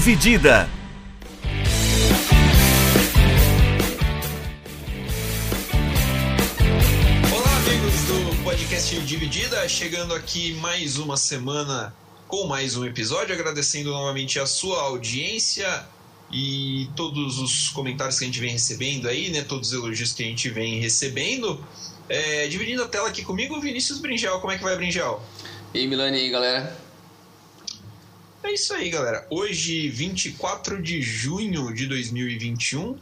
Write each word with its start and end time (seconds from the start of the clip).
Dividida. 0.00 0.66
Olá, 7.30 7.56
amigos 7.58 7.94
do 8.06 8.42
podcast 8.42 8.98
Dividida, 9.00 9.68
chegando 9.68 10.14
aqui 10.14 10.54
mais 10.54 10.96
uma 10.96 11.18
semana 11.18 11.94
com 12.26 12.46
mais 12.46 12.78
um 12.78 12.86
episódio, 12.86 13.34
agradecendo 13.34 13.90
novamente 13.90 14.40
a 14.40 14.46
sua 14.46 14.80
audiência 14.84 15.84
e 16.32 16.88
todos 16.96 17.38
os 17.38 17.68
comentários 17.68 18.18
que 18.18 18.24
a 18.24 18.26
gente 18.26 18.40
vem 18.40 18.52
recebendo 18.52 19.06
aí, 19.06 19.28
né? 19.28 19.42
Todos 19.42 19.70
os 19.70 19.74
elogios 19.74 20.14
que 20.14 20.22
a 20.22 20.26
gente 20.26 20.48
vem 20.48 20.80
recebendo. 20.80 21.62
É, 22.08 22.48
dividindo 22.48 22.82
a 22.82 22.88
tela 22.88 23.06
aqui 23.06 23.22
comigo, 23.22 23.60
Vinícius 23.60 23.98
Brinjal. 23.98 24.40
Como 24.40 24.50
é 24.50 24.56
que 24.56 24.64
vai, 24.64 24.74
Brinjal? 24.76 25.22
E 25.74 25.80
aí, 25.80 25.86
Milani, 25.86 26.16
e 26.16 26.20
aí, 26.22 26.30
galera? 26.30 26.89
É 28.42 28.52
isso 28.52 28.72
aí, 28.72 28.88
galera. 28.88 29.26
Hoje, 29.28 29.88
24 29.90 30.82
de 30.82 31.02
junho 31.02 31.74
de 31.74 31.86
2021, 31.86 32.98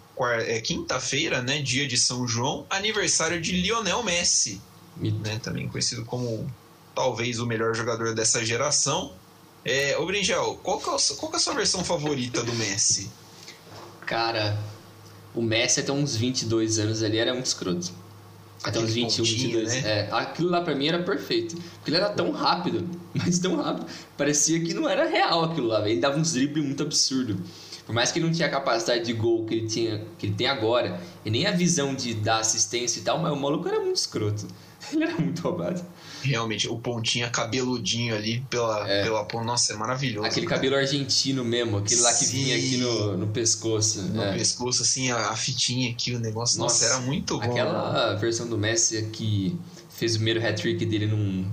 é 0.46 0.60
quinta-feira, 0.60 1.41
né? 1.41 1.62
Dia 1.62 1.87
de 1.87 1.96
São 1.96 2.27
João, 2.27 2.66
aniversário 2.69 3.41
de 3.41 3.52
Lionel 3.52 4.02
Messi, 4.02 4.60
né? 4.96 5.38
Também 5.43 5.69
conhecido 5.69 6.05
como 6.05 6.52
talvez 6.95 7.38
o 7.38 7.46
melhor 7.46 7.74
jogador 7.74 8.15
dessa 8.15 8.45
geração. 8.45 9.12
É, 9.65 9.96
ô 9.96 10.06
Brinjal, 10.06 10.56
qual, 10.56 10.79
que 10.79 10.91
é, 10.91 11.16
qual 11.16 11.30
que 11.30 11.37
é 11.37 11.38
a 11.38 11.43
sua 11.43 11.55
versão 11.55 11.84
favorita 11.84 12.43
do 12.43 12.52
Messi? 12.55 13.09
Cara, 14.05 14.59
o 15.34 15.41
Messi 15.41 15.80
até 15.80 15.93
uns 15.93 16.16
22 16.16 16.80
anos 16.80 17.02
ali 17.02 17.18
era 17.18 17.32
muito 17.32 17.46
escroto. 17.46 17.93
Até 18.62 18.80
uns 18.80 18.93
21, 18.93 19.25
pontinho, 19.25 19.61
22. 19.61 19.69
né? 19.69 19.80
É, 19.85 20.09
aquilo 20.11 20.51
lá 20.51 20.60
pra 20.60 20.74
mim 20.74 20.88
era 20.88 21.02
perfeito. 21.02 21.57
Porque 21.74 21.91
ele 21.91 21.96
era 21.96 22.10
tão 22.10 22.30
rápido, 22.30 22.88
mas 23.15 23.38
tão 23.38 23.57
rápido. 23.57 23.87
Parecia 24.16 24.60
que 24.60 24.74
não 24.74 24.88
era 24.88 25.09
real 25.09 25.45
aquilo 25.45 25.69
lá, 25.69 25.80
velho. 25.80 25.93
Ele 25.93 26.01
dava 26.01 26.19
uns 26.19 26.32
dribles 26.32 26.65
muito 26.65 26.82
absurdo. 26.82 27.38
Por 27.87 27.95
mais 27.95 28.13
que 28.13 28.19
ele 28.19 28.27
não 28.27 28.32
tinha 28.35 28.49
a 28.49 28.51
capacidade 28.51 29.05
de 29.05 29.15
gol 29.15 29.47
que 29.47 29.55
ele, 29.55 29.66
tinha, 29.66 30.05
que 30.19 30.27
ele 30.27 30.35
tem 30.35 30.47
agora, 30.47 31.01
e 31.24 31.30
nem 31.30 31.47
a 31.47 31.52
visão 31.52 31.95
de 31.95 32.13
dar 32.13 32.41
assistência 32.41 33.01
e 33.01 33.02
tal, 33.02 33.19
mas 33.19 33.32
o 33.32 33.37
maluco 33.37 33.66
era 33.66 33.80
muito 33.80 33.97
escroto. 33.97 34.47
Ele 34.93 35.04
era 35.04 35.16
muito 35.16 35.41
roubado. 35.43 35.85
Realmente, 36.23 36.69
o 36.69 36.77
pontinha 36.79 37.30
cabeludinho 37.30 38.15
ali 38.15 38.41
pela, 38.51 38.88
É. 38.88 39.05
pela 39.05 39.24
pon- 39.24 39.45
Nossa, 39.45 39.73
é 39.73 39.77
maravilhoso. 39.77 40.27
Aquele 40.27 40.47
cara. 40.47 40.57
cabelo 40.60 40.77
argentino 40.77 41.45
mesmo, 41.45 41.79
aquele 41.79 42.01
lá 42.01 42.13
que 42.13 42.25
Sim. 42.25 42.33
vinha 42.45 42.57
aqui 42.57 42.77
no, 42.79 43.16
no 43.16 43.27
pescoço. 43.29 44.02
No 44.02 44.23
é. 44.23 44.33
pescoço, 44.37 44.83
assim, 44.83 45.10
a, 45.13 45.30
a 45.30 45.37
fitinha 45.37 45.91
aqui, 45.91 46.15
o 46.15 46.19
negócio. 46.19 46.59
Nossa, 46.59 46.85
Nossa, 46.85 46.95
era 46.97 47.07
muito 47.07 47.38
bom. 47.38 47.51
Aquela 47.51 48.15
versão 48.16 48.49
do 48.49 48.59
Messi 48.59 49.01
que 49.13 49.57
fez 49.91 50.13
o 50.13 50.16
primeiro 50.16 50.45
hat-trick 50.45 50.85
dele 50.85 51.07
num, 51.07 51.49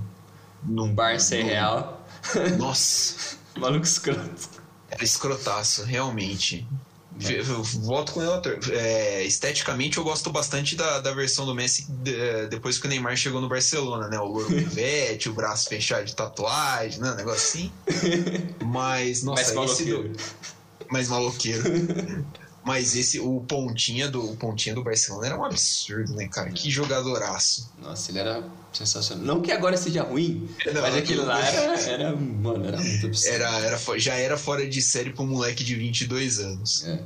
num 0.64 0.92
Barça 0.92 1.36
num- 1.36 1.44
real. 1.44 2.06
Nossa, 2.58 3.36
Maluco 3.56 3.84
escroto. 3.86 4.48
era 4.90 5.04
escrotaço, 5.04 5.84
realmente. 5.84 6.66
Eu 7.20 7.62
Voto 7.62 8.12
com 8.12 8.20
o 8.20 8.22
relator. 8.22 8.58
É, 8.70 9.24
esteticamente, 9.24 9.96
eu 9.98 10.04
gosto 10.04 10.30
bastante 10.30 10.76
da, 10.76 11.00
da 11.00 11.12
versão 11.12 11.46
do 11.46 11.54
Messi 11.54 11.86
de- 11.90 12.46
depois 12.48 12.78
que 12.78 12.86
o 12.86 12.90
Neymar 12.90 13.16
chegou 13.16 13.40
no 13.40 13.48
Barcelona, 13.48 14.08
né? 14.08 14.18
O 14.18 14.24
louro 14.26 14.46
pivete, 14.54 15.28
o 15.28 15.32
braço 15.32 15.68
fechado 15.68 16.04
de 16.04 16.14
tatuagem, 16.14 17.00
né? 17.00 17.12
Um 17.12 17.14
negócio 17.16 17.38
assim. 17.60 17.72
Mas, 18.64 19.22
nossa, 19.22 19.54
Mais 19.54 19.70
esse 19.72 19.84
do, 19.84 19.90
maloqueiro. 19.98 20.16
mais 20.90 21.08
maloqueiro. 21.08 21.62
Mas 22.66 22.96
esse, 22.96 23.20
o 23.20 23.40
pontinha 23.42 24.08
do, 24.08 24.32
o 24.32 24.36
pontinha 24.36 24.74
do 24.74 24.82
Barcelona 24.82 25.26
era 25.28 25.38
um 25.38 25.44
absurdo, 25.44 26.12
né, 26.14 26.26
cara? 26.26 26.50
Que 26.50 26.68
jogadoraço. 26.68 27.70
Nossa, 27.80 28.10
ele 28.10 28.18
era 28.18 28.42
sensacional. 28.72 29.24
Não 29.24 29.40
que 29.40 29.52
agora 29.52 29.76
seja 29.76 30.02
ruim, 30.02 30.48
Não, 30.66 30.82
mas 30.82 30.96
aquele 30.96 31.20
lá 31.20 31.40
era, 31.46 31.80
era. 31.80 32.16
Mano, 32.16 32.66
era 32.66 32.76
muito 32.80 33.06
absurdo. 33.06 33.32
Era, 33.34 33.58
era, 33.60 33.78
já 33.98 34.14
era 34.14 34.36
fora 34.36 34.68
de 34.68 34.82
série 34.82 35.10
pro 35.12 35.24
moleque 35.24 35.62
de 35.62 35.76
22 35.76 36.40
anos. 36.40 36.84
É. 36.84 37.00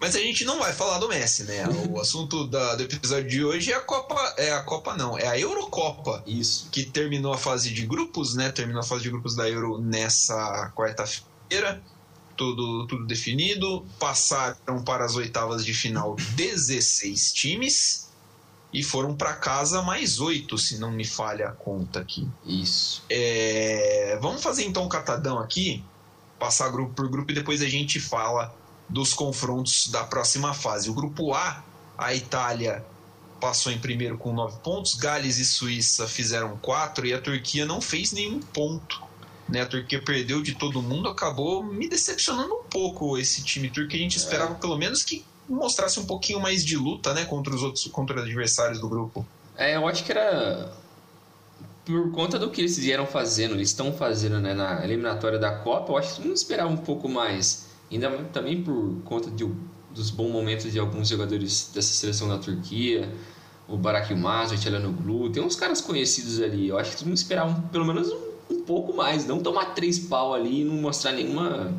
Mas 0.00 0.14
a 0.14 0.20
gente 0.20 0.44
não 0.44 0.60
vai 0.60 0.72
falar 0.72 0.98
do 0.98 1.08
Messi, 1.08 1.42
né? 1.42 1.64
O 1.90 1.98
assunto 2.00 2.46
da- 2.46 2.76
do 2.76 2.84
episódio 2.84 3.28
de 3.28 3.44
hoje 3.44 3.72
é 3.72 3.74
a 3.76 3.80
Copa. 3.80 4.14
É 4.38 4.52
a 4.52 4.62
Copa, 4.62 4.96
não, 4.96 5.18
é 5.18 5.26
a 5.26 5.38
Eurocopa. 5.38 6.22
Isso. 6.26 6.68
Que 6.70 6.84
terminou 6.84 7.34
a 7.34 7.36
fase 7.38 7.70
de 7.74 7.84
grupos, 7.84 8.34
né? 8.36 8.50
Terminou 8.50 8.80
a 8.80 8.84
fase 8.84 9.02
de 9.02 9.10
grupos 9.10 9.34
da 9.36 9.48
Euro 9.50 9.78
nessa 9.80 10.72
quarta-feira. 10.74 11.82
Tudo, 12.38 12.86
tudo 12.86 13.04
definido. 13.04 13.84
Passaram 13.98 14.82
para 14.84 15.04
as 15.04 15.16
oitavas 15.16 15.64
de 15.64 15.74
final 15.74 16.14
16 16.14 17.32
times. 17.32 18.08
E 18.72 18.82
foram 18.82 19.14
para 19.14 19.34
casa 19.34 19.82
mais 19.82 20.20
oito, 20.20 20.58
se 20.58 20.78
não 20.78 20.92
me 20.92 21.04
falha 21.04 21.48
a 21.48 21.52
conta 21.52 22.00
aqui. 22.00 22.28
Isso. 22.44 23.02
É, 23.08 24.18
vamos 24.20 24.42
fazer 24.42 24.64
então 24.64 24.84
um 24.84 24.88
catadão 24.88 25.38
aqui, 25.38 25.82
passar 26.38 26.68
grupo 26.68 26.92
por 26.92 27.08
grupo 27.08 27.32
e 27.32 27.34
depois 27.34 27.62
a 27.62 27.68
gente 27.68 27.98
fala 27.98 28.54
dos 28.88 29.14
confrontos 29.14 29.88
da 29.88 30.04
próxima 30.04 30.52
fase. 30.52 30.90
O 30.90 30.94
grupo 30.94 31.32
A, 31.32 31.64
a 31.96 32.14
Itália 32.14 32.84
passou 33.40 33.72
em 33.72 33.78
primeiro 33.78 34.18
com 34.18 34.32
nove 34.32 34.58
pontos, 34.60 34.94
Gales 34.94 35.38
e 35.38 35.44
Suíça 35.44 36.06
fizeram 36.06 36.56
quatro 36.58 37.06
e 37.06 37.14
a 37.14 37.20
Turquia 37.20 37.64
não 37.64 37.80
fez 37.80 38.12
nenhum 38.12 38.40
ponto. 38.40 39.07
Né? 39.48 39.62
A 39.62 39.66
Turquia 39.66 40.00
perdeu 40.02 40.42
de 40.42 40.54
todo 40.54 40.82
mundo, 40.82 41.08
acabou 41.08 41.62
me 41.62 41.88
decepcionando 41.88 42.54
um 42.54 42.64
pouco 42.64 43.16
esse 43.16 43.42
time 43.42 43.70
turco. 43.70 43.94
A 43.94 43.98
gente 43.98 44.16
esperava 44.16 44.54
pelo 44.56 44.76
menos 44.76 45.02
que 45.02 45.24
mostrasse 45.48 45.98
um 45.98 46.04
pouquinho 46.04 46.40
mais 46.40 46.64
de 46.64 46.76
luta 46.76 47.14
né? 47.14 47.24
contra 47.24 47.54
os 47.54 47.62
outros 47.62 47.86
contra 47.86 48.16
os 48.16 48.22
adversários 48.22 48.80
do 48.80 48.88
grupo. 48.88 49.26
É, 49.56 49.76
eu 49.76 49.88
acho 49.88 50.04
que 50.04 50.12
era. 50.12 50.72
Por 51.84 52.12
conta 52.12 52.38
do 52.38 52.50
que 52.50 52.60
eles 52.60 52.76
vieram 52.78 53.06
fazendo, 53.06 53.54
eles 53.54 53.70
estão 53.70 53.92
fazendo 53.94 54.38
né, 54.38 54.52
na 54.52 54.84
eliminatória 54.84 55.38
da 55.38 55.50
Copa, 55.50 55.92
eu 55.92 55.96
acho 55.96 56.16
que 56.16 56.20
mundo 56.20 56.34
esperava 56.34 56.68
um 56.68 56.76
pouco 56.76 57.08
mais. 57.08 57.66
Ainda 57.90 58.10
também 58.30 58.62
por 58.62 59.00
conta 59.06 59.30
de, 59.30 59.50
dos 59.90 60.10
bons 60.10 60.30
momentos 60.30 60.70
de 60.70 60.78
alguns 60.78 61.08
jogadores 61.08 61.70
dessa 61.72 61.94
seleção 61.94 62.28
da 62.28 62.36
Turquia, 62.36 63.10
o 63.66 63.76
Barak 63.78 64.12
Yilmaz, 64.12 64.52
o 64.52 64.58
Çalhanoğlu, 64.58 65.30
tem 65.30 65.42
uns 65.42 65.56
caras 65.56 65.80
conhecidos 65.80 66.40
ali. 66.42 66.68
Eu 66.68 66.78
acho 66.78 66.90
que 66.90 66.98
todo 66.98 67.06
mundo 67.08 67.16
esperava 67.16 67.50
um- 67.50 67.62
pelo 67.68 67.86
menos 67.86 68.08
um, 68.12 68.32
um 68.50 68.62
pouco 68.62 68.94
mais, 68.94 69.26
não 69.26 69.40
tomar 69.40 69.74
três 69.74 69.98
pau 69.98 70.34
ali 70.34 70.62
e 70.62 70.64
não 70.64 70.74
mostrar 70.74 71.12
nenhuma 71.12 71.74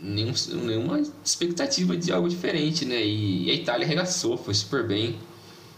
nenhum, 0.00 0.32
nenhuma 0.64 1.02
expectativa 1.24 1.96
de 1.96 2.12
algo 2.12 2.28
diferente, 2.28 2.84
né? 2.84 3.04
E, 3.04 3.50
a 3.50 3.54
Itália 3.54 3.86
arregaçou, 3.86 4.36
foi 4.36 4.54
super 4.54 4.86
bem. 4.86 5.18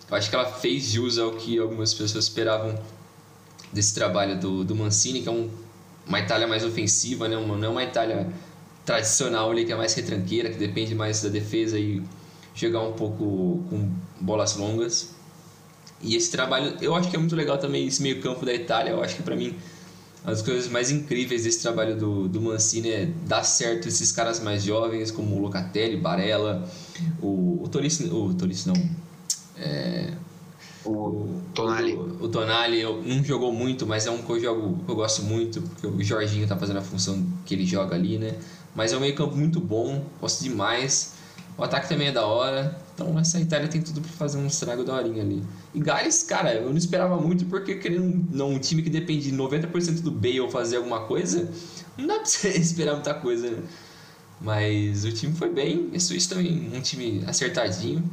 Eu 0.09 0.17
acho 0.17 0.29
que 0.29 0.37
ela 0.37 0.47
fez 0.47 0.91
jus 0.91 1.19
ao 1.19 1.33
que 1.33 1.59
algumas 1.59 1.93
pessoas 1.93 2.25
esperavam 2.25 2.79
desse 3.73 3.95
trabalho 3.95 4.39
do, 4.39 4.65
do 4.65 4.75
Mancini, 4.75 5.23
que 5.23 5.29
é 5.29 5.33
um, 5.33 5.51
uma 6.07 6.21
Itália 6.21 6.47
mais 6.47 6.65
ofensiva, 6.65 7.29
né? 7.29 7.37
Uma, 7.37 7.57
não 7.57 7.69
é 7.69 7.71
uma 7.71 7.85
Itália 7.85 8.33
tradicional 8.85 9.51
ali, 9.51 9.65
que 9.65 9.73
é 9.73 9.77
mais 9.77 9.95
retranqueira, 9.95 10.51
que 10.51 10.59
depende 10.59 10.95
mais 10.95 11.23
da 11.23 11.29
defesa 11.29 11.79
e 11.79 12.03
jogar 12.55 12.83
um 12.83 12.93
pouco 12.93 13.65
com 13.71 13.91
bolas 14.21 14.57
longas. 14.57 15.15
E 16.03 16.17
esse 16.17 16.31
trabalho, 16.31 16.77
eu 16.81 16.95
acho 16.95 17.09
que 17.09 17.17
é 17.17 17.19
muito 17.19 17.37
legal 17.37 17.59
também 17.59 17.87
esse 17.87 18.03
meio 18.03 18.21
campo 18.21 18.45
da 18.45 18.53
Itália. 18.53 18.91
Eu 18.91 19.03
acho 19.03 19.17
que 19.17 19.23
para 19.23 19.37
mim 19.37 19.55
uma 20.25 20.31
das 20.31 20.43
coisas 20.43 20.69
mais 20.69 20.91
incríveis 20.91 21.43
desse 21.43 21.61
trabalho 21.61 21.97
do, 21.97 22.29
do 22.29 22.41
Mancini 22.41 22.91
é 22.91 23.07
dar 23.27 23.43
certo 23.43 23.89
esses 23.89 24.13
caras 24.13 24.39
mais 24.39 24.63
jovens, 24.63 25.11
como 25.11 25.37
o 25.37 25.41
Locatelli, 25.41 25.97
Barella, 25.97 26.69
o, 27.21 27.61
o 27.61 27.65
o 27.65 27.69
Tolisso 27.69 28.69
não, 28.69 28.91
é, 29.59 30.13
O 30.85 31.41
Tonali. 31.53 31.95
o, 31.95 32.25
o 32.25 32.29
Tonali 32.29 32.85
não 32.85 33.25
jogou 33.25 33.53
muito, 33.53 33.85
mas 33.85 34.07
é 34.07 34.11
um 34.13 34.23
que 34.23 34.31
eu 34.31 34.41
jogo, 34.41 34.85
que 34.85 34.91
eu 34.91 34.95
gosto 34.95 35.23
muito, 35.23 35.61
porque 35.61 35.89
o 35.89 36.03
Jorginho 36.03 36.47
tá 36.47 36.57
fazendo 36.57 36.79
a 36.79 36.83
função 36.83 37.27
que 37.45 37.55
ele 37.55 37.67
joga 37.67 37.97
ali, 37.97 38.17
né? 38.17 38.37
Mas 38.77 38.93
é 38.93 38.97
um 38.97 39.01
meio 39.01 39.17
campo 39.17 39.37
muito 39.37 39.59
bom, 39.59 40.05
gosto 40.21 40.43
demais. 40.45 41.15
O 41.59 41.65
ataque 41.65 41.89
também 41.89 42.09
é 42.09 42.13
da 42.13 42.27
hora. 42.27 42.79
Então 42.95 43.19
essa 43.19 43.41
Itália 43.41 43.69
tem 43.69 43.81
tudo 43.81 44.01
pra 44.01 44.11
fazer 44.11 44.39
um 44.39 44.47
estrago 44.47 44.85
da 44.85 44.95
horinha 44.95 45.23
ali. 45.23 45.43
E 45.73 45.81
Gales, 45.81 46.23
cara, 46.23 46.55
eu 46.55 46.69
não 46.69 46.77
esperava 46.77 47.17
muito, 47.17 47.47
porque 47.47 47.77
querendo 47.77 48.27
não, 48.31 48.51
um 48.51 48.59
time 48.59 48.83
que 48.83 48.91
depende 48.91 49.31
de 49.31 49.37
90% 49.37 50.03
do 50.03 50.11
Bale 50.11 50.51
fazer 50.51 50.77
alguma 50.77 51.07
coisa, 51.07 51.51
não 51.97 52.07
dá 52.07 52.17
pra 52.17 52.25
você 52.27 52.49
esperar 52.57 52.95
muita 52.95 53.15
coisa, 53.15 53.51
né? 53.51 53.63
Mas 54.41 55.05
o 55.05 55.13
time 55.13 55.35
foi 55.35 55.51
bem. 55.51 55.91
A 55.95 56.01
Suíça 56.01 56.35
também, 56.35 56.71
um 56.75 56.81
time 56.81 57.25
acertadinho. 57.27 58.05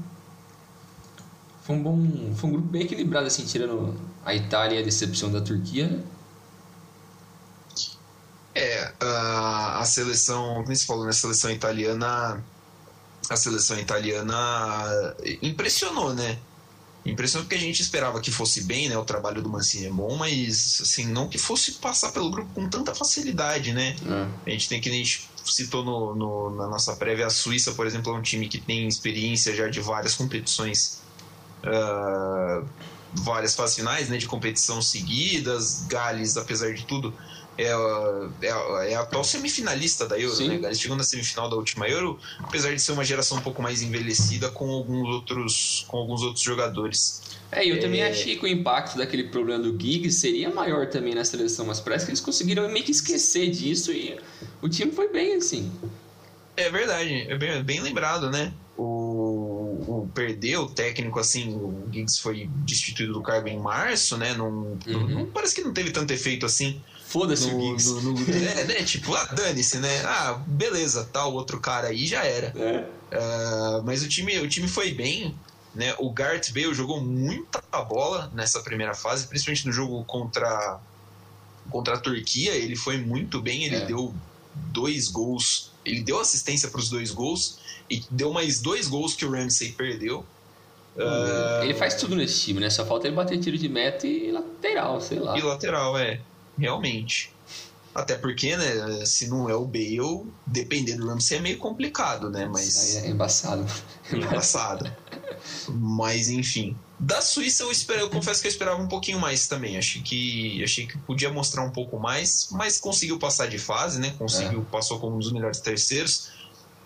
Foi 1.63 1.75
um 1.75 1.83
bom. 1.83 2.33
Foi 2.35 2.49
um 2.49 2.53
grupo 2.53 2.67
bem 2.67 2.83
equilibrado, 2.83 3.27
assim, 3.27 3.45
tirando 3.45 3.99
a 4.23 4.35
Itália 4.35 4.77
e 4.77 4.81
a 4.81 4.85
decepção 4.85 5.31
da 5.31 5.41
Turquia, 5.41 5.87
né? 5.87 6.03
É, 8.55 8.93
a, 8.99 9.79
a 9.79 9.85
seleção, 9.85 10.55
como 10.55 10.75
você 10.75 10.85
falou, 10.85 11.03
né, 11.05 11.11
a 11.11 11.13
seleção 11.13 11.49
italiana, 11.51 12.43
a 13.29 13.35
seleção 13.35 13.79
italiana 13.79 14.35
impressionou, 15.41 16.13
né? 16.13 16.37
Impressionou 17.05 17.45
porque 17.45 17.55
a 17.55 17.59
gente 17.65 17.81
esperava 17.81 18.19
que 18.19 18.31
fosse 18.31 18.63
bem, 18.65 18.89
né? 18.89 18.97
O 18.97 19.05
trabalho 19.05 19.41
do 19.41 19.49
Mancini 19.49 19.85
é 19.85 19.89
bom, 19.91 20.15
mas 20.17 20.79
assim, 20.81 21.05
não 21.07 21.29
que 21.29 21.37
fosse 21.37 21.73
passar 21.73 22.11
pelo 22.11 22.29
grupo 22.29 22.51
com 22.53 22.67
tanta 22.69 22.93
facilidade, 22.93 23.71
né? 23.73 23.95
A 24.45 24.49
gente 24.49 24.67
tem 24.67 24.81
que, 24.81 24.89
a 24.89 24.93
gente 24.93 25.29
citou 25.45 25.83
no, 25.83 26.15
no- 26.15 26.55
na 26.57 26.67
nossa 26.67 26.95
prévia, 26.95 27.27
a 27.27 27.29
Suíça, 27.29 27.71
por 27.73 27.87
exemplo, 27.87 28.13
é 28.13 28.17
um 28.17 28.21
time 28.21 28.47
que 28.49 28.59
tem 28.59 28.87
experiência 28.87 29.55
já 29.55 29.67
de 29.69 29.79
várias 29.79 30.13
competições, 30.15 30.99
ah, 31.63 32.63
várias 33.13 33.55
fases 33.55 33.75
finais, 33.77 34.09
né? 34.09 34.17
De 34.17 34.27
competição 34.27 34.81
seguidas. 34.81 35.85
Gales, 35.87 36.35
apesar 36.37 36.73
de 36.73 36.85
tudo, 36.85 37.15
é, 37.59 38.47
é, 38.47 38.91
é 38.91 38.95
a 38.95 39.01
atual 39.01 39.23
semifinalista 39.23 40.07
da 40.07 40.17
Euro, 40.17 40.35
Sim. 40.35 40.47
né? 40.47 40.67
Eles 40.67 40.79
chegou 40.79 40.95
na 40.95 41.03
semifinal 41.03 41.49
da 41.49 41.57
última 41.57 41.87
Euro, 41.87 42.17
apesar 42.39 42.73
de 42.73 42.81
ser 42.81 42.93
uma 42.93 43.03
geração 43.03 43.37
um 43.37 43.41
pouco 43.41 43.61
mais 43.61 43.81
envelhecida 43.81 44.49
com 44.49 44.69
alguns 44.69 45.07
outros, 45.09 45.85
com 45.87 45.97
alguns 45.97 46.21
outros 46.21 46.41
jogadores. 46.41 47.21
É, 47.51 47.69
eu 47.69 47.75
é... 47.75 47.79
também 47.79 48.03
achei 48.03 48.37
que 48.37 48.45
o 48.45 48.47
impacto 48.47 48.97
daquele 48.97 49.25
problema 49.25 49.63
do 49.63 49.71
Giggs 49.71 50.19
seria 50.19 50.49
maior 50.49 50.87
também 50.87 51.13
na 51.13 51.25
seleção, 51.25 51.65
mas 51.65 51.81
parece 51.81 52.05
que 52.05 52.11
eles 52.11 52.21
conseguiram 52.21 52.69
meio 52.69 52.85
que 52.85 52.91
esquecer 52.91 53.49
disso 53.49 53.91
e 53.91 54.17
o 54.61 54.69
time 54.69 54.91
foi 54.91 55.09
bem 55.09 55.35
assim. 55.35 55.71
É 56.55 56.69
verdade, 56.69 57.25
é 57.29 57.37
bem, 57.37 57.63
bem 57.63 57.81
lembrado, 57.81 58.29
né? 58.29 58.53
O, 58.77 59.83
o 59.85 60.09
perdeu 60.13 60.61
o 60.63 60.69
técnico 60.69 61.19
assim, 61.19 61.53
o 61.53 61.89
Giggs 61.91 62.21
foi 62.21 62.49
destituído 62.65 63.13
do 63.13 63.21
cargo 63.21 63.49
em 63.49 63.59
março, 63.59 64.15
né? 64.17 64.33
Não, 64.33 64.77
uhum. 64.87 65.09
não 65.09 65.25
parece 65.25 65.55
que 65.55 65.61
não 65.61 65.73
teve 65.73 65.91
tanto 65.91 66.13
efeito 66.13 66.45
assim. 66.45 66.81
Foda-se 67.09 67.47
o 67.47 67.59
Giggs. 67.59 67.91
No, 67.91 68.13
no, 68.13 68.21
é, 68.21 68.65
né? 68.65 68.83
Tipo, 68.83 69.15
ah, 69.15 69.25
dane-se, 69.25 69.79
né? 69.79 70.03
Ah, 70.05 70.39
beleza, 70.45 71.09
tá, 71.11 71.25
o 71.25 71.33
outro 71.33 71.59
cara 71.59 71.87
aí 71.87 72.05
já 72.05 72.23
era. 72.23 72.53
É. 72.55 72.85
Uh, 73.17 73.83
mas 73.83 74.03
o 74.03 74.07
time, 74.07 74.37
o 74.37 74.47
time 74.47 74.67
foi 74.67 74.93
bem. 74.93 75.35
Né? 75.73 75.95
O 75.97 76.11
Gareth 76.11 76.51
Bale 76.53 76.71
jogou 76.71 77.01
muita 77.01 77.61
bola 77.83 78.31
nessa 78.35 78.59
primeira 78.59 78.93
fase, 78.93 79.25
principalmente 79.25 79.65
no 79.65 79.73
jogo 79.73 80.03
contra, 80.05 80.79
contra 81.71 81.95
a 81.95 81.99
Turquia. 81.99 82.51
Ele 82.51 82.75
foi 82.75 82.97
muito 82.97 83.41
bem, 83.41 83.63
ele 83.63 83.77
é. 83.77 83.85
deu 83.85 84.13
dois 84.53 85.07
gols, 85.07 85.71
ele 85.83 86.01
deu 86.01 86.19
assistência 86.19 86.69
para 86.69 86.79
os 86.79 86.91
dois 86.91 87.09
gols 87.09 87.57
e 87.89 88.03
deu 88.11 88.31
mais 88.31 88.61
dois 88.61 88.87
gols 88.87 89.15
que 89.15 89.25
o 89.25 89.31
Ramsey 89.31 89.71
perdeu. 89.71 90.23
Uh, 90.95 91.63
ele 91.63 91.73
faz 91.73 91.95
tudo 91.95 92.15
nesse 92.15 92.39
time, 92.41 92.59
né? 92.59 92.69
Só 92.69 92.85
falta 92.85 93.07
ele 93.07 93.15
bater 93.15 93.39
tiro 93.39 93.57
de 93.57 93.67
meta 93.67 94.05
e 94.05 94.31
lateral, 94.31 95.01
sei 95.01 95.17
lá. 95.17 95.35
E 95.35 95.41
lateral, 95.41 95.97
é 95.97 96.19
realmente. 96.59 97.31
Até 97.93 98.15
porque, 98.15 98.55
né, 98.55 99.05
se 99.05 99.27
não 99.27 99.49
é 99.49 99.55
o 99.55 99.65
Bale, 99.65 100.31
depender 100.45 100.95
do 100.95 101.07
Ramsey 101.07 101.37
é 101.37 101.41
meio 101.41 101.57
complicado, 101.57 102.29
né? 102.29 102.45
Mas. 102.45 102.97
é 102.97 103.09
embaçado. 103.09 103.65
É 104.11 104.15
embaçado. 104.15 104.91
Mas, 105.69 106.29
enfim. 106.29 106.77
Da 106.99 107.21
Suíça, 107.21 107.63
eu, 107.63 107.71
espero, 107.71 108.01
eu 108.01 108.09
confesso 108.09 108.41
que 108.41 108.47
eu 108.47 108.51
esperava 108.51 108.81
um 108.81 108.87
pouquinho 108.87 109.19
mais 109.19 109.47
também. 109.47 109.77
Achei 109.77 110.01
que, 110.01 110.63
achei 110.63 110.85
que 110.85 110.97
podia 110.99 111.31
mostrar 111.31 111.63
um 111.63 111.71
pouco 111.71 111.97
mais, 111.97 112.49
mas 112.51 112.79
conseguiu 112.79 113.17
passar 113.17 113.47
de 113.47 113.57
fase, 113.57 113.99
né? 113.99 114.13
Conseguiu, 114.17 114.61
é. 114.61 114.71
passou 114.71 114.99
como 114.99 115.15
um 115.15 115.19
dos 115.19 115.31
melhores 115.31 115.59
terceiros. 115.59 116.29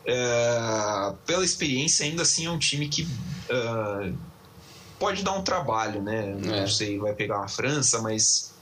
É, 0.05 1.13
pela 1.25 1.43
experiência, 1.43 2.05
ainda 2.05 2.21
assim 2.21 2.45
é 2.45 2.51
um 2.51 2.59
time 2.59 2.87
que 2.87 3.03
uh, 3.03 4.15
pode 4.99 5.23
dar 5.23 5.33
um 5.33 5.41
trabalho, 5.41 6.01
né? 6.01 6.29
É. 6.29 6.61
Não 6.61 6.67
sei, 6.67 6.97
vai 6.99 7.13
pegar 7.13 7.39
uma 7.39 7.47
França, 7.47 8.01
mas 8.01 8.52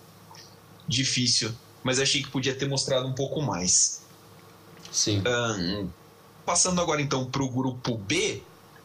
difícil, 0.91 1.51
mas 1.83 1.99
achei 1.99 2.21
que 2.21 2.29
podia 2.29 2.53
ter 2.53 2.67
mostrado 2.67 3.07
um 3.07 3.13
pouco 3.13 3.41
mais. 3.41 4.01
Sim. 4.91 5.23
Um, 5.25 5.89
passando 6.45 6.81
agora 6.81 7.01
então 7.01 7.25
para 7.25 7.41
o 7.41 7.49
grupo 7.49 7.97
B, 7.97 8.43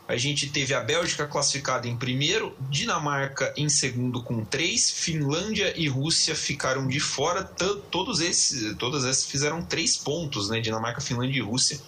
a 0.08 0.16
gente 0.16 0.48
teve 0.48 0.72
a 0.72 0.80
Bélgica 0.80 1.26
classificada 1.26 1.88
em 1.88 1.96
primeiro, 1.96 2.56
Dinamarca 2.70 3.52
em 3.56 3.68
segundo 3.68 4.22
com 4.22 4.44
três, 4.44 4.88
Finlândia 4.88 5.74
e 5.76 5.88
Rússia 5.88 6.34
ficaram 6.36 6.86
de 6.86 7.00
fora. 7.00 7.42
Todos 7.42 8.20
esses, 8.20 8.76
todas 8.76 9.04
essas 9.04 9.24
fizeram 9.24 9.62
três 9.62 9.96
pontos, 9.96 10.48
né? 10.48 10.60
Dinamarca, 10.60 11.00
Finlândia 11.00 11.38
e 11.38 11.42
Rússia. 11.42 11.80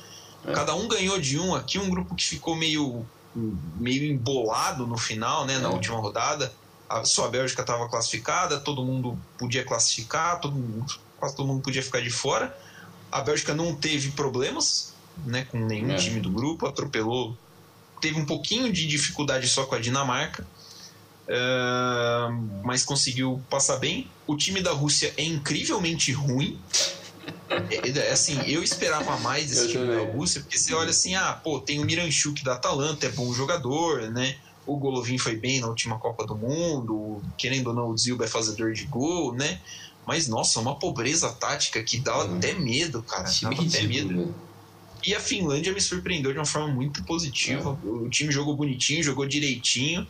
É. 0.44 0.52
Cada 0.52 0.74
um 0.74 0.88
ganhou 0.88 1.20
de 1.20 1.38
um. 1.38 1.54
Aqui 1.54 1.78
um 1.78 1.88
grupo 1.88 2.16
que 2.16 2.24
ficou 2.24 2.56
meio, 2.56 3.06
meio 3.34 4.04
embolado 4.12 4.84
no 4.84 4.98
final, 4.98 5.46
né? 5.46 5.58
Na 5.58 5.68
é. 5.68 5.72
última 5.72 5.98
rodada 5.98 6.52
a, 6.88 7.04
só 7.04 7.26
a 7.26 7.28
Bélgica 7.28 7.62
estava 7.62 7.88
classificada, 7.88 8.58
todo 8.58 8.84
mundo 8.84 9.18
podia 9.36 9.64
classificar, 9.64 10.40
todo 10.40 10.54
mundo, 10.54 10.98
quase 11.18 11.36
todo 11.36 11.46
mundo 11.46 11.62
podia 11.62 11.82
ficar 11.82 12.00
de 12.00 12.10
fora. 12.10 12.56
A 13.10 13.20
Bélgica 13.20 13.54
não 13.54 13.74
teve 13.74 14.10
problemas 14.12 14.94
né, 15.24 15.46
com 15.50 15.58
nenhum 15.58 15.92
é. 15.92 15.96
time 15.96 16.20
do 16.20 16.30
grupo, 16.30 16.66
atropelou, 16.66 17.36
teve 18.00 18.18
um 18.18 18.24
pouquinho 18.24 18.72
de 18.72 18.86
dificuldade 18.86 19.48
só 19.48 19.64
com 19.64 19.74
a 19.74 19.78
Dinamarca, 19.78 20.46
uh, 21.28 22.32
mas 22.64 22.84
conseguiu 22.84 23.42
passar 23.50 23.76
bem. 23.76 24.10
O 24.26 24.36
time 24.36 24.62
da 24.62 24.72
Rússia 24.72 25.12
é 25.16 25.24
incrivelmente 25.24 26.12
ruim. 26.12 26.58
É, 27.50 27.88
é, 27.90 28.12
assim, 28.12 28.40
eu 28.46 28.62
esperava 28.62 29.18
mais 29.18 29.50
esse 29.52 29.68
time 29.68 29.86
também. 29.86 30.06
da 30.06 30.12
Rússia, 30.12 30.40
porque 30.40 30.58
você 30.58 30.72
olha 30.74 30.90
assim, 30.90 31.14
ah, 31.14 31.32
pô, 31.32 31.60
tem 31.60 31.80
o 31.80 31.84
Miranchuk 31.84 32.42
da 32.42 32.54
Atalanta, 32.54 33.06
é 33.06 33.10
bom 33.10 33.32
jogador, 33.34 34.10
né? 34.10 34.36
O 34.68 34.76
Golovin 34.76 35.16
foi 35.16 35.34
bem 35.34 35.60
na 35.60 35.66
última 35.66 35.98
Copa 35.98 36.26
do 36.26 36.36
Mundo, 36.36 37.22
querendo 37.38 37.68
ou 37.68 37.74
não, 37.74 37.88
o 37.88 37.96
Zilba 37.96 38.26
é 38.26 38.28
fazedor 38.28 38.72
de 38.72 38.84
gol, 38.84 39.32
né? 39.32 39.60
Mas, 40.06 40.28
nossa, 40.28 40.60
uma 40.60 40.78
pobreza 40.78 41.30
tática 41.32 41.82
que 41.82 41.98
dá 41.98 42.22
até 42.22 42.52
medo, 42.52 43.02
cara. 43.02 43.28
Dava 43.42 43.62
até 43.62 43.82
medo. 43.82 44.26
Né? 44.26 44.32
E 45.06 45.14
a 45.14 45.20
Finlândia 45.20 45.72
me 45.72 45.80
surpreendeu 45.80 46.32
de 46.32 46.38
uma 46.38 46.44
forma 46.44 46.68
muito 46.68 47.02
positiva. 47.04 47.78
É. 47.82 47.88
O 47.88 48.08
time 48.08 48.32
jogou 48.32 48.54
bonitinho, 48.54 49.02
jogou 49.02 49.26
direitinho. 49.26 50.06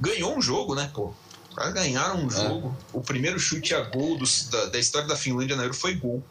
Ganhou 0.00 0.36
um 0.36 0.42
jogo, 0.42 0.74
né, 0.74 0.90
pô? 0.92 1.12
Pra 1.54 1.70
ganharam 1.70 2.24
um 2.24 2.26
é. 2.26 2.30
jogo. 2.30 2.76
O 2.92 3.00
primeiro 3.00 3.38
chute 3.38 3.74
a 3.74 3.80
gol 3.82 4.16
dos, 4.18 4.48
da, 4.48 4.66
da, 4.66 4.78
história 4.78 5.08
da 5.08 5.16
Finlândia 5.16 5.56
na 5.56 5.62
Euro 5.62 5.74
foi 5.74 5.94
gol. 5.94 6.22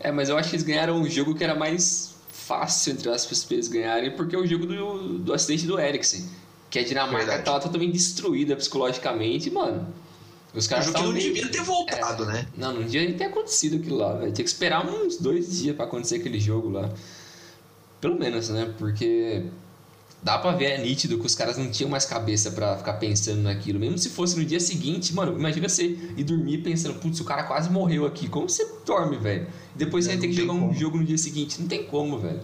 É, 0.00 0.10
mas 0.10 0.28
eu 0.28 0.38
acho 0.38 0.50
que 0.50 0.56
eles 0.56 0.66
ganharam 0.66 0.96
um 0.96 1.08
jogo 1.08 1.34
que 1.34 1.44
era 1.44 1.54
mais 1.54 2.14
fácil, 2.28 2.92
entre 2.92 3.10
aspas, 3.10 3.44
para 3.44 3.54
eles 3.54 3.68
ganharem, 3.68 4.16
porque 4.16 4.34
é 4.34 4.38
o 4.38 4.46
jogo 4.46 4.64
do, 4.64 5.18
do 5.18 5.34
acidente 5.34 5.66
do 5.66 5.78
Eriksen. 5.78 6.26
Que 6.70 6.78
a 6.78 6.84
Dinamarca 6.84 7.18
Verdade. 7.18 7.44
tava 7.44 7.60
totalmente 7.60 7.92
destruída 7.92 8.54
psicologicamente, 8.56 9.50
mano. 9.50 9.86
Os 10.54 10.66
caras 10.66 10.90
que 10.90 10.92
não 10.92 11.12
meio... 11.12 11.32
devia 11.32 11.48
ter 11.48 11.62
voltado, 11.62 12.24
é, 12.24 12.26
né? 12.26 12.46
Não, 12.56 12.72
não 12.72 12.82
devia 12.82 13.12
ter 13.14 13.24
acontecido 13.24 13.76
aquilo 13.76 13.96
lá, 13.96 14.14
velho. 14.14 14.32
Tinha 14.32 14.44
que 14.44 14.50
esperar 14.50 14.86
uns 14.86 15.18
dois 15.18 15.60
dias 15.60 15.76
para 15.76 15.84
acontecer 15.84 16.16
aquele 16.16 16.40
jogo 16.40 16.70
lá. 16.70 16.90
Pelo 18.00 18.18
menos, 18.18 18.48
né? 18.48 18.72
Porque 18.78 19.44
dá 20.22 20.38
pra 20.38 20.52
ver, 20.52 20.72
é 20.72 20.78
nítido 20.78 21.18
que 21.18 21.26
os 21.26 21.34
caras 21.34 21.58
não 21.58 21.70
tinham 21.70 21.90
mais 21.90 22.04
cabeça 22.04 22.50
para 22.50 22.76
ficar 22.76 22.94
pensando 22.94 23.42
naquilo. 23.42 23.78
Mesmo 23.78 23.98
se 23.98 24.08
fosse 24.08 24.36
no 24.36 24.44
dia 24.44 24.60
seguinte, 24.60 25.14
mano, 25.14 25.38
imagina 25.38 25.68
você 25.68 25.96
ir 26.16 26.24
dormir 26.24 26.58
pensando, 26.58 26.98
putz, 26.98 27.20
o 27.20 27.24
cara 27.24 27.44
quase 27.44 27.70
morreu 27.70 28.06
aqui. 28.06 28.28
Como 28.28 28.48
você 28.48 28.66
dorme, 28.86 29.16
velho? 29.16 29.46
Depois 29.74 30.04
você 30.04 30.12
vai 30.12 30.20
ter 30.20 30.28
que 30.28 30.32
jogar 30.32 30.54
como. 30.54 30.70
um 30.70 30.74
jogo 30.74 30.98
no 30.98 31.04
dia 31.04 31.18
seguinte. 31.18 31.60
Não 31.60 31.68
tem 31.68 31.84
como, 31.84 32.18
velho. 32.18 32.40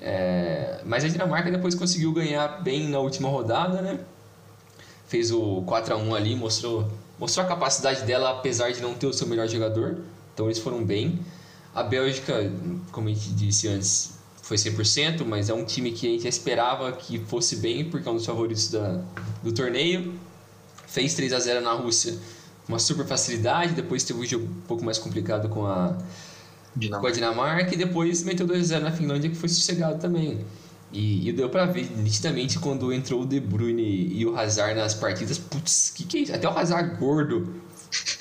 É, 0.00 0.80
mas 0.84 1.04
a 1.04 1.08
Dinamarca 1.08 1.50
depois 1.50 1.74
conseguiu 1.74 2.12
ganhar 2.12 2.62
bem 2.62 2.88
na 2.88 2.98
última 2.98 3.28
rodada, 3.28 3.82
né? 3.82 3.98
Fez 5.08 5.30
o 5.30 5.62
4 5.62 5.94
a 5.94 5.96
1 5.96 6.14
ali, 6.14 6.36
mostrou, 6.36 6.88
mostrou 7.18 7.44
a 7.44 7.48
capacidade 7.48 8.02
dela, 8.02 8.30
apesar 8.30 8.70
de 8.72 8.80
não 8.80 8.94
ter 8.94 9.06
o 9.06 9.12
seu 9.12 9.26
melhor 9.26 9.48
jogador. 9.48 9.98
Então 10.34 10.46
eles 10.46 10.58
foram 10.58 10.84
bem. 10.84 11.18
A 11.74 11.82
Bélgica, 11.82 12.52
como 12.92 13.08
a 13.08 13.12
gente 13.12 13.30
disse 13.30 13.68
antes, 13.68 14.18
foi 14.42 14.56
100%, 14.56 15.24
mas 15.24 15.48
é 15.50 15.54
um 15.54 15.64
time 15.64 15.92
que 15.92 16.06
a 16.06 16.10
gente 16.10 16.28
esperava 16.28 16.92
que 16.92 17.18
fosse 17.18 17.56
bem, 17.56 17.84
porque 17.84 18.08
é 18.08 18.12
um 18.12 18.16
dos 18.16 18.24
favoritos 18.24 18.70
da, 18.70 19.00
do 19.42 19.52
torneio. 19.52 20.14
Fez 20.86 21.14
3 21.14 21.32
a 21.34 21.38
0 21.38 21.60
na 21.60 21.72
Rússia, 21.72 22.16
uma 22.66 22.78
super 22.78 23.06
facilidade. 23.06 23.74
Depois 23.74 24.04
teve 24.04 24.20
um 24.20 24.24
jogo 24.24 24.46
um 24.46 24.60
pouco 24.66 24.84
mais 24.84 24.98
complicado 24.98 25.48
com 25.48 25.66
a 25.66 25.98
Dinamarca. 26.78 27.00
com 27.00 27.06
a 27.06 27.14
Dinamarca 27.14 27.74
e 27.74 27.76
depois 27.76 28.22
meteu 28.22 28.46
2x0 28.46 28.80
na 28.80 28.92
Finlândia, 28.92 29.28
que 29.30 29.36
foi 29.36 29.48
sossegado 29.48 29.98
também. 29.98 30.44
E, 30.90 31.28
e 31.28 31.32
deu 31.32 31.50
pra 31.50 31.66
ver 31.66 31.90
nitidamente 31.96 32.58
quando 32.58 32.92
entrou 32.92 33.22
o 33.22 33.26
De 33.26 33.38
Bruyne 33.38 33.82
e 33.82 34.24
o 34.24 34.38
Hazard 34.38 34.74
nas 34.74 34.94
partidas. 34.94 35.36
Putz, 35.38 35.92
que 35.94 36.04
que 36.04 36.18
é 36.18 36.20
isso? 36.22 36.34
Até 36.34 36.48
o 36.48 36.56
Hazard 36.56 36.96
gordo, 36.96 37.54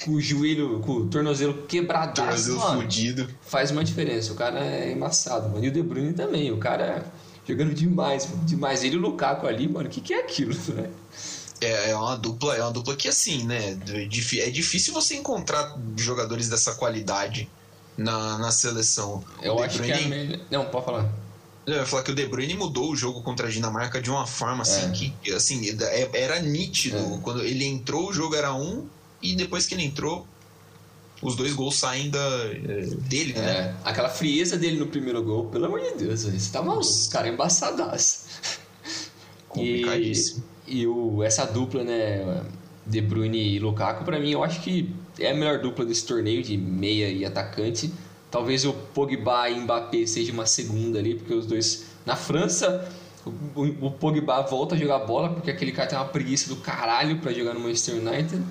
com 0.04 0.12
o 0.12 0.22
joelho, 0.22 0.80
com 0.82 0.94
o 0.94 1.08
tornozelo 1.08 1.54
quebradaço, 1.66 2.56
tornozelo 2.56 2.82
fudido. 2.82 3.30
Faz 3.42 3.72
uma 3.72 3.84
diferença. 3.84 4.34
O 4.34 4.36
cara 4.36 4.60
é 4.60 4.92
embaçado, 4.92 5.50
mano. 5.50 5.64
E 5.64 5.70
o 5.70 5.72
De 5.72 5.82
Bruyne 5.82 6.14
também. 6.14 6.52
O 6.52 6.58
cara 6.58 7.06
jogando 7.48 7.74
demais, 7.74 8.28
demais. 8.46 8.84
Ele 8.84 8.96
e 8.96 8.98
o 8.98 9.02
Lukaku 9.02 9.48
ali, 9.48 9.68
mano, 9.68 9.88
o 9.88 9.92
que, 9.92 10.02
que 10.02 10.14
é 10.14 10.20
aquilo, 10.20 10.54
né? 10.76 10.90
É, 11.62 11.92
é 11.92 11.96
uma 11.96 12.16
dupla, 12.16 12.56
é 12.56 12.62
uma 12.62 12.72
dupla 12.72 12.96
que 12.96 13.08
assim, 13.08 13.44
né? 13.46 13.78
É 13.88 14.50
difícil 14.50 14.94
você 14.94 15.16
encontrar 15.16 15.76
jogadores 15.96 16.50
dessa 16.50 16.76
qualidade 16.76 17.50
na, 17.98 18.38
na 18.38 18.52
seleção. 18.52 19.24
Eu 19.42 19.62
acho 19.62 19.78
Bruyne, 19.78 19.98
que 19.98 20.04
é 20.04 20.08
melhor... 20.08 20.40
Não, 20.52 20.66
pode 20.66 20.86
falar. 20.86 21.10
Eu 21.66 21.76
ia 21.76 21.86
falar 21.86 22.04
que 22.04 22.12
o 22.12 22.16
De 22.16 22.26
Bruyne 22.26 22.54
mudou 22.54 22.92
o 22.92 22.96
jogo 22.96 23.22
contra 23.22 23.48
a 23.48 23.50
Dinamarca 23.50 24.02
de 24.02 24.10
uma 24.10 24.26
forma 24.26 24.62
assim 24.62 24.90
é. 24.90 24.92
que 24.92 25.34
assim, 25.34 25.70
é, 25.82 26.10
era 26.14 26.40
nítido. 26.40 26.98
É. 26.98 27.20
Quando 27.22 27.44
ele 27.44 27.66
entrou, 27.66 28.10
o 28.10 28.14
jogo 28.14 28.36
era 28.36 28.54
um, 28.54 28.88
e 29.22 29.36
depois 29.36 29.66
que 29.66 29.76
ele 29.76 29.84
entrou, 29.84 30.26
os 31.22 31.36
dois 31.36 31.54
gols 31.54 31.76
saem 31.76 32.10
da, 32.10 32.20
é, 32.20 32.86
dele, 33.02 33.34
né? 33.34 33.40
é. 33.40 33.44
né? 33.44 33.76
Aquela 33.84 34.08
frieza 34.08 34.56
dele 34.58 34.78
no 34.78 34.88
primeiro 34.88 35.22
gol, 35.22 35.48
pelo 35.48 35.66
amor 35.66 35.82
de 35.82 36.06
Deus, 36.06 36.24
você 36.24 36.52
tá 36.52 36.62
maluco, 36.62 36.88
o 36.88 37.10
cara 37.10 37.28
é 37.28 37.34
embaçadaço. 37.34 38.28
Complicadíssimo. 39.50 40.44
E, 40.66 40.82
e 40.82 40.88
o, 40.88 41.22
essa 41.22 41.46
dupla, 41.46 41.84
né? 41.84 42.44
De 42.86 43.02
Bruyne 43.02 43.56
e 43.56 43.60
Lukaku, 43.60 44.06
para 44.06 44.18
mim, 44.18 44.32
eu 44.32 44.42
acho 44.42 44.62
que 44.62 44.96
é 45.20 45.32
a 45.32 45.34
melhor 45.34 45.60
dupla 45.60 45.86
desse 45.86 46.06
torneio 46.06 46.44
de 46.44 46.58
meia 46.58 47.10
e 47.10 47.26
atacante. 47.26 47.92
Talvez 48.30 48.66
o 48.66 48.74
Pogba 48.74 49.50
e 49.50 49.60
Mbappé 49.60 50.06
seja 50.06 50.32
uma 50.32 50.46
segunda 50.46 51.00
ali, 51.00 51.16
porque 51.16 51.34
os 51.34 51.46
dois 51.46 51.86
na 52.06 52.16
França 52.16 52.90
o, 53.56 53.92
Pogba 53.92 54.42
volta 54.42 54.76
a 54.76 54.78
jogar 54.78 55.00
bola 55.00 55.30
porque 55.30 55.52
aquele 55.52 55.72
cara 55.72 55.90
tem 55.90 55.98
uma 55.98 56.06
preguiça 56.06 56.50
do 56.50 56.58
caralho 56.58 57.20
para 57.20 57.34
jogar 57.34 57.54
no 57.54 57.60
Manchester 57.60 57.96
United. 57.96 58.42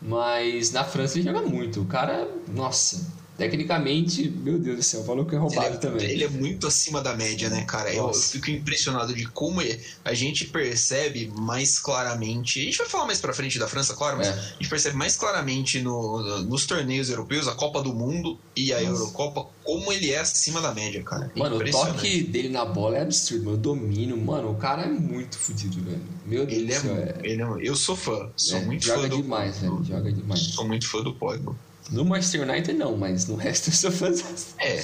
Mas 0.00 0.72
na 0.72 0.84
França 0.84 1.18
ele 1.18 1.26
joga 1.28 1.42
muito. 1.42 1.80
O 1.80 1.84
cara, 1.84 2.28
nossa, 2.48 3.12
Tecnicamente, 3.38 4.28
meu 4.28 4.58
Deus 4.58 4.78
do 4.78 4.82
céu, 4.82 5.04
falou 5.04 5.24
que 5.24 5.36
é 5.36 5.38
roubado 5.38 5.68
ele 5.68 5.76
é, 5.76 5.78
também. 5.78 6.10
Ele 6.10 6.24
é 6.24 6.28
muito 6.28 6.66
acima 6.66 7.00
da 7.00 7.14
média, 7.14 7.48
né, 7.48 7.64
cara? 7.64 7.88
Eu, 7.94 8.08
eu, 8.08 8.12
fico 8.12 8.50
impressionado 8.50 9.14
de 9.14 9.28
como 9.28 9.60
a 10.04 10.12
gente 10.12 10.46
percebe 10.46 11.30
mais 11.36 11.78
claramente. 11.78 12.60
A 12.60 12.64
gente 12.64 12.78
vai 12.78 12.88
falar 12.88 13.06
mais 13.06 13.20
pra 13.20 13.32
frente 13.32 13.56
da 13.56 13.68
França, 13.68 13.94
claro, 13.94 14.16
mas 14.16 14.26
é. 14.26 14.32
a 14.32 14.34
gente 14.34 14.68
percebe 14.68 14.96
mais 14.96 15.14
claramente 15.14 15.80
no, 15.80 16.42
nos 16.42 16.66
torneios 16.66 17.10
europeus, 17.10 17.46
a 17.46 17.54
Copa 17.54 17.80
do 17.80 17.94
Mundo 17.94 18.36
e 18.56 18.72
a 18.72 18.80
Nossa. 18.80 19.02
Eurocopa, 19.02 19.46
como 19.62 19.92
ele 19.92 20.10
é 20.10 20.18
acima 20.18 20.60
da 20.60 20.74
média, 20.74 21.00
cara. 21.04 21.30
É 21.32 21.38
mano, 21.38 21.58
o 21.58 21.70
toque 21.70 22.24
dele 22.24 22.48
na 22.48 22.64
bola 22.64 22.98
é 22.98 23.02
absurdo, 23.02 23.44
mano. 23.44 23.56
O 23.56 23.60
domínio, 23.60 24.16
mano, 24.16 24.50
o 24.50 24.56
cara 24.56 24.82
é 24.82 24.88
muito 24.88 25.38
fodido, 25.38 25.80
velho. 25.80 26.02
Meu 26.26 26.44
Deus 26.44 26.58
ele 26.58 26.74
do 26.74 26.80
céu. 26.80 26.96
É, 26.96 27.14
ele 27.22 27.40
é, 27.40 27.46
eu 27.60 27.76
sou 27.76 27.94
fã, 27.94 28.32
sou 28.36 28.58
é, 28.58 28.64
muito 28.64 28.84
joga 28.84 29.02
fã 29.02 29.08
do. 29.08 29.22
Demais, 29.22 29.58
velho, 29.58 29.84
joga 29.84 30.12
demais. 30.12 30.40
Sou 30.40 30.66
muito 30.66 30.88
fã 30.88 31.02
do 31.02 31.14
Pogba. 31.14 31.54
No 31.90 32.04
Manchester 32.04 32.42
United 32.42 32.72
não, 32.74 32.96
mas 32.96 33.26
no 33.26 33.36
resto 33.36 33.70
eu 33.70 33.74
sou 33.74 33.90
fãzão. 33.90 34.26
É. 34.58 34.82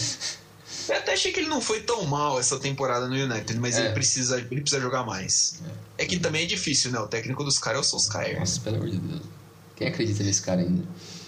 Eu 0.88 0.96
até 0.96 1.12
achei 1.12 1.32
que 1.32 1.40
ele 1.40 1.48
não 1.48 1.60
foi 1.60 1.80
tão 1.80 2.04
mal 2.04 2.38
essa 2.38 2.58
temporada 2.58 3.06
no 3.06 3.14
United, 3.14 3.58
mas 3.58 3.76
é. 3.76 3.84
ele, 3.84 3.94
precisa, 3.94 4.38
ele 4.38 4.60
precisa 4.60 4.80
jogar 4.80 5.04
mais. 5.04 5.60
É. 5.98 6.04
é. 6.04 6.06
que 6.06 6.18
também 6.18 6.42
é 6.42 6.46
difícil, 6.46 6.90
né? 6.90 6.98
O 6.98 7.06
técnico 7.06 7.44
dos 7.44 7.58
caras 7.58 7.78
é 7.78 7.80
o 7.80 7.84
Solskjaer. 7.84 8.38
Nossa, 8.38 8.60
pelo 8.60 8.76
amor 8.76 8.90
de 8.90 8.98
Deus. 8.98 9.22
Quem 9.76 9.88
acredita 9.88 10.22
nesse 10.22 10.42
cara 10.42 10.60
ainda? 10.60 10.82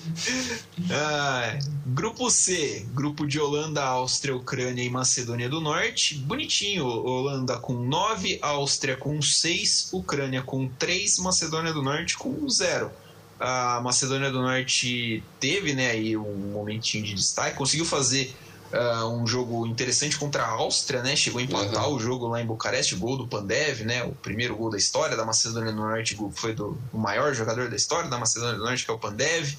ah, 0.92 1.58
grupo 1.86 2.30
C, 2.30 2.86
grupo 2.92 3.26
de 3.26 3.40
Holanda, 3.40 3.82
Áustria, 3.82 4.36
Ucrânia 4.36 4.82
e 4.82 4.90
Macedônia 4.90 5.48
do 5.48 5.60
Norte. 5.60 6.14
Bonitinho, 6.14 6.86
Holanda 6.86 7.58
com 7.58 7.74
9, 7.74 8.38
Áustria 8.40 8.96
com 8.96 9.20
6, 9.20 9.90
Ucrânia 9.92 10.42
com 10.42 10.68
3, 10.68 11.18
Macedônia 11.18 11.72
do 11.72 11.82
Norte 11.82 12.16
com 12.16 12.48
0 12.48 12.90
a 13.38 13.80
Macedônia 13.82 14.30
do 14.30 14.40
Norte 14.40 15.22
teve 15.38 15.74
né, 15.74 15.90
aí 15.90 16.16
um 16.16 16.52
momentinho 16.52 17.04
de 17.04 17.14
destaque, 17.14 17.56
conseguiu 17.56 17.84
fazer 17.84 18.34
uh, 18.72 19.06
um 19.08 19.26
jogo 19.26 19.66
interessante 19.66 20.18
contra 20.18 20.42
a 20.42 20.48
Áustria, 20.48 21.02
né? 21.02 21.14
Chegou 21.14 21.40
a 21.40 21.42
empatar 21.42 21.88
uhum. 21.88 21.96
o 21.96 22.00
jogo 22.00 22.28
lá 22.28 22.40
em 22.40 22.46
Bucareste, 22.46 22.96
gol 22.96 23.16
do 23.16 23.26
Pandev, 23.26 23.84
né? 23.84 24.04
O 24.04 24.12
primeiro 24.12 24.56
gol 24.56 24.70
da 24.70 24.78
história 24.78 25.16
da 25.16 25.24
Macedônia 25.24 25.72
do 25.72 25.78
Norte 25.78 26.16
foi 26.34 26.54
do, 26.54 26.78
do 26.92 26.98
maior 26.98 27.34
jogador 27.34 27.68
da 27.68 27.76
história 27.76 28.08
da 28.08 28.18
Macedônia 28.18 28.54
do 28.54 28.64
Norte, 28.64 28.84
que 28.84 28.90
é 28.90 28.94
o 28.94 28.98
Pandev. 28.98 29.56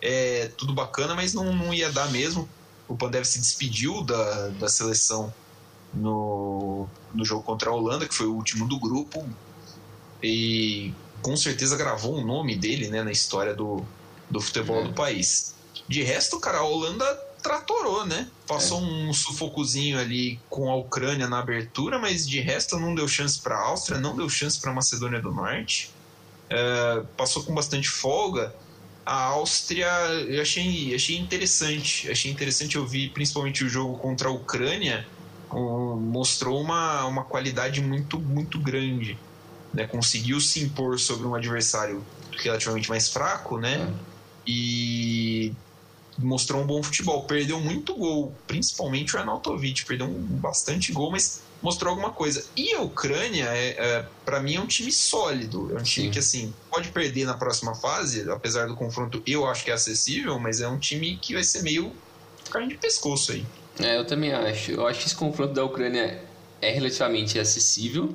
É, 0.00 0.50
tudo 0.56 0.74
bacana, 0.74 1.14
mas 1.14 1.32
não, 1.32 1.54
não 1.54 1.72
ia 1.72 1.90
dar 1.90 2.10
mesmo. 2.10 2.48
O 2.88 2.96
Pandev 2.96 3.24
se 3.24 3.38
despediu 3.38 4.02
da, 4.02 4.48
da 4.48 4.68
seleção 4.68 5.32
no, 5.94 6.88
no 7.14 7.24
jogo 7.24 7.42
contra 7.42 7.70
a 7.70 7.72
Holanda, 7.72 8.06
que 8.06 8.14
foi 8.14 8.26
o 8.26 8.34
último 8.34 8.66
do 8.66 8.78
grupo. 8.78 9.24
E 10.22 10.92
com 11.22 11.36
certeza 11.36 11.76
gravou 11.76 12.16
o 12.16 12.26
nome 12.26 12.56
dele 12.56 12.88
né, 12.88 13.02
na 13.02 13.12
história 13.12 13.54
do, 13.54 13.84
do 14.28 14.40
futebol 14.40 14.80
é. 14.80 14.84
do 14.84 14.92
país. 14.92 15.54
De 15.88 16.02
resto, 16.02 16.38
cara, 16.40 16.58
a 16.58 16.64
Holanda 16.64 17.04
tratorou, 17.42 18.06
né? 18.06 18.28
Passou 18.46 18.80
é. 18.80 18.82
um 18.82 19.12
sufocozinho 19.12 19.98
ali 19.98 20.38
com 20.50 20.70
a 20.70 20.76
Ucrânia 20.76 21.28
na 21.28 21.38
abertura, 21.38 21.98
mas 21.98 22.28
de 22.28 22.40
resto 22.40 22.78
não 22.78 22.94
deu 22.94 23.08
chance 23.08 23.40
para 23.40 23.56
a 23.56 23.68
Áustria, 23.68 23.98
não 23.98 24.16
deu 24.16 24.28
chance 24.28 24.60
para 24.60 24.70
a 24.70 24.74
Macedônia 24.74 25.20
do 25.20 25.32
Norte. 25.32 25.90
É, 26.50 27.02
passou 27.16 27.42
com 27.44 27.54
bastante 27.54 27.88
folga. 27.88 28.54
A 29.04 29.24
Áustria, 29.24 29.88
eu 30.28 30.40
achei, 30.42 30.94
achei 30.94 31.18
interessante. 31.18 32.10
Achei 32.10 32.30
interessante 32.30 32.78
ouvir, 32.78 33.10
principalmente 33.10 33.64
o 33.64 33.68
jogo 33.68 33.98
contra 33.98 34.28
a 34.28 34.30
Ucrânia, 34.30 35.06
um, 35.52 35.96
mostrou 35.96 36.60
uma, 36.60 37.04
uma 37.06 37.24
qualidade 37.24 37.80
muito, 37.80 38.20
muito 38.20 38.60
grande 38.60 39.18
né, 39.72 39.86
conseguiu 39.86 40.40
se 40.40 40.62
impor 40.62 40.98
sobre 40.98 41.26
um 41.26 41.34
adversário 41.34 42.04
relativamente 42.38 42.88
mais 42.88 43.08
fraco, 43.08 43.58
né? 43.58 43.88
É. 43.88 44.12
E 44.46 45.52
mostrou 46.18 46.62
um 46.62 46.66
bom 46.66 46.82
futebol. 46.82 47.24
Perdeu 47.24 47.60
muito 47.60 47.94
gol, 47.94 48.34
principalmente 48.46 49.14
o 49.16 49.18
Arnautovic, 49.18 49.84
perdeu 49.84 50.06
um, 50.06 50.20
bastante 50.20 50.92
gol, 50.92 51.10
mas 51.10 51.42
mostrou 51.62 51.90
alguma 51.90 52.10
coisa. 52.10 52.44
E 52.56 52.72
a 52.74 52.80
Ucrânia, 52.80 53.44
é, 53.44 53.68
é 53.78 54.06
para 54.24 54.40
mim, 54.40 54.56
é 54.56 54.60
um 54.60 54.66
time 54.66 54.90
sólido. 54.90 55.70
É 55.70 55.80
um 55.80 55.82
time 55.82 56.06
Sim. 56.06 56.10
que, 56.10 56.18
assim, 56.18 56.54
pode 56.70 56.88
perder 56.88 57.24
na 57.24 57.34
próxima 57.34 57.74
fase, 57.74 58.28
apesar 58.30 58.66
do 58.66 58.74
confronto 58.74 59.22
eu 59.26 59.46
acho 59.46 59.64
que 59.64 59.70
é 59.70 59.74
acessível, 59.74 60.38
mas 60.38 60.60
é 60.60 60.68
um 60.68 60.78
time 60.78 61.16
que 61.16 61.34
vai 61.34 61.44
ser 61.44 61.62
meio 61.62 61.92
carne 62.50 62.68
de 62.68 62.76
pescoço 62.76 63.32
aí. 63.32 63.46
É, 63.78 63.96
eu 63.96 64.06
também 64.06 64.32
acho. 64.32 64.72
Eu 64.72 64.86
acho 64.86 65.00
que 65.00 65.06
esse 65.06 65.14
confronto 65.14 65.54
da 65.54 65.64
Ucrânia 65.64 66.20
é 66.60 66.70
relativamente 66.70 67.38
acessível. 67.38 68.14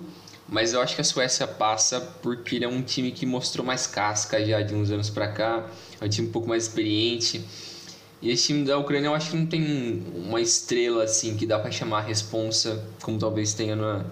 Mas 0.49 0.73
eu 0.73 0.81
acho 0.81 0.95
que 0.95 1.01
a 1.01 1.03
Suécia 1.03 1.45
passa 1.45 1.99
porque 2.21 2.55
ele 2.55 2.65
é 2.65 2.67
um 2.67 2.81
time 2.81 3.11
que 3.11 3.25
mostrou 3.25 3.65
mais 3.65 3.85
casca 3.85 4.43
já 4.45 4.61
de 4.61 4.73
uns 4.73 4.89
anos 4.89 5.09
para 5.09 5.27
cá. 5.27 5.67
É 5.99 6.05
um 6.05 6.09
time 6.09 6.29
um 6.29 6.31
pouco 6.31 6.47
mais 6.47 6.63
experiente. 6.63 7.43
E 8.21 8.31
esse 8.31 8.47
time 8.47 8.65
da 8.65 8.77
Ucrânia 8.77 9.07
eu 9.07 9.13
acho 9.13 9.31
que 9.31 9.37
não 9.37 9.45
tem 9.45 10.03
uma 10.15 10.39
estrela 10.39 11.03
assim 11.03 11.35
que 11.35 11.45
dá 11.45 11.59
para 11.59 11.69
chamar 11.69 11.99
a 11.99 12.01
responsa, 12.01 12.83
como 13.01 13.19
talvez 13.19 13.53
tenha 13.53 13.75
na, 13.75 14.05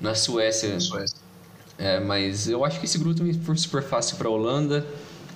na 0.00 0.14
Suécia. 0.14 0.78
Suécia. 0.78 1.16
É, 1.78 1.98
mas 1.98 2.48
eu 2.48 2.64
acho 2.64 2.78
que 2.78 2.84
esse 2.84 2.98
grupo 2.98 3.16
também 3.16 3.32
foi 3.32 3.56
super 3.56 3.82
fácil 3.82 4.16
para 4.16 4.28
a 4.28 4.30
Holanda, 4.30 4.86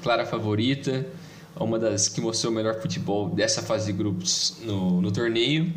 clara 0.02 0.26
favorita, 0.26 1.06
uma 1.58 1.78
das 1.78 2.08
que 2.08 2.20
mostrou 2.20 2.52
o 2.52 2.54
melhor 2.54 2.80
futebol 2.80 3.30
dessa 3.30 3.62
fase 3.62 3.86
de 3.86 3.92
grupos 3.92 4.58
no, 4.62 5.00
no 5.00 5.10
torneio 5.10 5.72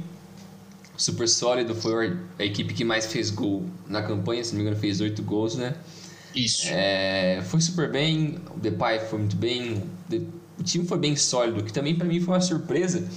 super 1.00 1.30
sólido, 1.30 1.74
foi 1.74 2.18
a 2.38 2.44
equipe 2.44 2.74
que 2.74 2.84
mais 2.84 3.06
fez 3.06 3.30
gol 3.30 3.66
na 3.88 4.04
campanha, 4.04 4.44
se 4.44 4.52
não 4.52 4.58
me 4.58 4.64
engano 4.64 4.80
fez 4.80 5.00
oito 5.00 5.24
gols, 5.24 5.56
né? 5.56 5.76
Isso. 6.36 6.68
É, 6.70 7.42
foi 7.46 7.62
super 7.62 7.90
bem, 7.90 8.38
o 8.54 8.60
Depay 8.60 9.00
foi 9.00 9.20
muito 9.20 9.36
bem, 9.38 9.82
o 10.60 10.64
time 10.64 10.86
foi 10.86 10.98
bem 11.00 11.16
sólido, 11.16 11.64
que 11.64 11.72
também 11.72 11.96
para 11.96 12.06
mim 12.06 12.20
foi 12.20 12.34
uma 12.34 12.42
surpresa, 12.42 13.08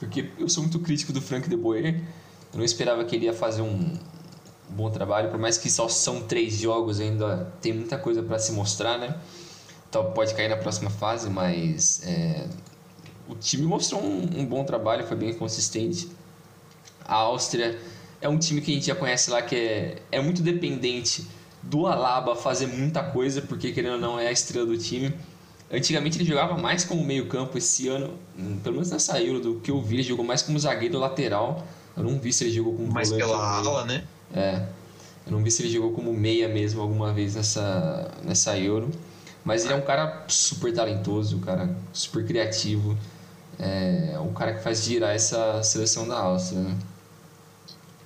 porque 0.00 0.30
eu 0.38 0.48
sou 0.48 0.62
muito 0.62 0.78
crítico 0.78 1.12
do 1.12 1.20
Frank 1.20 1.48
de 1.48 1.56
Boer, 1.56 2.00
eu 2.52 2.58
não 2.58 2.64
esperava 2.64 3.04
que 3.04 3.14
ele 3.14 3.26
ia 3.26 3.34
fazer 3.34 3.60
um 3.60 3.92
bom 4.70 4.90
trabalho, 4.90 5.30
por 5.30 5.38
mais 5.38 5.58
que 5.58 5.70
só 5.70 5.88
são 5.88 6.22
três 6.22 6.54
jogos 6.54 7.00
ainda 7.00 7.52
tem 7.60 7.74
muita 7.74 7.98
coisa 7.98 8.22
para 8.22 8.38
se 8.38 8.52
mostrar, 8.52 8.98
né? 8.98 9.14
Então 9.88 10.10
pode 10.12 10.34
cair 10.34 10.48
na 10.48 10.56
próxima 10.56 10.88
fase, 10.88 11.28
mas 11.28 12.02
é, 12.04 12.46
o 13.28 13.34
time 13.34 13.64
mostrou 13.64 14.02
um, 14.02 14.40
um 14.40 14.46
bom 14.46 14.64
trabalho, 14.64 15.06
foi 15.06 15.16
bem 15.16 15.34
consistente. 15.34 16.08
A 17.06 17.14
Áustria 17.14 17.78
é 18.20 18.28
um 18.28 18.38
time 18.38 18.60
que 18.60 18.72
a 18.72 18.74
gente 18.74 18.86
já 18.86 18.94
conhece 18.94 19.30
lá 19.30 19.42
que 19.42 19.54
é, 19.54 20.02
é 20.10 20.20
muito 20.20 20.42
dependente 20.42 21.26
do 21.62 21.86
Alaba 21.86 22.36
fazer 22.36 22.66
muita 22.66 23.02
coisa, 23.02 23.42
porque 23.42 23.72
querendo 23.72 23.94
ou 23.94 24.00
não 24.00 24.18
é 24.18 24.28
a 24.28 24.32
estrela 24.32 24.66
do 24.66 24.76
time. 24.76 25.12
Antigamente 25.70 26.18
ele 26.18 26.24
jogava 26.24 26.56
mais 26.56 26.84
como 26.84 27.04
meio 27.04 27.26
campo, 27.26 27.58
esse 27.58 27.88
ano, 27.88 28.14
hum, 28.38 28.58
pelo 28.62 28.76
menos 28.76 28.90
nessa 28.90 29.20
Euro 29.20 29.40
do 29.40 29.60
que 29.60 29.70
eu 29.70 29.82
vi, 29.82 29.96
ele 29.96 30.02
jogou 30.04 30.24
mais 30.24 30.42
como 30.42 30.58
zagueiro 30.58 30.98
lateral. 30.98 31.66
Eu 31.96 32.04
não 32.04 32.18
vi 32.18 32.32
se 32.32 32.44
ele 32.44 32.52
jogou 32.52 32.74
como 32.74 32.92
Mais 32.92 33.10
pela 33.10 33.36
ala, 33.36 33.84
né? 33.84 34.04
É. 34.32 34.62
Eu 35.26 35.32
não 35.32 35.42
vi 35.42 35.50
se 35.50 35.62
ele 35.62 35.70
jogou 35.70 35.92
como 35.92 36.12
meia 36.12 36.48
mesmo 36.48 36.80
alguma 36.80 37.12
vez 37.12 37.34
nessa, 37.34 38.12
nessa 38.22 38.56
Euro. 38.56 38.90
Mas 39.44 39.64
ele 39.64 39.72
é 39.72 39.76
um 39.76 39.82
cara 39.82 40.24
super 40.28 40.72
talentoso, 40.72 41.36
um 41.36 41.40
cara 41.40 41.74
super 41.92 42.24
criativo. 42.24 42.96
É 43.58 44.18
um 44.20 44.32
cara 44.32 44.54
que 44.54 44.62
faz 44.62 44.84
girar 44.84 45.14
essa 45.14 45.62
seleção 45.62 46.06
da 46.06 46.18
Áustria, 46.18 46.60
né? 46.60 46.76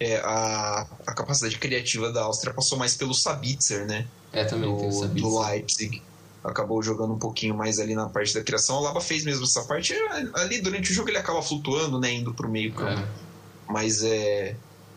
É, 0.01 0.17
a, 0.25 0.87
a 1.07 1.13
capacidade 1.13 1.59
criativa 1.59 2.11
da 2.11 2.23
Áustria 2.23 2.55
passou 2.55 2.79
mais 2.79 2.97
pelo 2.97 3.13
Sabitzer, 3.13 3.87
né? 3.87 4.07
É, 4.33 4.45
também 4.45 4.71
do, 4.71 4.79
tem 4.79 4.89
o 4.89 4.93
Sabitzer. 4.93 5.31
Do 5.31 5.41
Leipzig. 5.41 6.03
Acabou 6.43 6.83
jogando 6.83 7.13
um 7.13 7.19
pouquinho 7.19 7.55
mais 7.55 7.79
ali 7.79 7.95
na 7.95 8.09
parte 8.09 8.33
da 8.33 8.43
criação. 8.43 8.77
O 8.77 8.81
Laba 8.81 9.03
fez 9.03 9.25
mesmo 9.25 9.45
essa 9.45 9.63
parte. 9.65 9.95
Ali 10.35 10.63
durante 10.63 10.91
o 10.91 10.95
jogo 10.95 11.11
ele 11.11 11.19
acaba 11.19 11.43
flutuando, 11.43 12.01
né? 12.01 12.13
Indo 12.15 12.33
pro 12.33 12.49
meio 12.49 12.73
campo. 12.73 13.03
É. 13.03 13.09
Mas 13.69 14.03
é, 14.03 14.57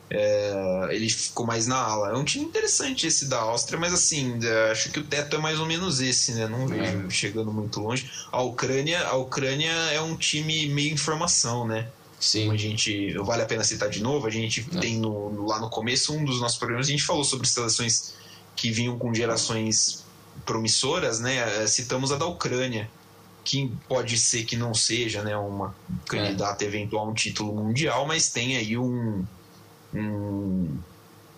é, 0.09 0.87
ele 0.91 1.09
ficou 1.09 1.45
mais 1.45 1.67
na 1.67 1.75
ala. 1.75 2.11
É 2.11 2.13
um 2.13 2.23
time 2.23 2.45
interessante 2.45 3.05
esse 3.05 3.25
da 3.25 3.41
Áustria, 3.41 3.77
mas 3.77 3.93
assim, 3.93 4.39
é, 4.41 4.71
acho 4.71 4.89
que 4.89 4.99
o 4.99 5.03
teto 5.03 5.35
é 5.35 5.39
mais 5.39 5.59
ou 5.59 5.65
menos 5.65 5.99
esse, 5.99 6.31
né? 6.31 6.47
Não 6.47 6.65
vejo 6.65 7.07
é. 7.07 7.09
chegando 7.09 7.51
muito 7.51 7.81
longe. 7.81 8.09
A 8.31 8.41
Ucrânia, 8.41 9.05
a 9.05 9.15
Ucrânia 9.17 9.73
é 9.91 9.99
um 9.99 10.15
time 10.15 10.67
meio 10.67 10.93
em 10.93 10.97
formação, 10.97 11.67
né? 11.67 11.89
Sim. 12.23 12.49
A 12.49 12.55
gente, 12.55 13.11
vale 13.17 13.41
a 13.41 13.45
pena 13.45 13.65
citar 13.65 13.89
de 13.89 14.01
novo, 14.01 14.25
a 14.25 14.29
gente 14.29 14.65
é. 14.75 14.79
tem 14.79 14.97
no, 14.97 15.45
lá 15.45 15.59
no 15.59 15.69
começo 15.69 16.13
um 16.15 16.23
dos 16.23 16.39
nossos 16.39 16.57
programas, 16.57 16.87
a 16.87 16.91
gente 16.91 17.03
falou 17.03 17.23
sobre 17.23 17.45
seleções 17.45 18.13
que 18.55 18.71
vinham 18.71 18.97
com 18.97 19.13
gerações 19.13 20.05
promissoras, 20.45 21.19
né? 21.19 21.63
É, 21.63 21.67
citamos 21.67 22.13
a 22.13 22.15
da 22.15 22.25
Ucrânia, 22.25 22.89
que 23.43 23.69
pode 23.89 24.17
ser 24.17 24.45
que 24.45 24.55
não 24.55 24.73
seja 24.73 25.21
né, 25.21 25.35
uma 25.35 25.75
candidata 26.07 26.63
é. 26.63 26.67
eventual 26.67 27.07
a 27.07 27.09
um 27.09 27.13
título 27.13 27.53
mundial, 27.53 28.07
mas 28.07 28.29
tem 28.29 28.55
aí 28.55 28.77
um, 28.77 29.25
um, 29.93 30.77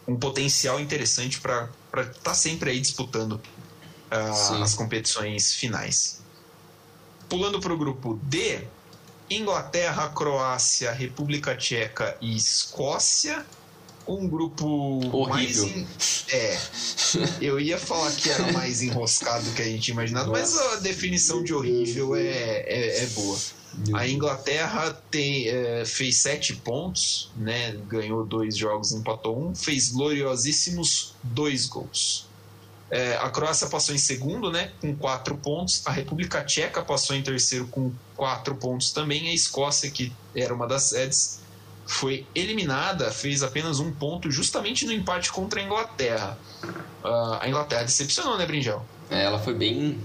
um 0.07 0.15
potencial 0.15 0.79
interessante 0.79 1.41
para 1.41 1.67
estar 1.95 2.13
tá 2.13 2.33
sempre 2.35 2.69
aí 2.69 2.79
disputando 2.79 3.33
uh, 4.11 4.61
as 4.61 4.75
competições 4.75 5.55
finais. 5.55 6.21
Pulando 7.27 7.59
para 7.59 7.73
o 7.73 7.77
grupo 7.77 8.19
D, 8.21 8.67
Inglaterra, 9.29 10.09
Croácia, 10.09 10.91
República 10.91 11.55
Tcheca 11.55 12.17
e 12.21 12.35
Escócia. 12.35 13.45
um 14.07 14.27
grupo 14.27 14.65
Horrível. 15.11 15.27
mais. 15.29 15.57
En... 15.57 15.87
É. 16.31 16.59
Eu 17.41 17.59
ia 17.59 17.79
falar 17.79 18.11
que 18.11 18.29
era 18.29 18.51
mais 18.51 18.81
enroscado 18.81 19.45
do 19.45 19.51
que 19.53 19.61
a 19.61 19.65
gente 19.65 19.89
imaginava, 19.89 20.31
mas 20.31 20.55
a 20.57 20.75
definição 20.77 21.43
de 21.43 21.53
horrível 21.53 22.15
é, 22.15 22.27
é, 22.27 23.03
é 23.03 23.05
boa. 23.07 23.37
A 23.93 24.07
Inglaterra 24.07 24.91
tem, 25.11 25.49
é, 25.49 25.83
fez 25.85 26.17
sete 26.17 26.55
pontos, 26.55 27.29
né? 27.35 27.75
ganhou 27.87 28.25
dois 28.25 28.55
jogos, 28.55 28.91
empatou 28.93 29.37
um, 29.37 29.53
fez 29.53 29.89
gloriosíssimos 29.89 31.13
dois 31.21 31.65
gols. 31.65 32.25
É, 32.89 33.15
a 33.17 33.29
Croácia 33.29 33.67
passou 33.67 33.95
em 33.95 33.97
segundo, 33.97 34.51
né, 34.51 34.71
com 34.79 34.95
quatro 34.95 35.35
pontos. 35.37 35.81
A 35.85 35.91
República 35.91 36.43
Tcheca 36.43 36.83
passou 36.83 37.15
em 37.15 37.23
terceiro 37.23 37.67
com 37.67 37.91
quatro 38.15 38.55
pontos 38.55 38.91
também. 38.91 39.29
A 39.29 39.33
Escócia, 39.33 39.89
que 39.89 40.13
era 40.35 40.53
uma 40.53 40.67
das 40.67 40.83
sedes, 40.83 41.41
foi 41.85 42.25
eliminada, 42.33 43.11
fez 43.11 43.43
apenas 43.43 43.79
um 43.79 43.91
ponto, 43.91 44.29
justamente 44.31 44.85
no 44.85 44.91
empate 44.91 45.31
contra 45.31 45.59
a 45.59 45.63
Inglaterra. 45.63 46.37
Uh, 47.03 47.37
a 47.39 47.47
Inglaterra 47.47 47.83
decepcionou, 47.83 48.37
né, 48.37 48.45
Brinjel? 48.45 48.85
É, 49.09 49.23
ela 49.23 49.39
foi 49.39 49.53
bem, 49.53 49.99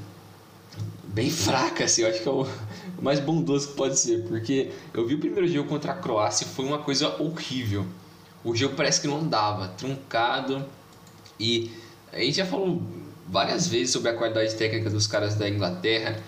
bem 1.05 1.31
fraca, 1.31 1.85
assim. 1.85 2.03
Eu 2.03 2.09
acho 2.09 2.23
que 2.23 2.29
é 2.29 2.33
o 2.33 2.47
mais 3.01 3.21
bondoso 3.21 3.69
que 3.69 3.75
pode 3.75 3.99
ser, 3.99 4.25
porque 4.27 4.73
eu 4.93 5.07
vi 5.07 5.15
o 5.15 5.19
primeiro 5.19 5.49
jogo 5.49 5.69
contra 5.69 5.93
a 5.93 5.97
Croácia 5.97 6.47
foi 6.47 6.65
uma 6.65 6.79
coisa 6.79 7.09
horrível. 7.23 7.87
O 8.43 8.55
jogo 8.55 8.75
parece 8.75 9.03
que 9.03 9.07
não 9.07 9.27
dava, 9.27 9.69
truncado 9.69 10.65
e 11.39 11.71
a 12.13 12.19
gente 12.19 12.37
já 12.37 12.47
falou 12.47 12.83
várias 13.29 13.69
vezes 13.69 13.93
sobre 13.93 14.11
a 14.11 14.15
qualidade 14.15 14.55
técnica 14.57 14.91
dos 14.91 15.07
caras 15.07 15.35
da 15.37 15.49
Inglaterra, 15.49 16.21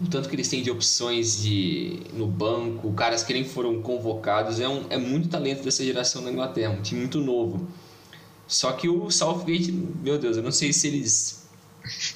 o 0.00 0.06
tanto 0.08 0.28
que 0.28 0.36
eles 0.36 0.48
têm 0.48 0.62
de 0.62 0.70
opções 0.70 1.40
de 1.40 2.02
no 2.12 2.26
banco, 2.26 2.92
caras 2.92 3.22
que 3.22 3.32
nem 3.32 3.44
foram 3.44 3.80
convocados, 3.82 4.60
é, 4.60 4.68
um, 4.68 4.84
é 4.90 4.98
muito 4.98 5.28
talento 5.28 5.62
dessa 5.64 5.84
geração 5.84 6.22
da 6.22 6.30
Inglaterra, 6.30 6.72
um 6.72 6.82
time 6.82 7.00
muito 7.00 7.20
novo. 7.20 7.66
Só 8.46 8.72
que 8.72 8.88
o 8.88 9.10
Southgate, 9.10 9.72
meu 9.72 10.18
Deus, 10.18 10.36
eu 10.36 10.42
não 10.42 10.52
sei 10.52 10.72
se 10.72 10.86
eles 10.88 11.48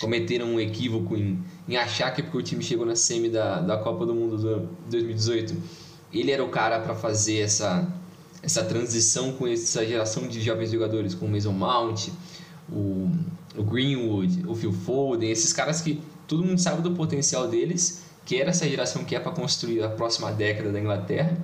cometeram 0.00 0.46
um 0.46 0.60
equívoco 0.60 1.16
em, 1.16 1.42
em 1.68 1.76
achar 1.76 2.10
que 2.12 2.20
é 2.20 2.24
porque 2.24 2.38
o 2.38 2.42
time 2.42 2.62
chegou 2.62 2.86
na 2.86 2.96
semi 2.96 3.28
da, 3.28 3.60
da 3.60 3.76
Copa 3.76 4.06
do 4.06 4.14
Mundo 4.14 4.36
de 4.36 4.90
2018, 4.90 5.54
ele 6.12 6.30
era 6.30 6.44
o 6.44 6.48
cara 6.48 6.80
para 6.80 6.94
fazer 6.94 7.38
essa, 7.40 7.86
essa 8.42 8.64
transição 8.64 9.32
com 9.32 9.46
essa 9.46 9.84
geração 9.86 10.28
de 10.28 10.40
jovens 10.40 10.70
jogadores, 10.70 11.14
com 11.14 11.26
o 11.26 11.28
Mason 11.28 11.52
Mount, 11.52 12.08
o, 12.72 13.10
o 13.56 13.62
Greenwood, 13.62 14.46
o 14.46 14.54
Phil 14.54 14.72
Foden, 14.72 15.30
esses 15.30 15.52
caras 15.52 15.80
que 15.80 16.00
todo 16.26 16.44
mundo 16.44 16.58
sabe 16.58 16.82
do 16.82 16.92
potencial 16.92 17.48
deles, 17.48 18.04
que 18.24 18.40
era 18.40 18.50
essa 18.50 18.68
geração 18.68 19.04
que 19.04 19.14
é 19.14 19.20
para 19.20 19.32
construir 19.32 19.82
a 19.82 19.88
próxima 19.88 20.32
década 20.32 20.72
da 20.72 20.80
Inglaterra, 20.80 21.36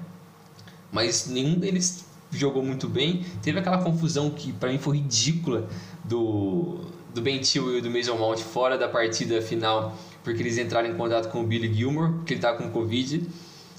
mas 0.90 1.26
nenhum 1.26 1.58
deles 1.58 2.04
jogou 2.30 2.62
muito 2.62 2.88
bem. 2.88 3.25
Teve 3.42 3.58
aquela 3.58 3.78
confusão 3.78 4.30
que 4.30 4.52
para 4.52 4.70
mim 4.70 4.78
foi 4.78 4.99
ridícula 4.99 5.68
do, 6.04 6.80
do 7.14 7.20
Ben 7.20 7.42
Chilwell 7.42 7.78
e 7.78 7.80
do 7.80 7.90
Mason 7.90 8.16
Mount 8.16 8.38
fora 8.38 8.78
da 8.78 8.88
partida 8.88 9.40
final, 9.42 9.97
porque 10.23 10.42
eles 10.42 10.58
entraram 10.58 10.88
em 10.88 10.94
contato 10.94 11.30
com 11.30 11.42
o 11.42 11.47
Billy 11.47 11.73
Gilmore, 11.73 12.12
porque 12.14 12.35
ele 12.35 12.38
estava 12.38 12.56
com 12.56 12.70
Covid. 12.70 13.26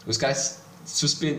Os 0.06 0.18
caras 0.18 0.64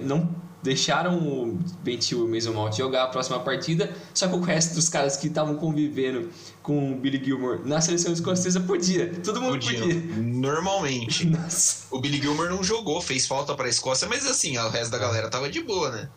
não 0.03 0.29
deixaram 0.63 1.19
o 1.19 1.59
Bentil 1.83 2.21
e 2.21 2.23
o 2.23 2.29
Mason 2.29 2.53
Mount 2.53 2.77
jogar 2.77 3.05
a 3.05 3.07
próxima 3.07 3.41
partida, 3.41 3.95
só 4.13 4.29
que 4.29 4.35
o 4.35 4.41
resto 4.41 4.75
dos 4.75 4.89
caras 4.89 5.17
que 5.17 5.29
estavam 5.29 5.57
convivendo 5.57 6.31
com 6.63 6.93
o 6.93 6.97
Billy 6.97 7.23
Gilmore 7.25 7.61
na 7.65 7.81
seleção 7.81 8.13
escocesa 8.13 8.61
podia. 8.61 9.13
Todo 9.23 9.41
mundo 9.41 9.53
podia. 9.53 9.81
podia. 9.81 10.03
Normalmente. 10.17 11.25
Nossa. 11.29 11.87
O 11.91 12.01
Billy 12.01 12.21
Gilmore 12.21 12.51
não 12.51 12.63
jogou, 12.63 13.01
fez 13.01 13.27
falta 13.27 13.55
para 13.55 13.67
a 13.67 13.71
Escócia, 13.71 14.07
mas 14.09 14.27
assim, 14.27 14.59
o 14.59 14.69
resto 14.69 14.91
da 14.91 14.99
galera 14.99 15.29
tava 15.31 15.49
de 15.49 15.63
boa, 15.63 15.91
né? 15.91 16.09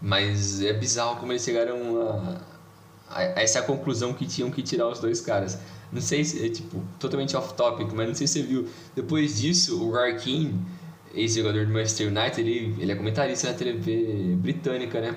Mas 0.00 0.62
é 0.62 0.72
bizarro 0.72 1.16
como 1.16 1.32
eles 1.32 1.42
chegaram 1.42 2.00
a, 2.00 2.40
a, 3.08 3.18
a 3.18 3.42
essa 3.42 3.60
conclusão 3.62 4.12
que 4.12 4.26
tinham 4.26 4.50
que 4.50 4.62
tirar 4.62 4.88
os 4.88 5.00
dois 5.00 5.20
caras. 5.20 5.58
Não 5.90 6.00
sei 6.00 6.24
se 6.24 6.44
é 6.44 6.48
tipo 6.48 6.82
totalmente 6.98 7.36
off 7.36 7.54
topic, 7.54 7.92
mas 7.92 8.08
não 8.08 8.14
sei 8.14 8.26
se 8.26 8.34
você 8.34 8.42
viu. 8.42 8.68
Depois 8.94 9.38
disso, 9.38 9.82
o 9.82 9.92
Rarkin 9.92 10.60
ex-jogador 11.16 11.66
do 11.66 11.72
Manchester 11.72 12.08
United, 12.08 12.40
ele, 12.40 12.76
ele 12.78 12.92
é 12.92 12.94
comentarista 12.94 13.48
na 13.48 13.54
TV 13.54 14.36
britânica, 14.36 15.00
né? 15.00 15.16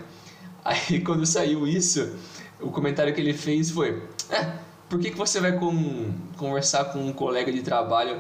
Aí 0.64 1.02
quando 1.06 1.26
saiu 1.26 1.68
isso, 1.68 2.16
o 2.60 2.72
comentário 2.72 3.14
que 3.14 3.22
ele 3.22 3.34
fez 3.34 3.70
foi: 3.70 4.02
é, 4.30 4.54
por 4.90 5.00
que, 5.00 5.12
que 5.12 5.18
você 5.18 5.40
vai 5.40 5.58
com, 5.58 6.14
conversar 6.38 6.86
com 6.86 7.06
um 7.06 7.14
colega 7.14 7.52
de 7.52 7.62
trabalho 7.62 8.18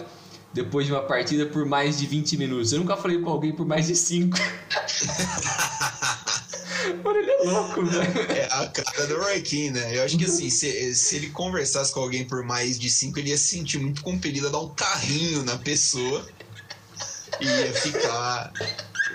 depois 0.54 0.86
de 0.86 0.92
uma 0.92 1.02
partida 1.02 1.46
por 1.46 1.65
mais 1.65 1.98
de 1.98 2.06
20 2.06 2.38
minutos? 2.38 2.74
Eu 2.74 2.80
nunca 2.80 2.98
falei 2.98 3.20
com 3.20 3.30
alguém 3.30 3.54
por 3.54 3.65
mais 3.65 3.88
de 3.88 3.96
5. 3.96 4.38
Mano, 7.04 7.20
ele 7.20 7.32
é 7.32 7.44
louco, 7.44 7.86
velho. 7.86 8.32
É 8.32 8.46
a 8.52 8.68
cara 8.68 9.08
do 9.08 9.20
Roy 9.20 9.42
Keane, 9.42 9.72
né? 9.72 9.98
Eu 9.98 10.04
acho 10.04 10.18
que 10.18 10.26
assim, 10.26 10.50
se, 10.50 10.96
se 10.96 11.15
ele 11.15 11.30
conversasse 11.30 11.94
com 11.94 12.00
alguém 12.00 12.26
por 12.26 12.44
mais 12.44 12.80
de 12.80 12.89
5, 12.89 13.20
ele 13.20 13.30
ia 13.30 13.38
se 13.38 13.50
sentir 13.50 13.78
muito 13.80 14.02
compelido 14.02 14.48
a 14.48 14.50
dar 14.50 14.60
um 14.60 14.70
carrinho 14.70 15.44
na 15.44 15.58
pessoa 15.58 16.26
ia 17.41 17.73
ficar. 17.73 18.54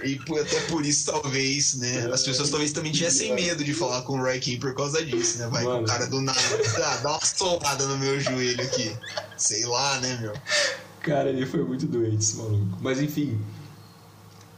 E 0.03 0.21
até 0.39 0.61
por 0.63 0.85
isso, 0.85 1.11
talvez, 1.11 1.75
né? 1.75 2.11
As 2.13 2.23
pessoas 2.23 2.51
talvez 2.51 2.73
também 2.73 2.93
tivessem 2.93 3.35
medo 3.35 3.65
de 3.65 3.73
falar 3.73 4.03
com 4.03 4.15
o 4.15 4.23
Roy 4.23 4.39
King 4.39 4.59
por 4.59 4.75
causa 4.75 5.05
disso, 5.05 5.39
né? 5.39 5.49
Vai 5.49 5.65
Mano. 5.65 5.79
com 5.79 5.85
o 5.85 5.87
cara 5.87 6.07
do 6.07 6.21
nada. 6.21 6.39
Ah, 6.85 6.97
dá 7.03 7.11
uma 7.13 7.25
solada 7.25 7.87
no 7.87 7.97
meu 7.97 8.21
joelho 8.21 8.63
aqui. 8.63 8.95
Sei 9.37 9.65
lá, 9.65 10.01
né, 10.01 10.19
meu? 10.21 10.35
Cara, 11.01 11.31
ele 11.31 11.47
foi 11.47 11.63
muito 11.65 11.87
doente, 11.87 12.17
esse 12.17 12.37
maluco. 12.37 12.79
Mas 12.81 13.01
enfim. 13.01 13.41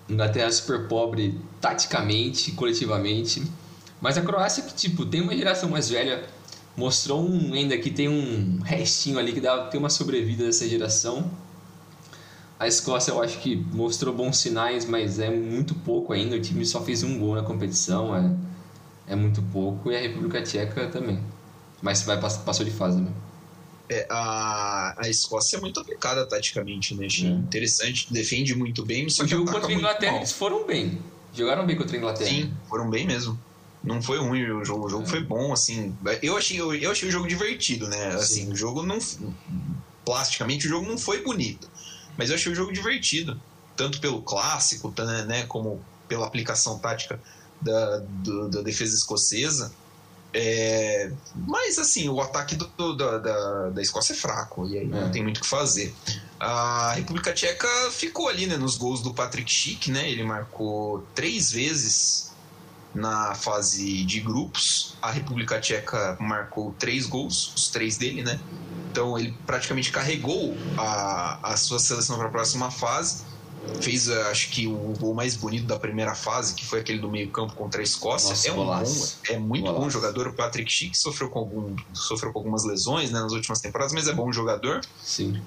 Inglaterra 0.09 0.51
super 0.51 0.89
pobre 0.89 1.41
taticamente, 1.61 2.53
coletivamente. 2.53 3.43
Mas 4.01 4.17
a 4.17 4.23
Croácia, 4.23 4.63
que 4.63 4.75
tipo, 4.75 5.05
tem 5.05 5.21
uma 5.21 5.37
geração 5.37 5.69
mais 5.69 5.89
velha, 5.89 6.25
mostrou 6.77 7.29
um, 7.29 7.53
ainda 7.55 7.77
que 7.79 7.91
tem 7.91 8.09
um 8.09 8.61
restinho 8.63 9.19
ali 9.19 9.33
que 9.33 9.41
dá 9.41 9.67
tem 9.67 9.79
uma 9.79 9.91
sobrevida 9.91 10.45
dessa 10.45 10.69
geração 10.69 11.31
a 12.59 12.67
Escócia 12.67 13.11
eu 13.11 13.23
acho 13.23 13.39
que 13.39 13.57
mostrou 13.73 14.15
bons 14.15 14.39
sinais, 14.39 14.87
mas 14.87 15.19
é 15.19 15.31
muito 15.31 15.75
pouco 15.75 16.13
ainda. 16.13 16.37
O 16.37 16.41
time 16.41 16.65
só 16.65 16.81
fez 16.81 17.03
um 17.03 17.19
gol 17.19 17.35
na 17.35 17.43
competição, 17.43 18.17
é, 18.17 19.13
é 19.13 19.17
muito 19.17 19.43
pouco. 19.43 19.91
E 19.93 19.97
a 19.97 20.01
República 20.01 20.43
Tcheca 20.43 20.89
também. 20.89 21.21
Mas 21.83 22.03
vai, 22.03 22.19
passou 22.19 22.65
de 22.65 22.71
fase, 22.71 22.99
né? 22.99 23.11
É, 23.89 24.07
a, 24.11 24.95
a 24.99 25.09
Escócia 25.09 25.59
é 25.59 25.61
muito 25.61 25.79
aplicada 25.79 26.27
taticamente, 26.27 26.95
né? 26.95 27.07
Achei 27.07 27.29
é. 27.29 27.31
interessante, 27.31 28.13
defende 28.13 28.55
muito 28.55 28.85
bem. 28.85 29.09
Só 29.11 29.25
o 29.25 29.29
jogo 29.29 29.51
contra 29.51 29.69
a 29.69 29.73
Inglaterra 29.73 30.17
eles 30.17 30.33
foram 30.33 30.67
bem. 30.67 30.99
Jogaram 31.35 31.67
bem 31.67 31.77
contra 31.77 31.95
a 31.95 31.99
Inglaterra. 31.99 32.31
Sim, 32.31 32.55
foram 32.69 32.89
bem 32.89 33.07
mesmo. 33.07 33.39
Não 33.85 34.01
foi 34.03 34.19
ruim 34.19 34.51
o 34.51 34.65
jogo, 34.65 34.87
o 34.87 34.89
jogo 34.89 35.05
é. 35.05 35.07
foi 35.07 35.23
bom, 35.23 35.53
assim. 35.53 35.95
Eu 36.23 36.37
achei, 36.37 36.59
eu, 36.59 36.75
eu 36.75 36.91
achei 36.91 37.09
o 37.09 37.13
jogo 37.13 37.29
divertido, 37.29 37.87
né? 37.87 38.07
Assim, 38.15 38.47
Sim. 38.47 38.53
o 38.53 38.57
jogo 38.57 38.83
não. 38.83 38.99
Plasticamente 40.05 40.67
o 40.67 40.71
jogo 40.71 40.89
não 40.89 40.97
foi 40.97 41.23
bonito 41.23 41.69
mas 42.17 42.31
eu 42.31 42.37
achei 42.37 42.53
o 42.53 42.55
jogo 42.55 42.73
divertido, 42.73 43.41
tanto 43.77 44.01
pelo 44.01 44.23
clássico, 44.23 44.93
né, 45.27 45.45
como 45.47 45.83
pela 46.09 46.27
aplicação 46.27 46.79
tática 46.79 47.21
da, 47.61 47.99
do, 47.99 48.49
da 48.49 48.63
defesa 48.63 48.95
escocesa. 48.95 49.73
É, 50.39 51.11
mas 51.35 51.79
assim, 51.79 52.09
o 52.09 52.21
ataque 52.21 52.57
do, 52.57 52.67
do, 52.67 52.95
da, 52.95 53.71
da 53.71 53.83
Escócia 53.83 54.13
é 54.13 54.17
fraco, 54.17 54.69
e 54.69 54.77
aí 54.77 54.85
é. 54.85 54.89
não 54.89 55.11
tem 55.11 55.23
muito 55.23 55.39
o 55.39 55.41
que 55.41 55.47
fazer. 55.47 55.95
A 56.39 56.93
República 56.93 57.33
Tcheca 57.33 57.91
ficou 57.91 58.29
ali 58.29 58.47
né, 58.47 58.57
nos 58.57 58.77
gols 58.77 59.01
do 59.01 59.15
Patrick 59.15 59.51
Schick, 59.51 59.91
né? 59.91 60.11
Ele 60.11 60.23
marcou 60.23 61.07
três 61.15 61.51
vezes 61.51 62.33
na 62.97 63.35
fase 63.35 64.05
de 64.05 64.21
grupos. 64.21 64.97
A 65.01 65.11
República 65.11 65.61
Tcheca 65.61 66.17
marcou 66.19 66.75
três 66.79 67.07
gols, 67.07 67.53
os 67.55 67.69
três 67.69 67.97
dele, 67.97 68.23
né? 68.23 68.41
Então 68.91 69.19
ele 69.19 69.37
praticamente 69.47 69.93
carregou 69.93 70.57
a, 70.79 71.53
a 71.53 71.57
sua 71.57 71.79
seleção 71.79 72.17
para 72.17 72.29
a 72.29 72.31
próxima 72.31 72.71
fase. 72.71 73.25
Fez, 73.81 74.09
eh, 74.09 74.31
acho 74.31 74.51
que, 74.51 74.67
o 74.67 74.95
gol 74.99 75.13
mais 75.13 75.35
bonito 75.35 75.67
da 75.67 75.79
primeira 75.79 76.15
fase, 76.15 76.55
que 76.55 76.65
foi 76.65 76.81
aquele 76.81 77.01
do 77.01 77.11
meio-campo 77.11 77.53
contra 77.55 77.81
a 77.81 77.85
Escócia. 77.85 78.31
Nossa, 78.31 78.49
é, 78.49 78.53
um 78.53 78.65
bom, 78.65 78.85
é 79.29 79.39
muito 79.39 79.65
golaço. 79.65 79.81
bom 79.83 79.91
jogador. 79.91 80.29
O 80.29 80.33
Patrick 80.33 80.71
Schick 80.71 80.97
sofreu 80.97 81.29
com, 81.29 81.41
algum, 81.41 81.77
sofreu 81.93 82.33
com 82.33 82.39
algumas 82.39 82.65
lesões 82.65 83.11
né, 83.11 83.21
nas 83.21 83.33
últimas 83.33 83.61
temporadas, 83.61 83.93
mas 83.93 84.07
é 84.07 84.13
bom 84.13 84.33
jogador. 84.33 84.81
Sim. 85.03 85.43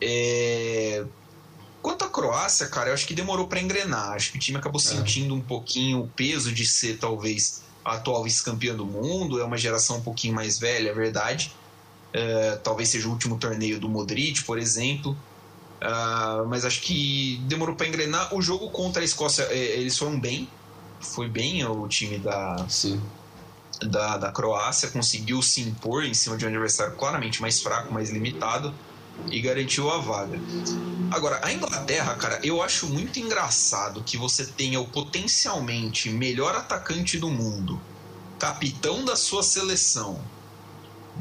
É... 0.00 1.04
Quanto 1.82 2.04
à 2.04 2.08
Croácia, 2.08 2.66
cara, 2.68 2.90
eu 2.90 2.94
acho 2.94 3.06
que 3.06 3.14
demorou 3.14 3.46
para 3.46 3.60
engrenar. 3.60 4.12
Acho 4.12 4.32
que 4.32 4.36
o 4.36 4.40
time 4.40 4.58
acabou 4.58 4.80
é. 4.80 4.84
sentindo 4.84 5.34
um 5.34 5.40
pouquinho 5.40 6.02
o 6.02 6.08
peso 6.08 6.52
de 6.52 6.66
ser, 6.66 6.98
talvez, 6.98 7.62
a 7.84 7.94
atual 7.94 8.22
vice-campeã 8.24 8.74
do 8.74 8.84
mundo. 8.84 9.40
É 9.40 9.44
uma 9.44 9.56
geração 9.56 9.96
um 9.96 10.02
pouquinho 10.02 10.34
mais 10.34 10.58
velha, 10.58 10.90
é 10.90 10.92
verdade. 10.92 11.54
É, 12.12 12.56
talvez 12.56 12.88
seja 12.88 13.08
o 13.08 13.10
último 13.10 13.38
torneio 13.38 13.80
do 13.80 13.88
Modric, 13.88 14.44
por 14.44 14.58
exemplo. 14.58 15.16
Uh, 15.80 16.46
mas 16.46 16.66
acho 16.66 16.82
que 16.82 17.40
demorou 17.44 17.74
para 17.74 17.88
engrenar. 17.88 18.34
O 18.34 18.42
jogo 18.42 18.68
contra 18.70 19.00
a 19.00 19.04
Escócia, 19.04 19.44
é, 19.44 19.78
eles 19.78 19.96
foram 19.96 20.20
bem. 20.20 20.48
Foi 21.00 21.28
bem 21.28 21.64
o 21.64 21.88
time 21.88 22.18
da, 22.18 22.66
da, 23.80 24.18
da 24.18 24.32
Croácia. 24.32 24.90
Conseguiu 24.90 25.40
se 25.40 25.62
impor 25.62 26.04
em 26.04 26.12
cima 26.12 26.36
de 26.36 26.44
um 26.44 26.48
adversário 26.48 26.94
claramente 26.96 27.40
mais 27.40 27.62
fraco, 27.62 27.92
mais 27.94 28.10
limitado. 28.10 28.74
E 29.30 29.40
garantiu 29.40 29.90
a 29.90 29.98
vaga. 29.98 30.38
Agora, 31.10 31.40
a 31.42 31.52
Inglaterra, 31.52 32.14
cara, 32.14 32.40
eu 32.42 32.62
acho 32.62 32.86
muito 32.86 33.18
engraçado 33.18 34.02
que 34.02 34.16
você 34.16 34.46
tenha 34.46 34.80
o 34.80 34.88
potencialmente 34.88 36.10
melhor 36.10 36.54
atacante 36.54 37.18
do 37.18 37.28
mundo 37.28 37.80
capitão 38.40 39.04
da 39.04 39.16
sua 39.16 39.42
seleção, 39.42 40.18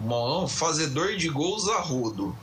um 0.02 0.48
fazedor 0.48 1.18
de 1.18 1.28
gols 1.28 1.68
a 1.68 1.82
rodo, 1.82 2.34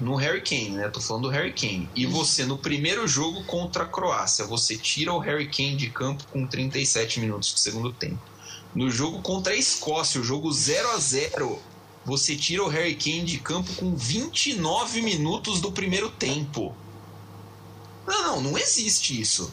no 0.00 0.16
Harry 0.16 0.40
Kane, 0.40 0.70
né? 0.70 0.88
Tô 0.88 1.00
falando 1.00 1.24
do 1.24 1.28
Harry 1.28 1.52
Kane. 1.52 1.88
E 1.94 2.04
você, 2.04 2.44
no 2.44 2.58
primeiro 2.58 3.06
jogo 3.06 3.44
contra 3.44 3.84
a 3.84 3.86
Croácia, 3.86 4.44
você 4.44 4.76
tira 4.76 5.12
o 5.12 5.20
Harry 5.20 5.48
Kane 5.48 5.76
de 5.76 5.90
campo 5.90 6.24
com 6.32 6.46
37 6.46 7.20
minutos 7.20 7.52
do 7.52 7.58
segundo 7.58 7.92
tempo. 7.92 8.20
No 8.74 8.90
jogo 8.90 9.22
contra 9.22 9.52
a 9.52 9.56
Escócia, 9.56 10.20
o 10.20 10.24
jogo 10.24 10.52
0 10.52 10.90
a 10.90 10.98
0 10.98 11.62
você 12.08 12.34
tira 12.34 12.64
o 12.64 12.68
Harry 12.68 12.94
Kane 12.94 13.22
de 13.22 13.38
campo 13.38 13.70
com 13.74 13.94
29 13.94 15.02
minutos 15.02 15.60
do 15.60 15.70
primeiro 15.70 16.08
tempo. 16.08 16.74
Não, 18.06 18.22
não, 18.22 18.40
não 18.40 18.58
existe 18.58 19.20
isso. 19.20 19.52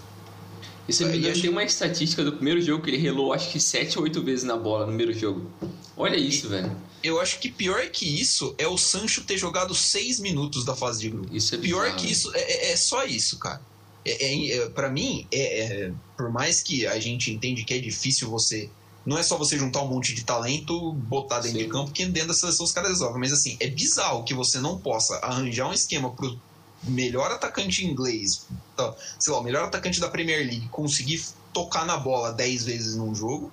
Se 0.87 1.03
me 1.03 1.19
tem 1.19 1.49
uma 1.49 1.63
estatística 1.63 2.23
do 2.23 2.31
primeiro 2.31 2.61
jogo 2.61 2.83
que 2.83 2.91
ele 2.91 2.97
relou 2.97 3.33
acho 3.33 3.51
que 3.51 3.59
7 3.59 3.97
ou 3.97 4.05
8 4.05 4.23
vezes 4.23 4.45
na 4.45 4.55
bola 4.55 4.85
no 4.85 4.87
primeiro 4.95 5.11
jogo. 5.11 5.51
Olha 5.97 6.15
isso, 6.15 6.45
e, 6.45 6.49
velho. 6.49 6.77
Eu 7.03 7.19
acho 7.19 7.39
que 7.39 7.49
pior 7.49 7.89
que 7.89 8.05
isso 8.05 8.55
é 8.57 8.67
o 8.67 8.77
Sancho 8.77 9.23
ter 9.23 9.37
jogado 9.37 9.75
6 9.75 10.21
minutos 10.21 10.63
da 10.63 10.75
fase 10.75 11.01
de 11.01 11.09
grupo. 11.09 11.35
Isso 11.35 11.55
é 11.55 11.57
Pior 11.57 11.83
bizarro, 11.83 11.99
que 11.99 12.11
isso, 12.11 12.31
é, 12.33 12.39
é, 12.39 12.71
é, 12.71 12.77
só 12.77 13.03
isso, 13.03 13.37
cara. 13.37 13.61
É, 14.05 14.11
é, 14.11 14.57
é 14.59 14.69
para 14.69 14.89
mim, 14.89 15.27
é, 15.29 15.59
é, 15.59 15.91
por 16.15 16.31
mais 16.31 16.61
que 16.61 16.87
a 16.87 16.99
gente 16.99 17.31
entende 17.31 17.65
que 17.65 17.73
é 17.73 17.79
difícil 17.79 18.29
você. 18.29 18.69
Não 19.05 19.17
é 19.17 19.23
só 19.23 19.37
você 19.37 19.57
juntar 19.57 19.81
um 19.81 19.87
monte 19.87 20.13
de 20.13 20.23
talento, 20.23 20.93
botar 20.93 21.39
dentro 21.39 21.59
Sim. 21.59 21.65
de 21.65 21.69
campo, 21.69 21.91
que 21.91 22.05
dentro 22.05 22.29
da 22.29 22.33
seleção 22.33 22.65
os 22.65 22.71
caras 22.71 22.89
resolvem. 22.89 23.19
Mas 23.19 23.31
assim, 23.31 23.55
é 23.59 23.67
bizarro 23.67 24.23
que 24.23 24.33
você 24.33 24.59
não 24.59 24.79
possa 24.79 25.17
arranjar 25.17 25.69
um 25.69 25.73
esquema 25.73 26.09
pro 26.09 26.39
melhor 26.83 27.31
atacante 27.31 27.85
inglês, 27.85 28.45
tá, 28.75 28.95
sei 29.19 29.33
lá, 29.33 29.39
o 29.39 29.43
melhor 29.43 29.65
atacante 29.65 29.99
da 29.99 30.09
Premier 30.09 30.39
League, 30.39 30.67
conseguir 30.69 31.23
tocar 31.53 31.85
na 31.85 31.97
bola 31.97 32.31
10 32.31 32.65
vezes 32.65 32.95
num 32.95 33.13
jogo, 33.13 33.51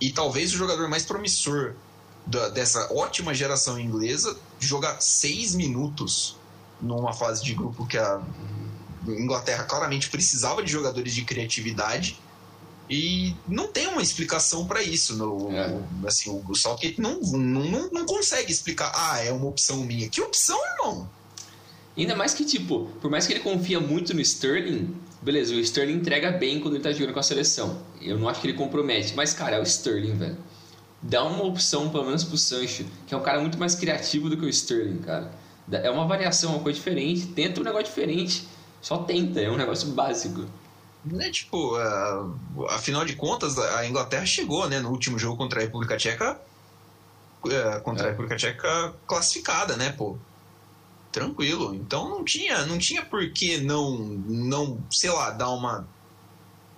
e 0.00 0.10
talvez 0.10 0.52
o 0.52 0.56
jogador 0.56 0.88
mais 0.88 1.04
promissor 1.04 1.74
da, 2.26 2.48
dessa 2.48 2.92
ótima 2.92 3.32
geração 3.34 3.78
inglesa 3.78 4.36
jogar 4.58 5.00
6 5.00 5.54
minutos 5.54 6.36
numa 6.80 7.12
fase 7.12 7.42
de 7.44 7.54
grupo 7.54 7.86
que 7.86 7.96
a 7.96 8.20
Inglaterra 9.06 9.64
claramente 9.64 10.10
precisava 10.10 10.62
de 10.62 10.70
jogadores 10.70 11.14
de 11.14 11.24
criatividade 11.24 12.18
e 12.92 13.34
não 13.48 13.68
tem 13.68 13.86
uma 13.86 14.02
explicação 14.02 14.66
para 14.66 14.82
isso. 14.82 15.16
No, 15.16 15.50
é. 15.50 15.78
assim, 16.06 16.28
o 16.28 16.42
não, 16.98 17.18
não, 17.20 17.64
não, 17.64 17.90
não 17.90 18.04
consegue 18.04 18.52
explicar. 18.52 18.92
Ah, 18.94 19.18
é 19.24 19.32
uma 19.32 19.46
opção 19.46 19.78
minha. 19.78 20.10
Que 20.10 20.20
opção, 20.20 20.58
irmão? 20.74 21.08
Ainda 21.96 22.14
mais 22.14 22.34
que, 22.34 22.44
tipo, 22.44 22.90
por 23.00 23.10
mais 23.10 23.26
que 23.26 23.32
ele 23.32 23.40
confia 23.40 23.80
muito 23.80 24.12
no 24.12 24.20
Sterling, 24.20 24.94
beleza, 25.22 25.54
o 25.54 25.60
Sterling 25.60 25.94
entrega 25.94 26.32
bem 26.32 26.60
quando 26.60 26.74
ele 26.74 26.84
tá 26.84 26.92
jogando 26.92 27.14
com 27.14 27.20
a 27.20 27.22
seleção. 27.22 27.80
Eu 27.98 28.18
não 28.18 28.28
acho 28.28 28.42
que 28.42 28.46
ele 28.48 28.58
compromete, 28.58 29.14
mas, 29.16 29.32
cara, 29.32 29.56
é 29.56 29.60
o 29.60 29.62
Sterling, 29.62 30.14
velho. 30.14 30.36
Dá 31.00 31.24
uma 31.24 31.44
opção, 31.44 31.88
pelo 31.88 32.04
menos 32.04 32.24
pro 32.24 32.36
Sancho, 32.36 32.84
que 33.06 33.14
é 33.14 33.16
um 33.16 33.22
cara 33.22 33.40
muito 33.40 33.56
mais 33.58 33.74
criativo 33.74 34.28
do 34.28 34.36
que 34.36 34.44
o 34.44 34.48
Sterling, 34.50 34.98
cara. 34.98 35.32
É 35.72 35.90
uma 35.90 36.06
variação, 36.06 36.50
uma 36.50 36.62
coisa 36.62 36.78
diferente, 36.78 37.28
tenta 37.28 37.58
um 37.58 37.64
negócio 37.64 37.86
diferente. 37.86 38.46
Só 38.82 38.98
tenta, 38.98 39.40
é 39.40 39.50
um 39.50 39.56
negócio 39.56 39.88
básico. 39.92 40.44
É 41.18 41.30
tipo, 41.30 41.76
uh, 41.76 42.66
afinal 42.68 43.04
de 43.04 43.16
contas, 43.16 43.58
a 43.58 43.86
Inglaterra 43.86 44.24
chegou, 44.24 44.68
né, 44.68 44.78
no 44.78 44.90
último 44.90 45.18
jogo 45.18 45.36
contra 45.36 45.60
a 45.60 45.62
República 45.62 45.96
Tcheca, 45.96 46.40
uh, 47.44 47.80
contra 47.82 48.04
é. 48.04 48.06
a 48.06 48.10
República 48.10 48.36
Tcheca 48.36 48.94
classificada, 49.06 49.76
né, 49.76 49.90
pô 49.90 50.16
tranquilo. 51.12 51.74
Então 51.74 52.08
não 52.08 52.24
tinha, 52.24 52.64
não 52.64 52.78
tinha 52.78 53.04
por 53.04 53.30
que 53.30 53.58
não, 53.58 53.98
não, 53.98 54.78
sei 54.90 55.10
lá, 55.10 55.30
dar 55.30 55.50
uma 55.50 55.86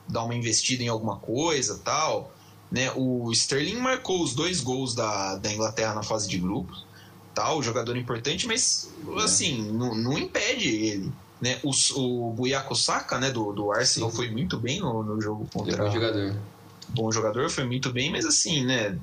dar 0.06 0.24
uma 0.24 0.34
investida 0.34 0.82
em 0.82 0.88
alguma 0.88 1.16
coisa, 1.16 1.80
tal, 1.82 2.30
né? 2.70 2.92
O 2.94 3.32
Sterling 3.32 3.78
marcou 3.78 4.22
os 4.22 4.34
dois 4.34 4.60
gols 4.60 4.94
da, 4.94 5.36
da 5.36 5.50
Inglaterra 5.50 5.94
na 5.94 6.02
fase 6.02 6.28
de 6.28 6.36
grupos, 6.36 6.84
tal, 7.34 7.62
jogador 7.62 7.96
importante, 7.96 8.46
mas 8.46 8.90
assim, 9.22 9.72
não, 9.72 9.94
não 9.94 10.18
impede 10.18 10.68
ele. 10.68 11.12
Né, 11.40 11.58
o, 11.62 11.72
o 11.96 12.32
Buyako 12.32 12.74
Saka, 12.74 13.18
né, 13.18 13.30
do, 13.30 13.52
do 13.52 13.72
Arsenal, 13.72 14.10
foi 14.10 14.30
muito 14.30 14.58
bem 14.58 14.80
no, 14.80 15.02
no 15.02 15.20
jogo 15.20 15.46
contra. 15.52 15.84
Bom 15.84 15.90
jogador. 15.90 16.36
Bom 16.88 17.12
jogador, 17.12 17.50
foi 17.50 17.64
muito 17.64 17.92
bem, 17.92 18.10
mas 18.10 18.24
assim, 18.24 18.64
né, 18.64 18.96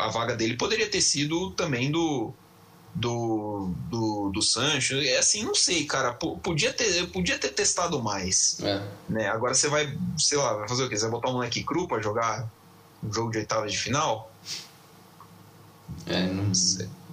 a 0.00 0.08
vaga 0.08 0.34
dele 0.34 0.56
poderia 0.56 0.88
ter 0.88 1.00
sido 1.00 1.50
também 1.52 1.90
do, 1.90 2.32
do, 2.94 3.70
do, 3.90 4.30
do 4.30 4.42
Sancho. 4.42 4.96
É 4.96 5.18
assim, 5.18 5.42
não 5.44 5.54
sei, 5.54 5.84
cara. 5.84 6.12
Podia 6.12 6.72
ter, 6.72 7.06
podia 7.08 7.38
ter 7.38 7.50
testado 7.50 8.02
mais. 8.02 8.58
É. 8.62 8.82
Né? 9.08 9.28
Agora 9.28 9.54
você 9.54 9.68
vai, 9.68 9.96
sei 10.18 10.38
lá, 10.38 10.54
vai 10.54 10.68
fazer 10.68 10.84
o 10.84 10.88
quê? 10.88 10.96
Você 10.96 11.02
vai 11.02 11.12
botar 11.12 11.30
um 11.30 11.34
moleque 11.34 11.62
cru 11.62 11.86
pra 11.86 12.00
jogar 12.00 12.50
um 13.02 13.12
jogo 13.12 13.30
de 13.30 13.38
oitavas 13.38 13.72
de 13.72 13.78
final? 13.78 14.30
É, 16.06 16.26
não, 16.26 16.44
não 16.44 16.54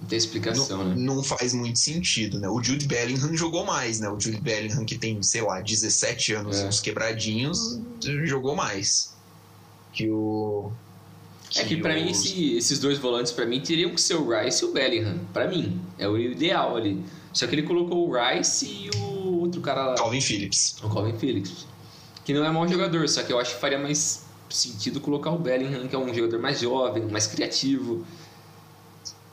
tem 0.08 0.18
explicação, 0.18 0.78
não, 0.78 0.84
né? 0.90 0.94
Não 0.96 1.22
faz 1.22 1.52
muito 1.52 1.78
sentido, 1.78 2.38
né? 2.38 2.48
O 2.48 2.62
Jude 2.62 2.86
Bellingham 2.86 3.36
jogou 3.36 3.64
mais, 3.64 4.00
né? 4.00 4.08
O 4.08 4.18
Jude 4.18 4.40
Bellingham, 4.40 4.84
que 4.84 4.98
tem, 4.98 5.22
sei 5.22 5.42
lá, 5.42 5.60
17 5.60 6.34
anos, 6.34 6.58
é. 6.58 6.66
uns 6.66 6.80
quebradinhos, 6.80 7.78
jogou 8.24 8.56
mais. 8.56 9.14
Que 9.92 10.08
o 10.08 10.72
é 11.56 11.64
que 11.64 11.76
para 11.76 11.96
os... 11.96 12.02
mim 12.02 12.10
esse, 12.10 12.56
esses 12.56 12.78
dois 12.78 12.98
volantes 12.98 13.32
para 13.32 13.44
mim 13.44 13.60
teriam 13.60 13.90
que 13.90 14.00
ser 14.00 14.14
o 14.14 14.28
Rice 14.28 14.64
e 14.64 14.68
o 14.68 14.72
Bellingham. 14.72 15.18
Para 15.32 15.48
mim 15.48 15.80
é 15.98 16.08
o 16.08 16.16
ideal 16.16 16.76
ali. 16.76 17.02
Só 17.32 17.46
que 17.46 17.54
ele 17.54 17.62
colocou 17.62 18.08
o 18.08 18.12
Rice 18.12 18.66
e 18.66 18.90
o 18.96 19.40
outro 19.40 19.60
cara 19.60 19.86
lá. 19.86 19.94
Calvin 19.94 20.20
Phillips. 20.20 20.76
O 20.82 20.88
Calvin 20.88 21.18
Phillips. 21.18 21.66
Que 22.24 22.32
não 22.32 22.44
é 22.44 22.50
mau 22.50 22.66
jogador, 22.68 23.08
só 23.08 23.22
que 23.22 23.32
eu 23.32 23.38
acho 23.38 23.54
que 23.54 23.60
faria 23.60 23.78
mais 23.78 24.24
sentido 24.48 25.00
colocar 25.00 25.30
o 25.30 25.38
Bellingham, 25.38 25.88
que 25.88 25.94
é 25.94 25.98
um 25.98 26.12
jogador 26.12 26.40
mais 26.40 26.60
jovem, 26.60 27.04
mais 27.06 27.26
criativo. 27.26 28.04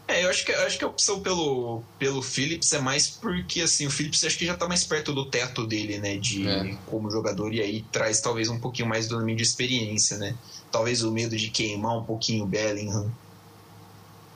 É, 0.07 0.23
eu 0.23 0.29
acho 0.29 0.45
que, 0.45 0.53
acho 0.53 0.77
que 0.77 0.85
a 0.85 0.87
opção 0.87 1.19
pelo, 1.19 1.83
pelo 1.99 2.21
Phillips 2.21 2.71
é 2.71 2.79
mais 2.79 3.09
porque 3.09 3.61
assim, 3.61 3.85
o 3.85 3.91
Phillips 3.91 4.23
acho 4.23 4.37
que 4.37 4.45
já 4.45 4.55
tá 4.55 4.65
mais 4.65 4.85
perto 4.85 5.13
do 5.13 5.25
teto 5.25 5.67
dele, 5.67 5.99
né? 5.99 6.15
De 6.17 6.47
é. 6.47 6.77
como 6.85 7.11
jogador, 7.11 7.53
e 7.53 7.59
aí 7.59 7.85
traz 7.91 8.21
talvez 8.21 8.47
um 8.47 8.57
pouquinho 8.57 8.87
mais 8.87 9.07
do 9.07 9.25
de 9.35 9.43
experiência, 9.43 10.17
né? 10.17 10.33
Talvez 10.71 11.03
o 11.03 11.11
medo 11.11 11.35
de 11.35 11.49
queimar 11.49 11.97
um 11.97 12.03
pouquinho 12.03 12.45
o 12.45 12.47
Bellingham. 12.47 13.11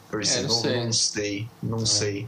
Por 0.09 0.21
é, 0.21 0.41
não, 0.41 0.49
sei. 0.49 0.83
não 0.83 0.91
sei, 0.91 1.47
não 1.63 1.83
é. 1.83 1.85
sei. 1.85 2.27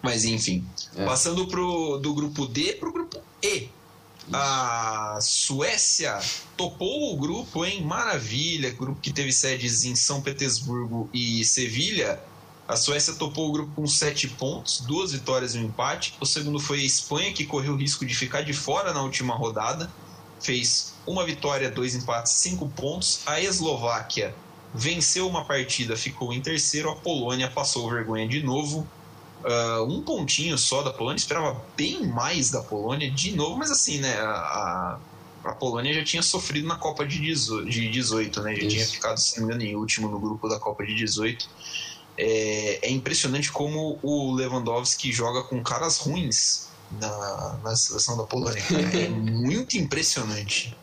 Mas 0.00 0.24
enfim. 0.24 0.66
É. 0.96 1.04
Passando 1.04 1.46
pro, 1.46 1.98
do 1.98 2.14
grupo 2.14 2.46
D 2.46 2.72
pro 2.74 2.90
grupo 2.90 3.20
E. 3.42 3.68
A 4.30 5.18
Suécia 5.20 6.20
topou 6.56 7.12
o 7.12 7.16
grupo, 7.16 7.64
hein? 7.64 7.82
Maravilha. 7.82 8.70
Grupo 8.70 9.00
que 9.00 9.12
teve 9.12 9.32
sedes 9.32 9.84
em 9.84 9.96
São 9.96 10.20
Petersburgo 10.20 11.08
e 11.12 11.44
Sevilha. 11.44 12.20
A 12.68 12.76
Suécia 12.76 13.14
topou 13.14 13.48
o 13.48 13.52
grupo 13.52 13.72
com 13.74 13.86
sete 13.86 14.28
pontos, 14.28 14.80
duas 14.80 15.12
vitórias 15.12 15.54
e 15.54 15.58
um 15.58 15.64
empate. 15.64 16.14
O 16.20 16.26
segundo 16.26 16.60
foi 16.60 16.80
a 16.80 16.84
Espanha, 16.84 17.32
que 17.32 17.44
correu 17.44 17.74
o 17.74 17.76
risco 17.76 18.06
de 18.06 18.14
ficar 18.14 18.42
de 18.42 18.52
fora 18.52 18.92
na 18.92 19.02
última 19.02 19.34
rodada. 19.34 19.90
Fez 20.40 20.94
uma 21.06 21.24
vitória, 21.24 21.70
dois 21.70 21.94
empates, 21.94 22.32
cinco 22.32 22.68
pontos. 22.68 23.20
A 23.26 23.40
Eslováquia 23.40 24.34
venceu 24.74 25.28
uma 25.28 25.44
partida, 25.44 25.96
ficou 25.96 26.32
em 26.32 26.40
terceiro. 26.40 26.90
A 26.90 26.96
Polônia 26.96 27.50
passou 27.50 27.90
vergonha 27.90 28.26
de 28.26 28.42
novo. 28.42 28.86
Uh, 29.44 29.82
um 29.84 30.02
pontinho 30.02 30.56
só 30.56 30.82
da 30.82 30.92
Polônia, 30.92 31.18
esperava 31.18 31.60
bem 31.76 32.06
mais 32.06 32.50
da 32.50 32.62
Polônia 32.62 33.10
de 33.10 33.32
novo, 33.32 33.56
mas 33.56 33.70
assim, 33.70 33.98
né? 33.98 34.14
A, 34.20 34.98
a 35.44 35.52
Polônia 35.52 35.92
já 35.92 36.04
tinha 36.04 36.22
sofrido 36.22 36.68
na 36.68 36.76
Copa 36.76 37.04
de 37.04 37.18
18, 37.18 37.68
de 37.68 37.90
18 37.90 38.42
né? 38.42 38.54
Já 38.54 38.62
Isso. 38.62 38.68
tinha 38.68 38.86
ficado, 38.86 39.18
se 39.18 39.40
não 39.40 39.48
me 39.48 39.54
engano, 39.54 39.70
em 39.70 39.76
último 39.76 40.08
no 40.08 40.18
grupo 40.20 40.48
da 40.48 40.58
Copa 40.58 40.84
de 40.84 40.94
18. 40.94 41.48
É, 42.16 42.88
é 42.88 42.90
impressionante 42.90 43.50
como 43.50 43.98
o 44.02 44.32
Lewandowski 44.34 45.10
joga 45.10 45.42
com 45.42 45.62
caras 45.62 45.98
ruins 45.98 46.68
na, 47.00 47.58
na 47.64 47.74
seleção 47.74 48.16
da 48.16 48.24
Polônia. 48.24 48.62
É 48.70 49.08
muito 49.10 49.76
impressionante. 49.76 50.76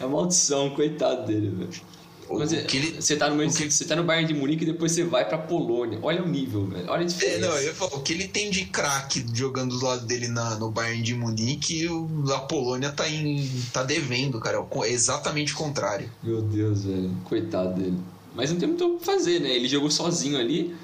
É 0.00 0.06
maldição, 0.06 0.70
coitado 0.70 1.26
dele, 1.26 1.50
velho. 1.50 1.89
Mas 2.38 2.52
ele, 2.52 3.00
você, 3.00 3.16
tá 3.16 3.28
no, 3.28 3.52
que, 3.52 3.70
você 3.70 3.84
tá 3.84 3.96
no 3.96 4.04
Bayern 4.04 4.32
de 4.32 4.38
Munique 4.38 4.62
e 4.62 4.66
depois 4.66 4.92
você 4.92 5.04
vai 5.04 5.28
pra 5.28 5.36
Polônia. 5.36 5.98
Olha 6.02 6.22
o 6.22 6.28
nível, 6.28 6.66
velho. 6.66 6.88
Olha 6.88 7.02
a 7.02 7.06
diferença. 7.06 7.36
É, 7.36 7.40
não, 7.40 7.56
eu 7.56 7.74
falo, 7.74 7.96
o 7.96 8.00
que 8.00 8.12
ele 8.12 8.28
tem 8.28 8.50
de 8.50 8.66
craque 8.66 9.24
jogando 9.34 9.78
do 9.78 9.84
lado 9.84 10.06
dele 10.06 10.28
na, 10.28 10.56
no 10.56 10.70
Bayern 10.70 11.02
de 11.02 11.14
Munique, 11.14 11.88
a 12.34 12.38
Polônia 12.38 12.92
tá, 12.92 13.08
em, 13.08 13.50
tá 13.72 13.82
devendo, 13.82 14.38
cara. 14.38 14.64
É 14.84 14.90
exatamente 14.90 15.54
o 15.54 15.56
contrário. 15.56 16.10
Meu 16.22 16.40
Deus, 16.40 16.84
velho. 16.84 17.10
Coitado 17.24 17.74
dele. 17.74 17.98
Mas 18.34 18.50
não 18.50 18.58
tem 18.58 18.68
muito 18.68 18.86
o 18.86 18.98
que 18.98 19.04
fazer, 19.04 19.40
né? 19.40 19.50
Ele 19.50 19.68
jogou 19.68 19.90
sozinho 19.90 20.38
ali 20.38 20.74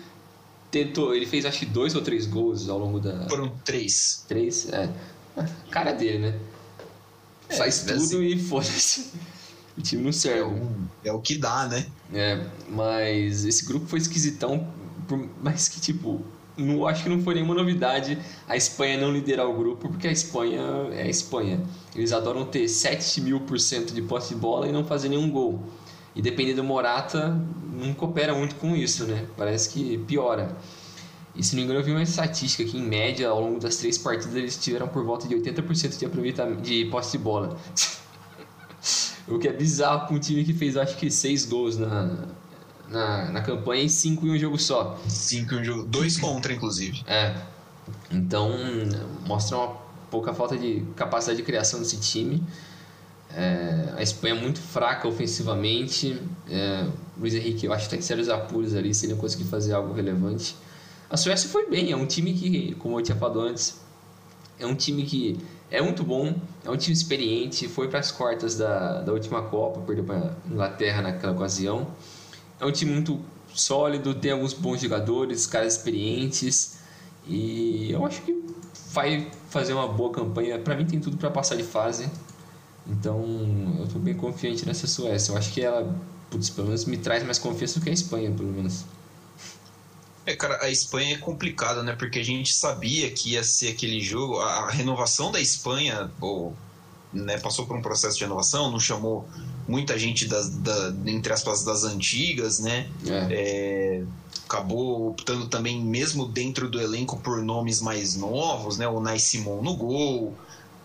tentou, 0.71 1.15
ele 1.15 1.27
fez 1.27 1.45
acho 1.45 1.61
que 1.61 1.67
dois 1.67 1.95
ou 1.95 2.03
três 2.03 2.27
gols 2.27 2.69
ao 2.69 2.79
longo 2.79 3.01
da. 3.01 3.29
Foram 3.29 3.49
três. 3.65 4.25
Três, 4.29 4.69
é. 4.71 4.91
Cara 5.71 5.93
dele, 5.93 6.19
né? 6.19 6.39
É, 7.49 7.57
Faz 7.57 7.83
tudo 7.83 7.95
assim, 7.95 8.25
e 8.25 8.39
foda-se. 8.39 9.13
O 9.77 9.83
time 9.83 10.03
não 10.03 10.13
serve. 10.13 10.41
É 10.41 10.45
o, 10.45 10.73
é 11.05 11.13
o 11.13 11.21
que 11.21 11.37
dá, 11.37 11.67
né? 11.67 11.87
É, 12.13 12.47
mas 12.69 13.45
esse 13.45 13.67
grupo 13.67 13.87
foi 13.87 13.99
esquisitão, 13.99 14.67
mas 15.43 15.69
que 15.69 15.81
tipo, 15.81 16.23
não, 16.57 16.87
acho 16.87 17.03
que 17.03 17.09
não 17.09 17.21
foi 17.23 17.35
nenhuma 17.35 17.55
novidade 17.55 18.19
a 18.49 18.57
Espanha 18.57 18.99
não 18.99 19.13
liderar 19.13 19.47
o 19.47 19.55
grupo, 19.55 19.89
porque 19.89 20.09
a 20.09 20.13
Espanha 20.13 20.63
é 20.93 21.03
a 21.03 21.09
Espanha. 21.09 21.61
Eles 21.95 22.13
adoram 22.13 22.45
ter 22.47 22.67
7 22.69 23.21
mil 23.21 23.41
por 23.41 23.61
cento 23.61 23.93
de 23.93 24.03
posse 24.03 24.35
de 24.35 24.41
bola 24.41 24.67
e 24.67 24.73
não 24.73 24.85
fazer 24.85 25.09
nenhum 25.09 25.31
gol. 25.31 25.63
E 26.15 26.23
dependendo 26.23 26.63
do 26.63 26.65
Morata, 26.65 27.39
não 27.73 27.93
coopera 27.93 28.35
muito 28.35 28.55
com 28.55 28.75
isso, 28.75 29.05
né? 29.05 29.27
Parece 29.37 29.69
que 29.69 29.99
piora. 29.99 30.57
E 31.35 31.45
se 31.45 31.55
não 31.55 31.59
me 31.59 31.65
engano, 31.65 31.81
eu 31.81 31.85
vi 31.85 31.91
uma 31.91 32.03
estatística 32.03 32.65
que, 32.65 32.79
em 32.79 32.83
média, 32.83 33.29
ao 33.29 33.39
longo 33.39 33.61
das 33.61 33.77
três 33.77 33.99
partidas, 33.99 34.35
eles 34.35 34.57
tiveram 34.57 34.89
por 34.89 35.05
volta 35.05 35.29
de 35.29 35.35
80% 35.35 35.99
de 35.99 36.07
aproveitamento 36.07 36.63
de 36.63 36.87
posse 36.87 37.13
de 37.13 37.19
bola. 37.19 37.59
o 39.29 39.39
que 39.39 39.49
é 39.49 39.53
bizarro 39.53 40.09
com 40.09 40.15
um 40.15 40.19
time 40.19 40.45
que 40.45 40.53
fez, 40.53 40.77
acho 40.77 40.97
que, 40.97 41.11
seis 41.11 41.45
gols 41.45 41.77
na, 41.77 42.27
na, 42.89 43.31
na 43.33 43.43
campanha 43.43 43.83
e 43.83 43.89
cinco 43.89 44.27
em 44.27 44.31
um 44.31 44.39
jogo 44.39 44.59
só. 44.59 44.99
Cinco 45.09 45.55
em 45.55 45.61
um 45.61 45.65
jogo. 45.65 45.83
Dois 45.85 46.17
contra, 46.17 46.53
inclusive. 46.53 47.03
É. 47.07 47.35
Então, 48.11 48.53
mostra 49.27 49.57
uma 49.57 49.77
pouca 50.11 50.33
falta 50.33 50.57
de 50.57 50.85
capacidade 50.95 51.39
de 51.39 51.43
criação 51.43 51.81
desse 51.81 51.99
time. 51.99 52.43
É, 53.35 53.95
a 53.97 54.03
Espanha 54.03 54.35
é 54.35 54.41
muito 54.41 54.61
fraca 54.61 55.07
ofensivamente. 55.07 56.21
É, 56.49 56.87
Luiz 57.19 57.35
Henrique, 57.35 57.67
eu 57.67 57.73
acho 57.73 57.85
que 57.85 57.91
tem 57.91 58.01
sérios 58.01 58.29
apuros 58.29 58.75
ali 58.75 58.95
se 58.95 59.07
ele 59.07 59.15
não 59.15 59.21
conseguir 59.21 59.45
fazer 59.45 59.75
algo 59.75 59.93
relevante. 59.93 60.57
A 61.09 61.17
Suécia 61.17 61.49
foi 61.49 61.69
bem, 61.69 61.93
é 61.93 61.97
um 61.97 62.07
time 62.07 62.33
que, 62.33 62.75
como 62.77 62.99
eu 62.99 63.03
tinha 63.03 63.17
falado 63.17 63.41
antes, 63.41 63.81
é 64.59 64.67
um 64.67 64.75
time 64.75 65.05
que 65.05 65.39
é 65.71 65.81
muito 65.83 66.03
bom, 66.03 66.35
é 66.65 66.71
um 66.71 66.77
time 66.77 66.95
experiente, 66.95 67.69
foi 67.69 67.89
para 67.89 67.99
as 67.99 68.11
quartas 68.13 68.57
da, 68.57 69.03
da 69.03 69.13
última 69.13 69.43
Copa, 69.43 69.81
perdeu 69.81 70.05
para 70.05 70.37
Inglaterra 70.51 71.03
naquela 71.03 71.33
ocasião. 71.33 71.89
É 72.61 72.65
um 72.65 72.73
time 72.73 72.93
muito 72.93 73.21
sólido, 73.53 74.15
tem 74.15 74.33
alguns 74.33 74.53
bons 74.53 74.81
jogadores, 74.81 75.47
caras 75.47 75.77
experientes 75.77 76.79
e 77.27 77.91
eu 77.91 78.05
acho 78.07 78.23
que 78.23 78.45
vai 78.93 79.29
fazer 79.51 79.73
uma 79.73 79.89
boa 79.89 80.11
campanha. 80.11 80.59
Para 80.59 80.77
mim 80.77 80.87
tem 80.87 81.01
tudo 81.01 81.17
para 81.17 81.31
passar 81.31 81.57
de 81.57 81.65
fase. 81.65 82.09
Então, 82.87 83.25
eu 83.79 83.85
estou 83.85 84.01
bem 84.01 84.15
confiante 84.15 84.65
nessa 84.65 84.87
Suécia. 84.87 85.33
Eu 85.33 85.37
acho 85.37 85.53
que 85.53 85.61
ela, 85.61 85.95
putz, 86.31 86.51
pelo 86.51 86.69
menos 86.69 86.85
me 86.85 86.97
traz 86.97 87.25
mais 87.25 87.39
confiança 87.39 87.81
do 87.81 87.83
que 87.83 87.91
a 87.91 87.93
Espanha, 87.93 88.31
pelo 88.31 88.51
menos. 88.51 88.85
É, 90.27 90.35
cara, 90.35 90.59
a 90.61 90.69
Espanha 90.69 91.15
é 91.15 91.19
complicada, 91.19 91.85
né? 91.85 91.95
Porque 91.97 92.19
a 92.19 92.25
gente 92.25 92.53
sabia 92.53 93.09
que 93.13 93.31
ia 93.31 93.45
ser 93.45 93.69
aquele 93.69 94.01
jogo. 94.01 94.41
A 94.41 94.69
renovação 94.69 95.31
da 95.31 95.41
Espanha, 95.41 96.11
ou, 96.21 96.53
né, 97.13 97.39
passou 97.39 97.65
por 97.65 97.77
um 97.77 97.81
processo 97.81 98.19
de 98.19 98.25
renovação, 98.25 98.69
não 98.69 98.81
chamou 98.81 99.29
muita 99.69 99.97
gente 99.97 100.27
das, 100.27 100.51
da, 100.51 100.93
entre 101.07 101.33
aspas, 101.33 101.63
das 101.63 101.85
antigas, 101.85 102.59
né? 102.59 102.91
É. 103.07 103.27
É, 103.31 104.05
acabou 104.45 105.11
optando 105.11 105.47
também, 105.47 105.81
mesmo 105.81 106.27
dentro 106.27 106.69
do 106.69 106.81
elenco, 106.81 107.21
por 107.21 107.41
nomes 107.41 107.81
mais 107.81 108.17
novos, 108.17 108.79
né? 108.79 108.89
O 108.89 109.01
Nai 109.01 109.21
Simon 109.21 109.63
no 109.63 109.77
gol. 109.77 110.37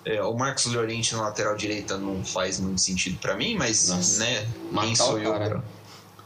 É, 0.05 0.21
o 0.23 0.35
Marcos 0.35 0.65
Llorente 0.65 1.13
na 1.13 1.21
lateral 1.21 1.55
direita 1.55 1.97
não 1.97 2.23
faz 2.23 2.59
muito 2.59 2.81
sentido 2.81 3.19
para 3.19 3.35
mim, 3.35 3.55
mas 3.55 3.87
Nossa, 3.87 4.19
né, 4.19 4.47
quem 4.81 4.95
sou, 4.95 5.19
eu 5.19 5.33
pra, 5.33 5.63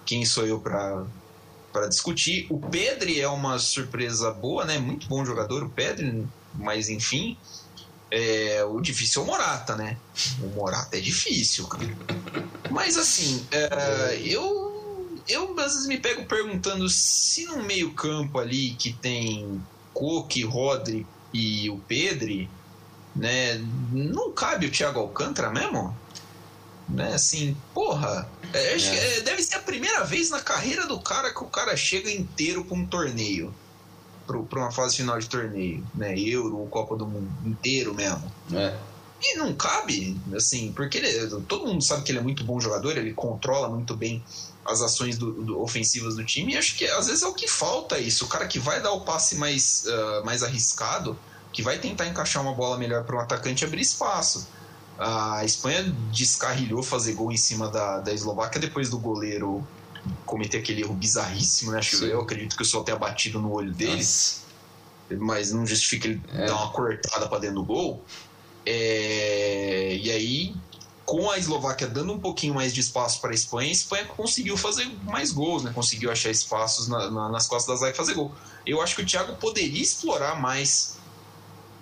quem 0.05 0.25
sou 0.25 0.45
eu 0.45 0.59
para 0.61 1.05
para 1.75 1.87
discutir. 1.89 2.47
O 2.49 2.57
Pedri 2.57 3.19
é 3.19 3.27
uma 3.27 3.59
surpresa 3.59 4.31
boa, 4.31 4.63
né? 4.63 4.77
Muito 4.77 5.07
bom 5.07 5.25
jogador, 5.25 5.61
o 5.61 5.69
Pedri, 5.69 6.25
mas 6.53 6.87
enfim. 6.87 7.37
É, 8.09 8.63
o 8.63 8.79
difícil 8.79 9.21
é 9.21 9.25
o 9.25 9.27
Morata, 9.27 9.75
né? 9.75 9.97
O 10.41 10.47
Morata 10.55 10.97
é 10.97 11.01
difícil, 11.01 11.67
cara. 11.67 11.93
Mas 12.71 12.95
assim, 12.95 13.45
é, 13.51 14.21
eu, 14.23 15.19
eu 15.27 15.53
às 15.59 15.73
vezes 15.73 15.87
me 15.87 15.97
pego 15.97 16.23
perguntando 16.23 16.87
se 16.87 17.45
no 17.45 17.61
meio-campo 17.61 18.39
ali 18.39 18.73
que 18.79 18.93
tem 18.93 19.61
Coque, 19.93 20.43
Rodri 20.43 21.05
e 21.33 21.69
o 21.69 21.77
Pedri, 21.79 22.49
né? 23.13 23.61
Não 23.91 24.31
cabe 24.31 24.67
o 24.67 24.71
Thiago 24.71 25.01
Alcântara 25.01 25.49
mesmo? 25.49 25.93
Né? 26.87 27.13
Assim, 27.13 27.57
porra, 27.73 28.29
é, 28.53 28.73
é. 28.73 29.17
é, 29.17 29.21
deve 29.21 29.41
ser 29.43 29.55
a 29.55 29.59
primeira 29.59 30.03
vez 30.03 30.29
na 30.29 30.39
carreira 30.39 30.85
do 30.85 30.99
cara 30.99 31.33
que 31.33 31.43
o 31.43 31.47
cara 31.47 31.75
chega 31.75 32.11
inteiro 32.11 32.63
para 32.63 32.77
um 32.77 32.85
torneio. 32.85 33.53
Para 34.27 34.59
uma 34.59 34.71
fase 34.71 34.97
final 34.97 35.19
de 35.19 35.29
torneio, 35.29 35.85
né? 35.93 36.17
Euro 36.17 36.57
ou 36.57 36.67
Copa 36.67 36.95
do 36.95 37.05
Mundo 37.05 37.29
inteiro 37.45 37.93
mesmo. 37.93 38.31
É. 38.53 38.75
E 39.21 39.37
não 39.37 39.53
cabe, 39.53 40.19
assim, 40.35 40.71
porque 40.73 40.97
ele, 40.97 41.41
todo 41.47 41.65
mundo 41.65 41.83
sabe 41.83 42.03
que 42.03 42.11
ele 42.11 42.19
é 42.19 42.21
muito 42.21 42.43
bom 42.43 42.59
jogador, 42.59 42.97
ele 42.97 43.13
controla 43.13 43.69
muito 43.69 43.95
bem 43.95 44.23
as 44.65 44.81
ações 44.81 45.17
do, 45.17 45.31
do, 45.31 45.61
ofensivas 45.61 46.15
do 46.15 46.25
time, 46.25 46.53
e 46.53 46.57
acho 46.57 46.75
que 46.75 46.85
às 46.85 47.07
vezes 47.07 47.21
é 47.21 47.27
o 47.27 47.33
que 47.33 47.47
falta 47.47 47.97
isso. 47.99 48.25
O 48.25 48.27
cara 48.27 48.47
que 48.47 48.59
vai 48.59 48.81
dar 48.81 48.91
o 48.91 49.01
passe 49.01 49.35
mais, 49.35 49.85
uh, 49.85 50.25
mais 50.25 50.43
arriscado, 50.43 51.17
que 51.53 51.61
vai 51.61 51.79
tentar 51.79 52.07
encaixar 52.07 52.41
uma 52.41 52.53
bola 52.53 52.77
melhor 52.77 53.03
para 53.03 53.15
um 53.15 53.19
atacante 53.19 53.63
abrir 53.63 53.81
espaço. 53.81 54.47
A 54.97 55.43
Espanha 55.43 55.83
descarrilhou 56.11 56.81
fazer 56.81 57.13
gol 57.13 57.31
em 57.31 57.37
cima 57.37 57.67
da, 57.69 57.99
da 57.99 58.13
Eslováquia 58.13 58.61
depois 58.61 58.89
do 58.89 58.97
goleiro 58.97 59.65
cometer 60.25 60.59
aquele 60.59 60.81
erro 60.81 60.93
bizarríssimo, 60.93 61.71
né? 61.71 61.79
Acho, 61.79 62.05
eu 62.05 62.21
acredito 62.21 62.55
que 62.55 62.61
o 62.61 62.65
sol 62.65 62.83
tenha 62.83 62.97
batido 62.97 63.39
no 63.39 63.51
olho 63.51 63.73
deles, 63.73 64.43
Nossa. 65.09 65.23
mas 65.23 65.51
não 65.51 65.65
justifica 65.65 66.07
ele 66.07 66.21
é. 66.33 66.45
dar 66.45 66.55
uma 66.55 66.71
cortada 66.71 67.27
para 67.27 67.39
dentro 67.39 67.55
do 67.55 67.63
gol. 67.63 68.03
É, 68.65 69.95
e 70.01 70.09
aí, 70.09 70.55
com 71.05 71.29
a 71.29 71.37
Eslováquia 71.37 71.87
dando 71.87 72.13
um 72.13 72.19
pouquinho 72.19 72.55
mais 72.55 72.73
de 72.73 72.79
espaço 72.81 73.21
para 73.21 73.31
a 73.31 73.33
Espanha, 73.33 73.69
a 73.69 73.71
Espanha 73.71 74.05
conseguiu 74.05 74.57
fazer 74.57 74.89
mais 75.03 75.31
gols, 75.31 75.63
né? 75.63 75.71
Conseguiu 75.73 76.11
achar 76.11 76.31
espaços 76.31 76.87
na, 76.87 77.11
na, 77.11 77.29
nas 77.29 77.47
costas 77.47 77.75
da 77.75 77.79
zaga 77.79 77.93
e 77.93 77.97
fazer 77.97 78.13
gol. 78.13 78.33
Eu 78.65 78.81
acho 78.81 78.95
que 78.95 79.01
o 79.01 79.05
Thiago 79.05 79.35
poderia 79.35 79.81
explorar 79.81 80.39
mais 80.39 80.94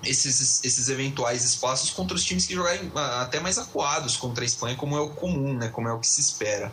esses, 0.06 0.64
esses 0.64 0.90
eventuais 0.90 1.44
espaços 1.44 1.90
contra 1.90 2.16
os 2.16 2.24
times 2.24 2.46
que 2.46 2.54
jogarem 2.54 2.92
ah, 2.96 3.22
até 3.22 3.40
mais 3.40 3.58
acuados 3.58 4.16
contra 4.18 4.44
a 4.44 4.46
Espanha, 4.46 4.76
como 4.76 4.96
é 4.96 5.00
o 5.00 5.10
comum, 5.10 5.54
né? 5.54 5.70
Como 5.70 5.88
é 5.88 5.94
o 5.94 6.00
que 6.00 6.08
se 6.08 6.22
espera. 6.22 6.72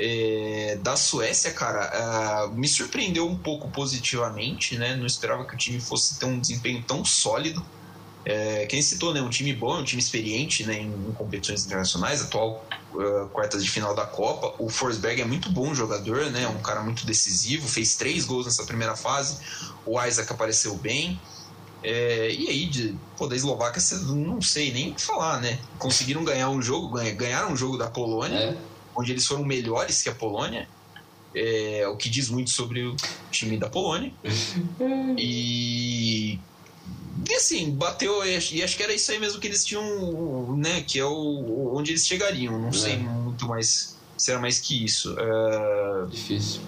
É, 0.00 0.78
da 0.80 0.94
Suécia, 0.94 1.52
cara, 1.52 2.46
uh, 2.46 2.54
me 2.54 2.68
surpreendeu 2.68 3.26
um 3.26 3.36
pouco 3.36 3.68
positivamente, 3.68 4.78
né? 4.78 4.94
Não 4.94 5.06
esperava 5.06 5.44
que 5.44 5.54
o 5.54 5.58
time 5.58 5.80
fosse 5.80 6.18
ter 6.18 6.26
um 6.26 6.38
desempenho 6.38 6.82
tão 6.86 7.04
sólido. 7.04 7.64
É, 8.24 8.66
quem 8.66 8.80
citou, 8.82 9.12
né? 9.12 9.20
Um 9.20 9.30
time 9.30 9.52
bom, 9.52 9.80
um 9.80 9.84
time 9.84 10.00
experiente 10.00 10.64
né, 10.64 10.78
em, 10.78 10.86
em 10.86 11.12
competições 11.12 11.64
internacionais, 11.64 12.20
atual 12.20 12.64
uh, 12.92 13.28
quartas 13.30 13.64
de 13.64 13.70
final 13.70 13.94
da 13.94 14.06
Copa. 14.06 14.54
O 14.58 14.68
Forsberg 14.68 15.20
é 15.20 15.24
muito 15.24 15.50
bom 15.50 15.74
jogador, 15.74 16.30
né? 16.30 16.46
Um 16.46 16.60
cara 16.60 16.80
muito 16.82 17.04
decisivo, 17.04 17.66
fez 17.66 17.96
três 17.96 18.24
gols 18.24 18.46
nessa 18.46 18.64
primeira 18.64 18.94
fase. 18.94 19.38
O 19.84 20.00
Isaac 20.00 20.30
apareceu 20.30 20.76
bem. 20.76 21.18
É, 21.82 22.30
e 22.32 22.48
aí, 22.48 22.66
de, 22.66 22.94
pô, 23.16 23.26
da 23.26 23.36
Eslováquia, 23.36 23.80
não 24.06 24.42
sei 24.42 24.72
nem 24.72 24.90
o 24.90 24.94
que 24.94 25.02
falar, 25.02 25.40
né? 25.40 25.58
Conseguiram 25.78 26.24
ganhar 26.24 26.50
um 26.50 26.60
jogo, 26.60 26.98
ganharam 27.14 27.52
um 27.52 27.56
jogo 27.56 27.76
da 27.76 27.88
Polônia, 27.88 28.36
é. 28.36 28.56
onde 28.96 29.12
eles 29.12 29.26
foram 29.26 29.44
melhores 29.44 30.02
que 30.02 30.08
a 30.08 30.14
Polônia. 30.14 30.68
É, 31.34 31.86
o 31.86 31.96
que 31.96 32.08
diz 32.08 32.30
muito 32.30 32.50
sobre 32.50 32.82
o 32.82 32.96
time 33.30 33.56
da 33.56 33.68
Polônia. 33.68 34.12
e, 35.16 36.38
e 37.28 37.34
assim, 37.34 37.70
bateu, 37.70 38.24
e 38.24 38.62
acho 38.62 38.76
que 38.76 38.82
era 38.82 38.92
isso 38.92 39.12
aí 39.12 39.20
mesmo 39.20 39.38
que 39.38 39.46
eles 39.46 39.64
tinham, 39.64 40.56
né? 40.56 40.82
Que 40.82 40.98
é 40.98 41.04
o, 41.04 41.72
onde 41.76 41.92
eles 41.92 42.06
chegariam. 42.06 42.58
Não 42.58 42.72
sei 42.72 42.94
é. 42.94 42.96
muito 42.96 43.46
mais 43.46 43.96
se 44.16 44.32
era 44.32 44.40
mais 44.40 44.58
que 44.58 44.84
isso. 44.84 45.14
É, 45.16 46.06
Difícil 46.10 46.60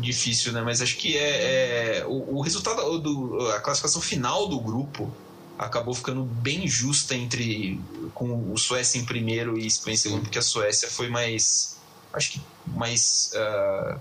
difícil, 0.00 0.52
né? 0.52 0.62
Mas 0.62 0.80
acho 0.80 0.96
que 0.96 1.16
é, 1.16 1.98
é 1.98 2.06
o, 2.06 2.36
o, 2.36 2.40
resultado 2.40 2.98
do 2.98 3.48
a 3.50 3.60
classificação 3.60 4.00
final 4.00 4.48
do 4.48 4.58
grupo 4.60 5.10
acabou 5.58 5.94
ficando 5.94 6.22
bem 6.22 6.66
justa 6.66 7.14
entre 7.14 7.80
com 8.14 8.52
o 8.52 8.56
Suécia 8.56 8.98
em 8.98 9.04
primeiro 9.04 9.58
e 9.58 9.66
Espanha 9.66 9.94
em 9.94 9.98
segundo, 9.98 10.22
porque 10.22 10.38
a 10.38 10.42
Suécia 10.42 10.88
foi 10.88 11.08
mais 11.08 11.76
acho 12.12 12.32
que 12.32 12.40
mais 12.66 13.32
uh... 13.34 13.98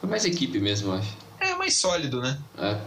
foi 0.00 0.08
mais 0.08 0.24
equipe 0.24 0.58
mesmo, 0.58 0.92
acho. 0.92 1.16
É 1.40 1.54
mais 1.54 1.76
sólido, 1.76 2.20
né? 2.20 2.38
É. 2.56 2.80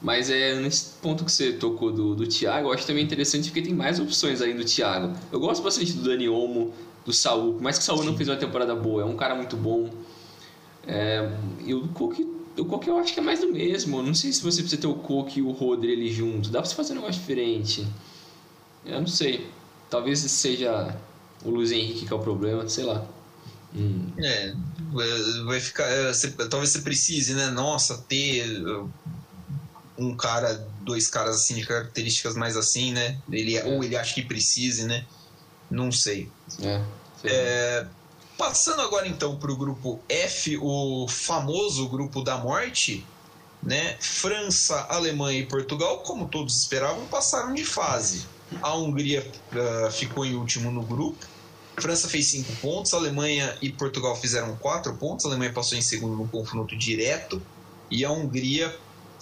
Mas 0.00 0.28
é 0.28 0.54
nesse 0.60 0.90
ponto 1.00 1.24
que 1.24 1.32
você 1.32 1.52
tocou 1.52 1.90
do, 1.90 2.14
do 2.14 2.26
Thiago, 2.26 2.68
eu 2.68 2.72
acho 2.72 2.86
também 2.86 3.02
interessante 3.02 3.48
porque 3.48 3.62
tem 3.62 3.74
mais 3.74 3.98
opções 3.98 4.42
aí 4.42 4.52
do 4.52 4.64
Thiago. 4.64 5.16
Eu 5.32 5.40
gosto 5.40 5.62
bastante 5.62 5.92
do 5.92 6.02
Dani 6.02 6.28
Olmo, 6.28 6.74
do 7.04 7.12
Saul, 7.12 7.58
mas 7.60 7.78
que 7.78 7.82
o 7.82 7.86
Saul 7.86 8.00
Sim. 8.00 8.06
não 8.06 8.16
fez 8.16 8.28
uma 8.28 8.36
temporada 8.36 8.74
boa, 8.74 9.02
é 9.02 9.04
um 9.04 9.16
cara 9.16 9.34
muito 9.34 9.56
bom. 9.56 9.88
É, 10.86 11.30
e 11.64 11.74
o 11.74 11.88
Cook, 11.88 12.18
o 12.58 12.64
Cook 12.64 12.86
eu 12.86 12.98
acho 12.98 13.12
que 13.12 13.20
é 13.20 13.22
mais 13.22 13.40
do 13.40 13.52
mesmo. 13.52 14.02
Não 14.02 14.14
sei 14.14 14.32
se 14.32 14.42
você 14.42 14.60
precisa 14.60 14.80
ter 14.80 14.86
o 14.86 14.94
Cook 14.94 15.36
e 15.36 15.42
o 15.42 15.50
Rodri 15.50 15.92
ali 15.92 16.12
junto. 16.12 16.50
Dá 16.50 16.60
pra 16.60 16.68
você 16.68 16.74
fazer 16.74 16.92
um 16.92 16.96
negócio 16.96 17.20
diferente. 17.20 17.86
Eu 18.84 19.00
não 19.00 19.06
sei. 19.06 19.48
Talvez 19.90 20.18
seja 20.20 20.96
o 21.44 21.50
Luiz 21.50 21.70
Henrique 21.70 22.06
que 22.06 22.12
é 22.12 22.16
o 22.16 22.20
problema, 22.20 22.68
sei 22.68 22.84
lá. 22.84 23.04
Hum. 23.74 24.12
É, 24.18 24.54
vai 25.46 25.60
ficar. 25.60 25.84
É, 25.84 26.12
você, 26.12 26.30
talvez 26.30 26.70
você 26.70 26.80
precise, 26.80 27.34
né? 27.34 27.50
Nossa, 27.50 27.98
ter 28.08 28.62
uh, 28.62 28.88
um 29.98 30.16
cara, 30.16 30.54
dois 30.82 31.08
caras 31.08 31.36
assim 31.36 31.56
de 31.56 31.66
características 31.66 32.36
mais 32.36 32.56
assim, 32.56 32.92
né? 32.92 33.18
Ele, 33.30 33.56
é. 33.56 33.64
Ou 33.64 33.82
ele 33.82 33.96
acha 33.96 34.14
que 34.14 34.22
precise, 34.22 34.84
né? 34.84 35.04
Não 35.70 35.90
sei. 35.90 36.30
É. 36.62 36.80
é 37.24 37.86
Passando 38.36 38.82
agora 38.82 39.06
então 39.06 39.36
para 39.36 39.52
o 39.52 39.56
grupo 39.56 40.00
F, 40.08 40.58
o 40.60 41.06
famoso 41.08 41.88
grupo 41.88 42.22
da 42.22 42.36
morte, 42.36 43.06
né? 43.62 43.96
França, 44.00 44.86
Alemanha 44.90 45.38
e 45.38 45.46
Portugal, 45.46 45.98
como 45.98 46.28
todos 46.28 46.56
esperavam, 46.56 47.06
passaram 47.06 47.54
de 47.54 47.64
fase. 47.64 48.26
A 48.60 48.74
Hungria 48.74 49.26
uh, 49.52 49.90
ficou 49.90 50.24
em 50.24 50.34
último 50.34 50.70
no 50.70 50.82
grupo, 50.82 51.26
França 51.76 52.08
fez 52.08 52.26
5 52.28 52.56
pontos, 52.56 52.94
a 52.94 52.96
Alemanha 52.96 53.56
e 53.60 53.70
Portugal 53.70 54.14
fizeram 54.16 54.56
4 54.56 54.94
pontos, 54.94 55.24
a 55.24 55.28
Alemanha 55.28 55.52
passou 55.52 55.76
em 55.76 55.82
segundo 55.82 56.16
no 56.16 56.28
confronto 56.28 56.76
direto 56.76 57.42
e 57.90 58.04
a 58.04 58.10
Hungria 58.10 58.74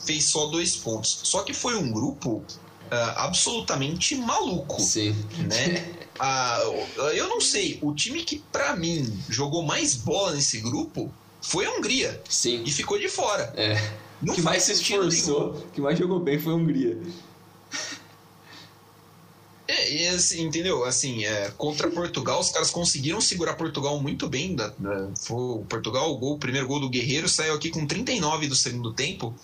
fez 0.04 0.24
só 0.24 0.46
2 0.46 0.76
pontos. 0.76 1.20
Só 1.24 1.42
que 1.42 1.52
foi 1.52 1.76
um 1.76 1.90
grupo 1.90 2.44
Uh, 2.92 3.16
absolutamente 3.16 4.14
maluco. 4.16 4.78
Sim. 4.78 5.12
Né? 5.48 5.94
uh, 6.20 7.00
eu 7.14 7.28
não 7.28 7.40
sei, 7.40 7.78
o 7.82 7.94
time 7.94 8.22
que 8.22 8.38
para 8.52 8.76
mim 8.76 9.12
jogou 9.28 9.62
mais 9.62 9.94
bola 9.94 10.32
nesse 10.32 10.60
grupo 10.60 11.12
foi 11.40 11.66
a 11.66 11.70
Hungria. 11.72 12.20
Sim. 12.28 12.62
E 12.64 12.70
ficou 12.70 12.98
de 12.98 13.08
fora. 13.08 13.52
É. 13.56 13.76
Não 14.20 14.34
que 14.34 14.42
mais 14.42 14.62
se 14.62 14.72
esforçou, 14.72 15.66
que 15.72 15.80
mais 15.80 15.98
jogou 15.98 16.20
bem 16.20 16.38
foi 16.38 16.52
a 16.52 16.56
Hungria. 16.56 16.96
É, 19.68 20.08
assim, 20.10 20.42
entendeu? 20.42 20.84
Assim, 20.84 21.24
é, 21.24 21.50
contra 21.56 21.90
Portugal, 21.90 22.40
os 22.40 22.50
caras 22.50 22.70
conseguiram 22.70 23.20
segurar 23.20 23.54
Portugal 23.54 24.00
muito 24.00 24.28
bem. 24.28 24.54
Da, 24.54 24.68
da, 24.78 25.08
foi, 25.16 25.62
Portugal, 25.64 26.12
o, 26.12 26.18
gol, 26.18 26.34
o 26.34 26.38
primeiro 26.38 26.66
gol 26.66 26.78
do 26.78 26.90
Guerreiro 26.90 27.28
saiu 27.28 27.54
aqui 27.54 27.70
com 27.70 27.86
39 27.86 28.48
do 28.48 28.54
segundo 28.54 28.92
tempo. 28.92 29.34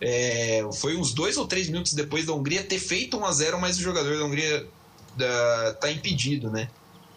É, 0.00 0.66
foi 0.74 0.96
uns 0.96 1.12
dois 1.12 1.36
ou 1.36 1.46
três 1.46 1.68
minutos 1.68 1.92
depois 1.92 2.24
da 2.24 2.32
Hungria 2.32 2.62
ter 2.62 2.78
feito 2.78 3.16
1 3.18 3.24
a 3.24 3.32
0 3.32 3.60
mas 3.60 3.76
o 3.76 3.82
jogador 3.82 4.16
da 4.16 4.24
Hungria 4.24 4.66
da, 5.16 5.74
tá 5.74 5.90
impedido, 5.90 6.50
né? 6.50 6.68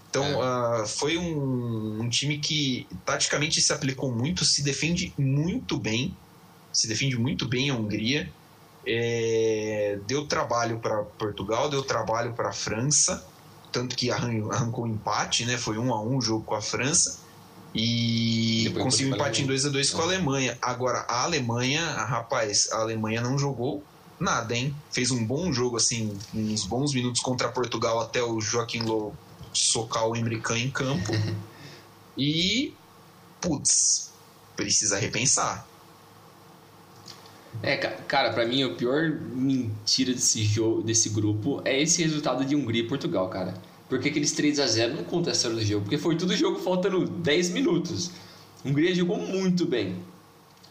Então, 0.10 0.24
é. 0.24 0.82
uh, 0.82 0.88
foi 0.88 1.18
um, 1.18 2.02
um 2.02 2.10
time 2.10 2.40
que 2.40 2.88
taticamente 3.06 3.62
se 3.62 3.74
aplicou 3.74 4.12
muito, 4.12 4.46
se 4.46 4.64
defende 4.64 5.14
muito 5.18 5.78
bem, 5.78 6.16
se 6.72 6.88
defende 6.88 7.18
muito 7.18 7.48
bem 7.48 7.70
a 7.70 7.76
Hungria. 7.76 8.30
É, 8.86 10.00
deu 10.08 10.26
trabalho 10.26 10.80
para 10.80 11.04
Portugal, 11.04 11.70
deu 11.70 11.84
trabalho 11.84 12.34
para 12.34 12.50
a 12.50 12.54
França, 12.54 13.26
tanto 13.72 13.96
que 13.96 14.10
arrancou 14.10 14.86
um 14.86 14.88
empate, 14.88 15.46
né? 15.46 15.58
Foi 15.58 15.78
um 15.78 15.94
a 15.94 16.02
um 16.02 16.18
o 16.18 16.22
jogo 16.22 16.46
com 16.46 16.56
a 16.56 16.62
França 16.62 17.20
e 17.76 18.64
Depois 18.64 18.86
conseguiu 18.86 19.14
empate 19.14 19.44
em 19.44 19.46
2 19.46 19.66
a 19.66 19.70
2 19.70 19.92
com 19.92 20.02
a 20.02 20.06
Alemanha. 20.06 20.58
Agora 20.62 21.06
a 21.08 21.24
Alemanha, 21.24 21.84
rapaz, 21.84 22.70
a 22.72 22.78
Alemanha 22.78 23.22
não 23.22 23.38
jogou 23.38 23.84
nada, 24.20 24.56
hein? 24.56 24.76
Fez 24.92 25.12
um 25.12 25.26
bom 25.26 25.52
jogo 25.52 25.78
assim, 25.78 26.18
uns 26.34 26.66
bons 26.66 26.94
minutos 26.94 27.22
contra 27.22 27.50
Portugal 27.50 28.00
até 28.00 28.24
o 28.24 28.40
Joaquim 28.42 28.82
Low 28.82 29.16
socar 29.54 30.08
o 30.08 30.16
Emrican 30.16 30.58
em 30.58 30.70
campo. 30.70 31.12
e 32.18 32.74
putz, 33.42 34.12
precisa 34.56 34.98
repensar. 34.98 35.68
É, 37.62 37.76
cara, 37.76 38.34
para 38.34 38.46
mim 38.46 38.64
a 38.64 38.70
pior 38.70 39.10
mentira 39.10 40.14
desse 40.14 40.44
jogo, 40.44 40.84
desse 40.84 41.10
grupo 41.10 41.62
é 41.66 41.82
esse 41.82 42.04
resultado 42.04 42.46
de 42.46 42.56
Hungria 42.56 42.84
e 42.84 42.88
Portugal, 42.88 43.30
cara. 43.30 43.56
Porque 43.90 44.10
aqueles 44.10 44.32
3 44.34 44.60
a 44.60 44.68
0 44.68 44.96
não 44.96 45.04
conta 45.04 45.30
a 45.30 45.34
história 45.34 45.58
do 45.58 45.66
jogo, 45.66 45.84
porque 45.84 45.98
foi 45.98 46.16
tudo 46.16 46.36
jogo 46.36 46.60
faltando 46.60 47.06
10 47.06 47.52
minutos. 47.52 48.12
A 48.64 48.68
Hungria 48.68 48.94
jogou 48.94 49.18
muito 49.18 49.66
bem. 49.66 49.96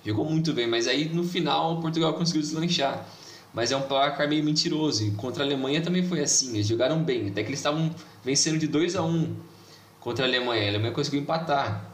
Jogou 0.05 0.25
muito 0.25 0.53
bem, 0.53 0.69
mas 0.69 0.87
aí 0.87 1.09
no 1.09 1.25
final 1.25 1.81
Portugal 1.81 2.15
conseguiu 2.15 2.43
deslanchar. 2.43 3.09
Mas 3.57 3.73
é 3.73 3.77
um 3.77 3.81
placar 3.81 4.29
meio 4.29 4.45
mentiroso. 4.45 5.03
E 5.03 5.12
contra 5.12 5.42
a 5.42 5.47
Alemanha 5.47 5.81
também 5.81 6.07
foi 6.07 6.21
assim. 6.21 6.53
Eles 6.53 6.66
jogaram 6.66 7.03
bem, 7.03 7.29
até 7.29 7.42
que 7.42 7.49
eles 7.49 7.59
estavam 7.59 7.90
vencendo 8.23 8.59
de 8.59 8.66
2 8.66 8.95
a 8.97 9.03
1 9.03 9.35
contra 9.99 10.27
a 10.27 10.29
Alemanha. 10.29 10.66
A 10.66 10.69
Alemanha 10.69 10.92
conseguiu 10.92 11.23
empatar. 11.23 11.90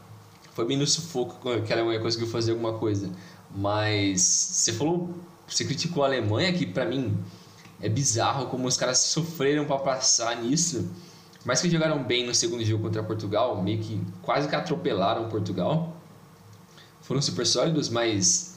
Foi 0.54 0.66
bem 0.66 0.76
no 0.76 0.84
sufoco 0.84 1.38
que 1.60 1.72
a 1.72 1.76
Alemanha 1.76 2.00
conseguiu 2.00 2.26
fazer 2.26 2.50
alguma 2.50 2.72
coisa. 2.72 3.08
Mas 3.54 4.20
você 4.22 4.72
falou, 4.72 5.14
você 5.46 5.64
criticou 5.64 6.02
a 6.02 6.06
Alemanha, 6.08 6.52
que 6.52 6.66
para 6.66 6.84
mim 6.84 7.16
é 7.80 7.88
bizarro 7.88 8.46
como 8.46 8.66
os 8.66 8.76
caras 8.76 8.98
sofreram 8.98 9.64
para 9.64 9.78
passar 9.78 10.42
nisso. 10.42 10.90
Mas 11.44 11.62
que 11.62 11.70
jogaram 11.70 12.02
bem 12.02 12.26
no 12.26 12.34
segundo 12.34 12.64
jogo 12.64 12.82
contra 12.82 13.04
Portugal, 13.04 13.62
meio 13.62 13.78
que 13.78 14.02
quase 14.20 14.48
que 14.48 14.56
atropelaram 14.56 15.28
Portugal. 15.28 15.96
Foram 17.02 17.22
super 17.22 17.46
sólidos, 17.46 17.88
mas 17.88 18.51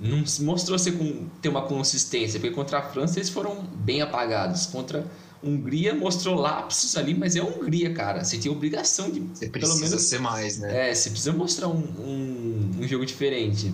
não 0.00 0.22
mostrou 0.40 0.78
ser 0.78 0.92
com, 0.92 1.26
ter 1.42 1.48
uma 1.48 1.62
consistência, 1.62 2.38
porque 2.38 2.54
contra 2.54 2.78
a 2.78 2.82
França 2.82 3.18
eles 3.18 3.28
foram 3.28 3.62
bem 3.74 4.00
apagados. 4.00 4.66
Contra 4.66 5.00
a 5.00 5.46
Hungria 5.46 5.94
mostrou 5.94 6.36
lapsos 6.36 6.96
ali, 6.96 7.14
mas 7.14 7.34
é 7.34 7.40
a 7.40 7.44
Hungria, 7.44 7.92
cara. 7.92 8.24
Você 8.24 8.38
tinha 8.38 8.52
obrigação 8.52 9.10
de. 9.10 9.20
Você 9.20 9.48
pelo 9.48 9.76
menos, 9.76 10.02
ser 10.02 10.20
mais, 10.20 10.58
né? 10.58 10.90
É, 10.90 10.94
você 10.94 11.10
precisa 11.10 11.32
mostrar 11.32 11.68
um, 11.68 11.78
um, 11.78 12.70
um 12.80 12.88
jogo 12.88 13.04
diferente. 13.04 13.72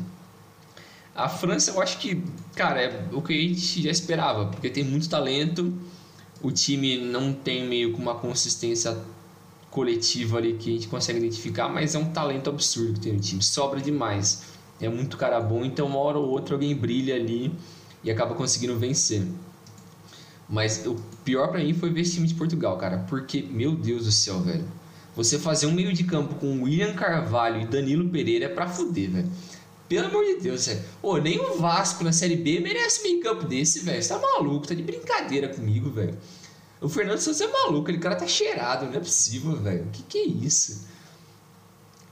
A 1.14 1.28
França, 1.28 1.70
eu 1.70 1.80
acho 1.80 1.98
que, 1.98 2.24
cara, 2.56 2.82
é 2.82 3.08
o 3.12 3.22
que 3.22 3.32
a 3.32 3.40
gente 3.40 3.82
já 3.82 3.90
esperava, 3.90 4.46
porque 4.46 4.68
tem 4.68 4.82
muito 4.82 5.08
talento, 5.08 5.72
o 6.42 6.50
time 6.50 6.98
não 6.98 7.32
tem 7.32 7.68
meio 7.68 7.94
que 7.94 8.00
uma 8.00 8.16
consistência 8.16 8.96
coletiva 9.70 10.38
ali 10.38 10.54
que 10.54 10.70
a 10.70 10.72
gente 10.72 10.88
consegue 10.88 11.18
identificar, 11.18 11.68
mas 11.68 11.94
é 11.94 11.98
um 11.98 12.12
talento 12.12 12.50
absurdo 12.50 12.94
que 12.94 13.00
tem 13.00 13.12
no 13.12 13.20
time, 13.20 13.42
sobra 13.42 13.80
demais. 13.80 14.54
É 14.80 14.88
muito 14.88 15.16
cara 15.16 15.40
bom, 15.40 15.64
então 15.64 15.87
uma 15.87 15.98
hora 15.98 16.18
ou 16.18 16.28
outra 16.28 16.54
alguém 16.54 16.74
brilha 16.74 17.14
ali 17.14 17.52
e 18.02 18.10
acaba 18.10 18.34
conseguindo 18.34 18.78
vencer. 18.78 19.22
Mas 20.48 20.84
o 20.87 20.96
pior 21.24 21.48
para 21.48 21.60
mim 21.60 21.72
foi 21.72 21.90
ver 21.90 22.02
esse 22.02 22.14
time 22.14 22.26
de 22.26 22.34
Portugal, 22.34 22.76
cara, 22.76 22.98
porque, 23.08 23.42
meu 23.42 23.74
Deus 23.74 24.04
do 24.04 24.12
céu, 24.12 24.40
velho. 24.40 24.64
Você 25.16 25.38
fazer 25.38 25.66
um 25.66 25.72
meio 25.72 25.92
de 25.92 26.04
campo 26.04 26.34
com 26.34 26.62
William 26.62 26.92
Carvalho 26.94 27.60
e 27.60 27.66
Danilo 27.66 28.08
Pereira 28.10 28.46
é 28.46 28.48
pra 28.48 28.68
fuder, 28.68 29.10
velho. 29.10 29.30
Pelo 29.88 30.08
amor 30.08 30.24
de 30.24 30.40
Deus, 30.40 30.66
velho. 30.66 30.82
Ô, 31.00 31.18
nem 31.18 31.38
o 31.38 31.56
Vasco 31.56 32.02
na 32.02 32.12
Série 32.12 32.37
B 32.37 32.58
merece 32.58 33.02
meio 33.02 33.22
campo 33.22 33.46
desse, 33.46 33.80
velho. 33.80 34.02
Você 34.02 34.08
tá 34.08 34.18
maluco, 34.18 34.66
tá 34.66 34.74
de 34.74 34.82
brincadeira 34.82 35.48
comigo, 35.48 35.90
velho. 35.90 36.18
O 36.80 36.88
Fernando 36.88 37.18
Santos 37.18 37.40
é 37.40 37.46
maluco, 37.46 37.82
aquele 37.82 37.98
cara 37.98 38.16
tá 38.16 38.26
cheirado, 38.26 38.87
não 38.87 38.94
é 38.94 38.98
possível, 38.98 39.56
velho. 39.56 39.87
Que 39.92 40.02
que 40.02 40.18
é 40.18 40.26
isso? 40.26 40.87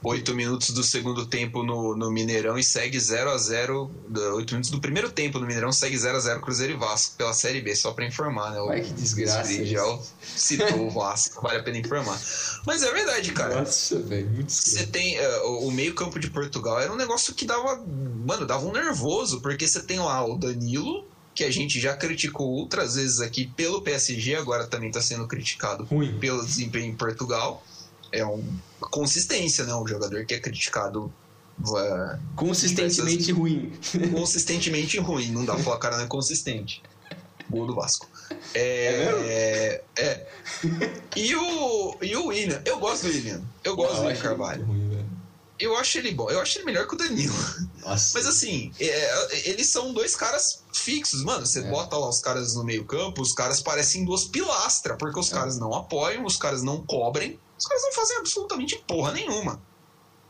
Oito 0.03 0.35
minutos 0.35 0.71
do 0.71 0.83
segundo 0.83 1.25
tempo 1.25 1.63
no, 1.63 1.95
no 1.95 2.11
Mineirão 2.11 2.57
e 2.57 2.63
segue 2.63 2.99
0 2.99 3.29
a 3.31 3.37
0 3.37 3.89
Oito 4.35 4.51
minutos 4.51 4.69
do 4.69 4.81
primeiro 4.81 5.09
tempo 5.09 5.39
no 5.39 5.45
Mineirão 5.45 5.71
segue 5.71 5.97
0 5.97 6.17
a 6.17 6.19
0 6.19 6.41
Cruzeiro 6.41 6.73
e 6.73 6.75
Vasco 6.75 7.15
pela 7.15 7.33
Série 7.33 7.61
B, 7.61 7.73
só 7.73 7.93
pra 7.93 8.05
informar, 8.05 8.51
né? 8.51 8.59
Ai, 8.69 8.81
que 8.81 8.91
desgraça. 8.91 9.65
Já 9.65 9.99
citou 10.35 10.87
o 10.87 10.89
Vasco, 10.91 11.41
vale 11.41 11.59
a 11.59 11.63
pena 11.63 11.77
informar. 11.77 12.19
Mas 12.65 12.83
é 12.83 12.91
verdade, 12.91 13.31
cara. 13.31 13.61
Nossa, 13.61 13.97
velho, 13.99 14.29
muito 14.29 14.51
Você 14.51 14.85
tem. 14.87 15.17
Uh, 15.19 15.67
o 15.67 15.71
meio-campo 15.71 16.19
de 16.19 16.29
Portugal 16.29 16.81
era 16.81 16.91
um 16.91 16.97
negócio 16.97 17.33
que 17.33 17.45
dava. 17.45 17.81
Mano, 18.25 18.45
dava 18.45 18.65
um 18.65 18.73
nervoso, 18.73 19.39
porque 19.39 19.65
você 19.65 19.81
tem 19.81 19.99
lá 19.99 20.25
o 20.25 20.37
Danilo, 20.37 21.05
que 21.33 21.45
a 21.45 21.51
gente 21.51 21.79
já 21.79 21.95
criticou 21.95 22.47
outras 22.47 22.95
vezes 22.95 23.21
aqui 23.21 23.47
pelo 23.55 23.81
PSG, 23.81 24.35
agora 24.35 24.67
também 24.67 24.89
está 24.89 25.01
sendo 25.01 25.27
criticado 25.27 25.85
Ruim. 25.85 26.19
pelo 26.19 26.43
desempenho 26.45 26.87
em 26.87 26.95
Portugal 26.95 27.63
é 28.13 28.23
uma 28.23 28.43
consistência, 28.89 29.65
né? 29.65 29.75
Um 29.75 29.87
jogador 29.87 30.25
que 30.25 30.35
é 30.35 30.39
criticado 30.39 31.11
uh, 31.59 32.19
consistentemente 32.35 33.31
ruim. 33.31 33.73
Consistentemente 34.13 34.99
ruim, 34.99 35.31
não 35.31 35.43
dá 35.43 35.55
pra 35.55 35.63
falar 35.63 35.77
cara 35.79 35.97
não 35.97 36.05
é 36.05 36.07
consistente. 36.07 36.81
Gol 37.49 37.67
do 37.67 37.75
Vasco. 37.75 38.07
É, 38.53 39.03
é, 39.27 39.83
é. 39.97 40.27
E 41.15 41.35
o, 41.35 41.97
e 42.01 42.15
o 42.15 42.27
William, 42.27 42.61
eu 42.65 42.79
gosto 42.79 43.03
do 43.03 43.09
William. 43.09 43.41
Eu 43.63 43.75
gosto 43.75 43.97
do 43.97 44.01
William 44.03 44.21
Carvalho. 44.21 44.65
Ruim, 44.65 44.93
eu 45.59 45.77
acho 45.77 45.97
ele 45.97 46.11
bom, 46.11 46.29
eu 46.29 46.41
acho 46.41 46.57
ele 46.57 46.65
melhor 46.65 46.87
que 46.87 46.95
o 46.95 46.97
Danilo. 46.97 47.33
Nossa. 47.81 48.11
Mas 48.15 48.25
assim, 48.25 48.71
é, 48.79 49.49
eles 49.49 49.69
são 49.69 49.93
dois 49.93 50.15
caras 50.15 50.63
fixos, 50.73 51.23
mano. 51.23 51.45
Você 51.45 51.59
é. 51.59 51.69
bota 51.69 51.97
lá 51.97 52.09
os 52.09 52.19
caras 52.19 52.55
no 52.55 52.63
meio-campo, 52.63 53.21
os 53.21 53.33
caras 53.33 53.61
parecem 53.61 54.03
duas 54.03 54.25
pilastras, 54.25 54.97
porque 54.97 55.19
os 55.19 55.31
é. 55.31 55.35
caras 55.35 55.57
não 55.57 55.73
apoiam, 55.73 56.25
os 56.25 56.37
caras 56.37 56.63
não 56.63 56.83
cobrem. 56.83 57.39
Os 57.63 57.67
caras 57.67 57.83
não 57.83 57.93
fazem 57.93 58.17
absolutamente 58.17 58.75
porra 58.85 59.13
nenhuma. 59.13 59.61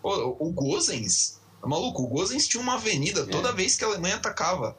O, 0.03 0.49
o 0.49 0.51
Gozens, 0.51 1.39
é 1.63 1.67
maluco, 1.67 2.03
o 2.03 2.07
Gozens 2.07 2.47
tinha 2.47 2.61
uma 2.61 2.75
avenida 2.75 3.21
é. 3.21 3.25
toda 3.25 3.51
vez 3.51 3.75
que 3.75 3.83
a 3.83 3.87
Alemanha 3.87 4.17
atacava. 4.17 4.77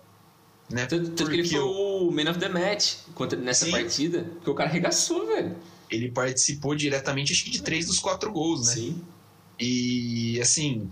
Né? 0.71 0.87
Tanto, 0.87 1.11
tanto 1.11 1.31
que 1.31 1.37
ele 1.37 1.49
foi 1.49 1.59
o 1.59 2.13
man 2.13 2.31
of 2.31 2.39
the 2.39 2.49
match 2.49 2.95
nessa 3.41 3.65
Sim. 3.65 3.73
partida, 3.73 4.23
porque 4.35 4.51
o 4.51 4.55
cara 4.55 4.71
arregaçou, 4.71 5.27
velho. 5.27 5.57
Ele 5.91 6.13
participou 6.13 6.77
diretamente, 6.77 7.33
acho 7.33 7.43
que 7.43 7.51
de 7.51 7.61
três 7.61 7.87
dos 7.87 7.99
quatro 7.99 8.31
gols, 8.31 8.69
né? 8.69 8.75
Sim. 8.75 9.03
E 9.59 10.41
assim, 10.41 10.89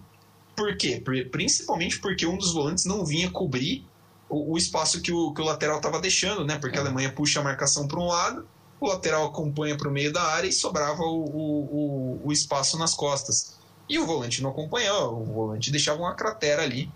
por 0.56 0.76
quê? 0.76 1.00
Principalmente 1.30 2.00
porque 2.00 2.26
um 2.26 2.36
dos 2.36 2.52
volantes 2.52 2.86
não 2.86 3.06
vinha 3.06 3.30
cobrir 3.30 3.86
o, 4.28 4.54
o 4.54 4.58
espaço 4.58 5.00
que 5.00 5.12
o, 5.12 5.32
que 5.32 5.40
o 5.40 5.44
lateral 5.44 5.76
estava 5.76 6.00
deixando, 6.00 6.44
né? 6.44 6.58
Porque 6.58 6.76
é. 6.76 6.80
a 6.80 6.82
Alemanha 6.82 7.12
puxa 7.12 7.38
a 7.38 7.44
marcação 7.44 7.86
para 7.86 8.00
um 8.00 8.06
lado 8.06 8.48
o 8.87 8.89
lateral 8.89 9.26
acompanha 9.26 9.76
para 9.76 9.89
o 9.89 9.93
meio 9.93 10.12
da 10.12 10.22
área 10.22 10.49
e 10.49 10.53
sobrava 10.53 11.03
o, 11.03 11.24
o, 11.24 12.20
o, 12.24 12.33
espaço 12.33 12.78
nas 12.78 12.95
costas. 12.95 13.55
E 13.89 13.99
o 13.99 14.07
volante 14.07 14.43
não 14.43 14.51
acompanhava, 14.51 15.09
o 15.09 15.24
volante 15.24 15.70
deixava 15.70 16.01
uma 16.01 16.14
cratera 16.14 16.62
ali. 16.62 16.91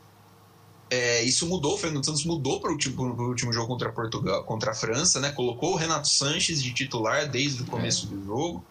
É, 0.89 1.23
isso 1.23 1.47
mudou, 1.47 1.75
o 1.75 1.79
Fernando 1.79 2.05
Santos 2.05 2.25
mudou 2.25 2.61
para 2.61 2.71
o 2.71 2.73
último, 2.73 3.03
último 3.29 3.53
jogo 3.53 3.67
contra 3.67 3.91
Portugal, 3.91 4.45
contra 4.45 4.71
a 4.71 4.75
França, 4.75 5.19
né? 5.19 5.33
Colocou 5.33 5.73
o 5.73 5.77
Renato 5.77 6.09
Sanches 6.09 6.63
de 6.63 6.73
titular 6.73 7.29
desde 7.29 7.63
o 7.63 7.67
começo 7.67 8.07
é. 8.07 8.11
do 8.11 8.25
jogo 8.25 8.65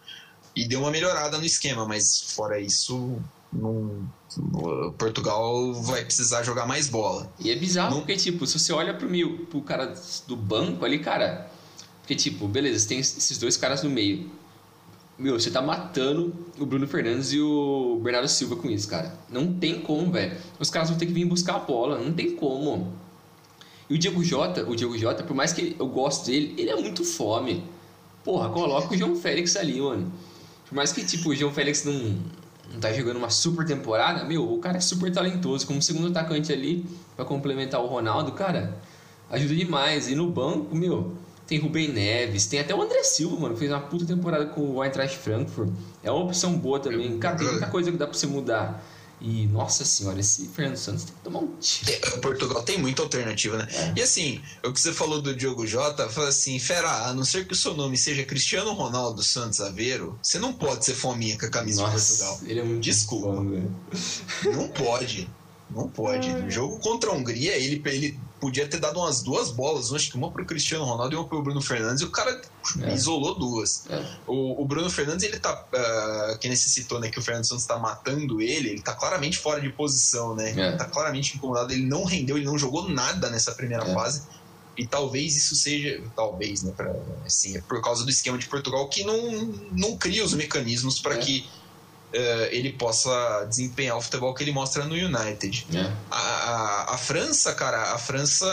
e 0.54 0.66
deu 0.66 0.80
uma 0.80 0.90
melhorada 0.90 1.36
no 1.36 1.44
esquema, 1.44 1.86
mas 1.86 2.32
fora 2.32 2.58
isso, 2.58 3.20
não, 3.52 4.08
Portugal 4.98 5.74
vai 5.74 6.04
precisar 6.04 6.42
jogar 6.42 6.66
mais 6.66 6.88
bola. 6.88 7.30
E 7.38 7.50
é 7.50 7.56
bizarro, 7.56 7.90
não... 7.90 7.98
porque, 7.98 8.16
tipo, 8.16 8.46
se 8.46 8.58
você 8.58 8.72
olha 8.72 8.94
pro, 8.94 9.08
meio, 9.08 9.46
pro 9.46 9.60
cara 9.60 9.94
do 10.26 10.34
banco 10.34 10.84
ali, 10.84 10.98
cara, 10.98 11.50
porque, 12.06 12.14
tipo, 12.14 12.46
beleza, 12.46 12.86
tem 12.86 13.00
esses 13.00 13.36
dois 13.36 13.56
caras 13.56 13.82
no 13.82 13.90
meio. 13.90 14.30
meu, 15.18 15.40
você 15.40 15.50
tá 15.50 15.60
matando 15.60 16.32
o 16.56 16.64
Bruno 16.64 16.86
Fernandes 16.86 17.32
e 17.32 17.40
o 17.40 17.98
Bernardo 18.00 18.28
Silva 18.28 18.54
com 18.54 18.70
isso, 18.70 18.86
cara. 18.86 19.12
Não 19.28 19.52
tem 19.52 19.80
como, 19.80 20.12
velho. 20.12 20.36
Os 20.60 20.70
caras 20.70 20.88
vão 20.88 20.96
ter 20.96 21.06
que 21.06 21.12
vir 21.12 21.24
buscar 21.24 21.56
a 21.56 21.58
bola, 21.58 21.98
não 21.98 22.12
tem 22.12 22.36
como. 22.36 22.92
E 23.90 23.94
o 23.96 23.98
Diego 23.98 24.22
Jota, 24.22 24.62
o 24.70 24.76
Diego 24.76 24.96
Jota, 24.96 25.24
por 25.24 25.34
mais 25.34 25.52
que 25.52 25.74
eu 25.76 25.88
goste 25.88 26.26
dele, 26.30 26.54
ele 26.56 26.70
é 26.70 26.76
muito 26.76 27.04
fome. 27.04 27.64
Porra, 28.22 28.50
coloca 28.50 28.94
o 28.94 28.96
João 28.96 29.16
Félix 29.16 29.56
ali, 29.56 29.80
mano. 29.80 30.12
Por 30.68 30.76
mais 30.76 30.92
que, 30.92 31.04
tipo, 31.04 31.30
o 31.30 31.34
João 31.34 31.52
Félix 31.52 31.82
não, 31.82 32.20
não 32.72 32.78
tá 32.80 32.92
jogando 32.92 33.16
uma 33.16 33.30
super 33.30 33.66
temporada, 33.66 34.24
meu, 34.24 34.48
o 34.52 34.58
cara 34.60 34.76
é 34.76 34.80
super 34.80 35.10
talentoso. 35.10 35.66
Como 35.66 35.82
segundo 35.82 36.06
atacante 36.06 36.52
ali, 36.52 36.86
pra 37.16 37.24
complementar 37.24 37.80
o 37.80 37.86
Ronaldo, 37.86 38.30
cara, 38.30 38.80
ajuda 39.28 39.56
demais. 39.56 40.08
E 40.08 40.14
no 40.14 40.30
banco, 40.30 40.72
meu, 40.72 41.25
tem 41.46 41.58
Rubem 41.58 41.88
Neves, 41.88 42.46
tem 42.46 42.58
até 42.58 42.74
o 42.74 42.82
André 42.82 43.02
Silva, 43.04 43.36
mano, 43.38 43.56
fez 43.56 43.70
uma 43.70 43.80
puta 43.80 44.04
temporada 44.04 44.46
com 44.46 44.60
o 44.72 44.84
Eintracht 44.84 45.16
Frankfurt. 45.16 45.70
É 46.02 46.10
uma 46.10 46.24
opção 46.24 46.58
boa 46.58 46.80
também. 46.80 47.18
Cara, 47.18 47.36
tem 47.36 47.46
muita 47.46 47.68
coisa 47.68 47.90
que 47.90 47.96
dá 47.96 48.06
pra 48.06 48.18
você 48.18 48.26
mudar. 48.26 48.84
E, 49.18 49.46
nossa 49.46 49.82
senhora, 49.84 50.20
esse 50.20 50.46
Fernando 50.48 50.76
Santos 50.76 51.04
tem 51.04 51.14
que 51.14 51.22
tomar 51.22 51.38
um 51.38 51.56
tiro. 51.58 51.90
É, 51.90 52.18
Portugal 52.18 52.62
tem 52.62 52.78
muita 52.78 53.00
alternativa, 53.00 53.56
né? 53.56 53.66
É. 53.70 53.94
E 53.96 54.02
assim, 54.02 54.42
o 54.62 54.72
que 54.72 54.78
você 54.78 54.92
falou 54.92 55.22
do 55.22 55.34
Diogo 55.34 55.66
Jota, 55.66 56.08
fala 56.10 56.28
assim, 56.28 56.58
Fera, 56.58 57.06
a 57.06 57.14
não 57.14 57.24
ser 57.24 57.46
que 57.46 57.54
o 57.54 57.56
seu 57.56 57.74
nome 57.74 57.96
seja 57.96 58.24
Cristiano 58.24 58.72
Ronaldo 58.74 59.22
Santos 59.22 59.60
Aveiro, 59.60 60.18
você 60.22 60.38
não 60.38 60.52
pode 60.52 60.84
ser 60.84 60.94
fominha 60.94 61.38
com 61.38 61.46
a 61.46 61.50
camisa 61.50 61.82
nossa, 61.82 61.98
de 61.98 62.18
Portugal. 62.18 62.40
Ele 62.50 62.60
é 62.60 62.62
muito 62.62 62.82
Desculpa. 62.82 63.28
Bom, 63.28 63.70
não 64.52 64.68
pode. 64.68 65.30
Não 65.70 65.88
pode. 65.88 66.28
No 66.28 66.50
jogo 66.50 66.78
contra 66.80 67.08
a 67.10 67.14
Hungria, 67.14 67.56
ele, 67.56 67.80
ele 67.86 68.20
podia 68.46 68.68
ter 68.68 68.78
dado 68.78 69.00
umas 69.00 69.22
duas 69.22 69.50
bolas, 69.50 69.92
acho 69.92 70.08
que 70.08 70.16
uma 70.16 70.30
pro 70.30 70.46
Cristiano 70.46 70.84
Ronaldo 70.84 71.12
e 71.12 71.18
uma 71.18 71.26
pro 71.26 71.42
Bruno 71.42 71.60
Fernandes, 71.60 72.00
e 72.00 72.04
o 72.04 72.12
cara 72.12 72.40
é. 72.80 72.94
isolou 72.94 73.36
duas. 73.36 73.86
É. 73.90 74.04
O, 74.24 74.62
o, 74.62 74.64
Bruno 74.64 74.88
Fernandes, 74.88 75.24
ele 75.24 75.40
tá. 75.40 75.64
Uh, 75.72 76.38
que 76.38 76.48
necessitou, 76.48 77.00
né? 77.00 77.10
Que 77.10 77.18
o 77.18 77.22
Fernando 77.22 77.44
Santos 77.44 77.66
tá 77.66 77.76
matando 77.76 78.40
ele, 78.40 78.68
ele 78.68 78.82
tá 78.82 78.94
claramente 78.94 79.36
fora 79.36 79.60
de 79.60 79.68
posição, 79.70 80.36
né? 80.36 80.52
É. 80.56 80.68
Ele 80.68 80.76
tá 80.76 80.84
claramente 80.84 81.36
incomodado, 81.36 81.72
ele 81.72 81.86
não 81.86 82.04
rendeu, 82.04 82.36
ele 82.36 82.46
não 82.46 82.56
jogou 82.56 82.88
nada 82.88 83.28
nessa 83.30 83.50
primeira 83.52 83.82
é. 83.82 83.92
fase. 83.92 84.22
E 84.78 84.86
talvez 84.86 85.36
isso 85.36 85.56
seja, 85.56 86.00
talvez, 86.14 86.62
né, 86.62 86.72
pra, 86.76 86.94
assim, 87.24 87.56
é 87.56 87.60
por 87.62 87.82
causa 87.82 88.04
do 88.04 88.10
esquema 88.10 88.38
de 88.38 88.46
Portugal 88.46 88.88
que 88.88 89.02
não, 89.02 89.46
não 89.72 89.96
cria 89.96 90.24
os 90.24 90.34
mecanismos 90.34 91.00
para 91.00 91.14
é. 91.14 91.18
que 91.18 91.48
ele 92.12 92.72
possa 92.72 93.44
desempenhar 93.48 93.96
o 93.96 94.00
futebol 94.00 94.34
que 94.34 94.42
ele 94.42 94.52
mostra 94.52 94.84
no 94.84 94.94
United. 94.94 95.66
É. 95.74 95.92
A, 96.10 96.18
a, 96.18 96.94
a, 96.94 96.98
França, 96.98 97.54
cara, 97.54 97.94
a 97.94 97.98
França 97.98 98.46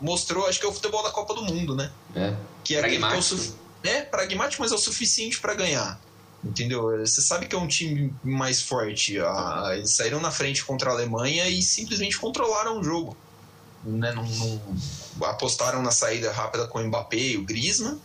mostrou, 0.00 0.46
acho 0.46 0.60
que 0.60 0.66
é 0.66 0.68
o 0.68 0.72
futebol 0.72 1.02
da 1.02 1.10
Copa 1.10 1.34
do 1.34 1.42
Mundo, 1.42 1.74
né? 1.74 1.90
É. 2.14 2.34
Que 2.62 2.76
é 2.76 2.80
pragmático. 2.80 3.56
É, 3.82 4.02
pragmático, 4.02 4.62
mas 4.62 4.72
é 4.72 4.74
o 4.74 4.78
suficiente 4.78 5.40
para 5.40 5.54
ganhar. 5.54 6.00
Entendeu? 6.42 6.98
Você 7.00 7.20
sabe 7.20 7.46
que 7.46 7.54
é 7.54 7.58
um 7.58 7.66
time 7.66 8.14
mais 8.24 8.62
forte. 8.62 9.18
Ah, 9.18 9.72
eles 9.74 9.90
saíram 9.90 10.20
na 10.20 10.30
frente 10.30 10.64
contra 10.64 10.90
a 10.90 10.92
Alemanha 10.94 11.48
e 11.48 11.62
simplesmente 11.62 12.18
controlaram 12.18 12.80
o 12.80 12.84
jogo. 12.84 13.16
Né? 13.84 14.12
Não, 14.12 14.24
não, 14.24 14.60
apostaram 15.26 15.82
na 15.82 15.90
saída 15.90 16.32
rápida 16.32 16.66
com 16.66 16.78
o 16.78 16.86
Mbappé 16.86 17.16
e 17.16 17.36
o 17.36 17.44
Griezmann 17.44 18.00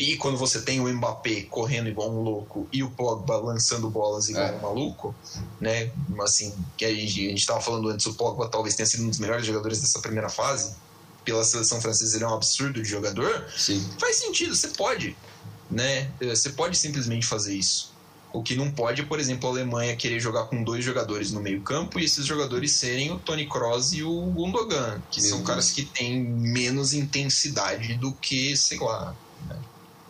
e 0.00 0.16
quando 0.16 0.38
você 0.38 0.62
tem 0.62 0.80
o 0.80 0.88
Mbappé 0.88 1.42
correndo 1.42 1.90
igual 1.90 2.10
um 2.10 2.22
louco 2.22 2.66
e 2.72 2.82
o 2.82 2.90
Pogba 2.90 3.36
lançando 3.36 3.90
bolas 3.90 4.30
igual 4.30 4.46
é. 4.46 4.52
um 4.52 4.60
maluco, 4.60 5.14
né? 5.60 5.90
Assim, 6.22 6.54
que 6.74 6.86
a 6.86 6.94
gente, 6.94 7.26
a 7.26 7.28
gente 7.28 7.46
tava 7.46 7.60
falando 7.60 7.90
antes, 7.90 8.06
o 8.06 8.14
Pogba 8.14 8.48
talvez 8.48 8.74
tenha 8.74 8.86
sido 8.86 9.04
um 9.04 9.10
dos 9.10 9.18
melhores 9.18 9.44
jogadores 9.44 9.78
dessa 9.78 10.00
primeira 10.00 10.30
fase. 10.30 10.74
Pela 11.22 11.44
seleção 11.44 11.82
francesa, 11.82 12.16
ele 12.16 12.24
é 12.24 12.28
um 12.28 12.32
absurdo 12.32 12.82
de 12.82 12.88
jogador. 12.88 13.46
Sim. 13.54 13.86
Faz 13.98 14.16
sentido, 14.16 14.56
você 14.56 14.68
pode, 14.68 15.14
né? 15.70 16.10
Você 16.18 16.48
pode 16.48 16.78
simplesmente 16.78 17.26
fazer 17.26 17.54
isso. 17.54 17.92
O 18.32 18.42
que 18.42 18.56
não 18.56 18.70
pode, 18.70 19.02
por 19.02 19.20
exemplo, 19.20 19.50
a 19.50 19.52
Alemanha 19.52 19.94
querer 19.96 20.18
jogar 20.18 20.44
com 20.44 20.64
dois 20.64 20.82
jogadores 20.82 21.30
no 21.30 21.42
meio-campo 21.42 22.00
e 22.00 22.04
esses 22.04 22.24
jogadores 22.24 22.72
serem 22.72 23.12
o 23.12 23.18
Tony 23.18 23.46
Kroos 23.46 23.92
e 23.92 24.02
o 24.02 24.22
Gundogan, 24.30 25.02
que 25.10 25.20
Meu 25.20 25.28
são 25.28 25.38
Deus. 25.38 25.48
caras 25.48 25.70
que 25.72 25.84
têm 25.84 26.22
menos 26.22 26.94
intensidade 26.94 27.94
do 27.96 28.12
que, 28.12 28.56
sei 28.56 28.78
lá, 28.78 29.14
né? 29.46 29.58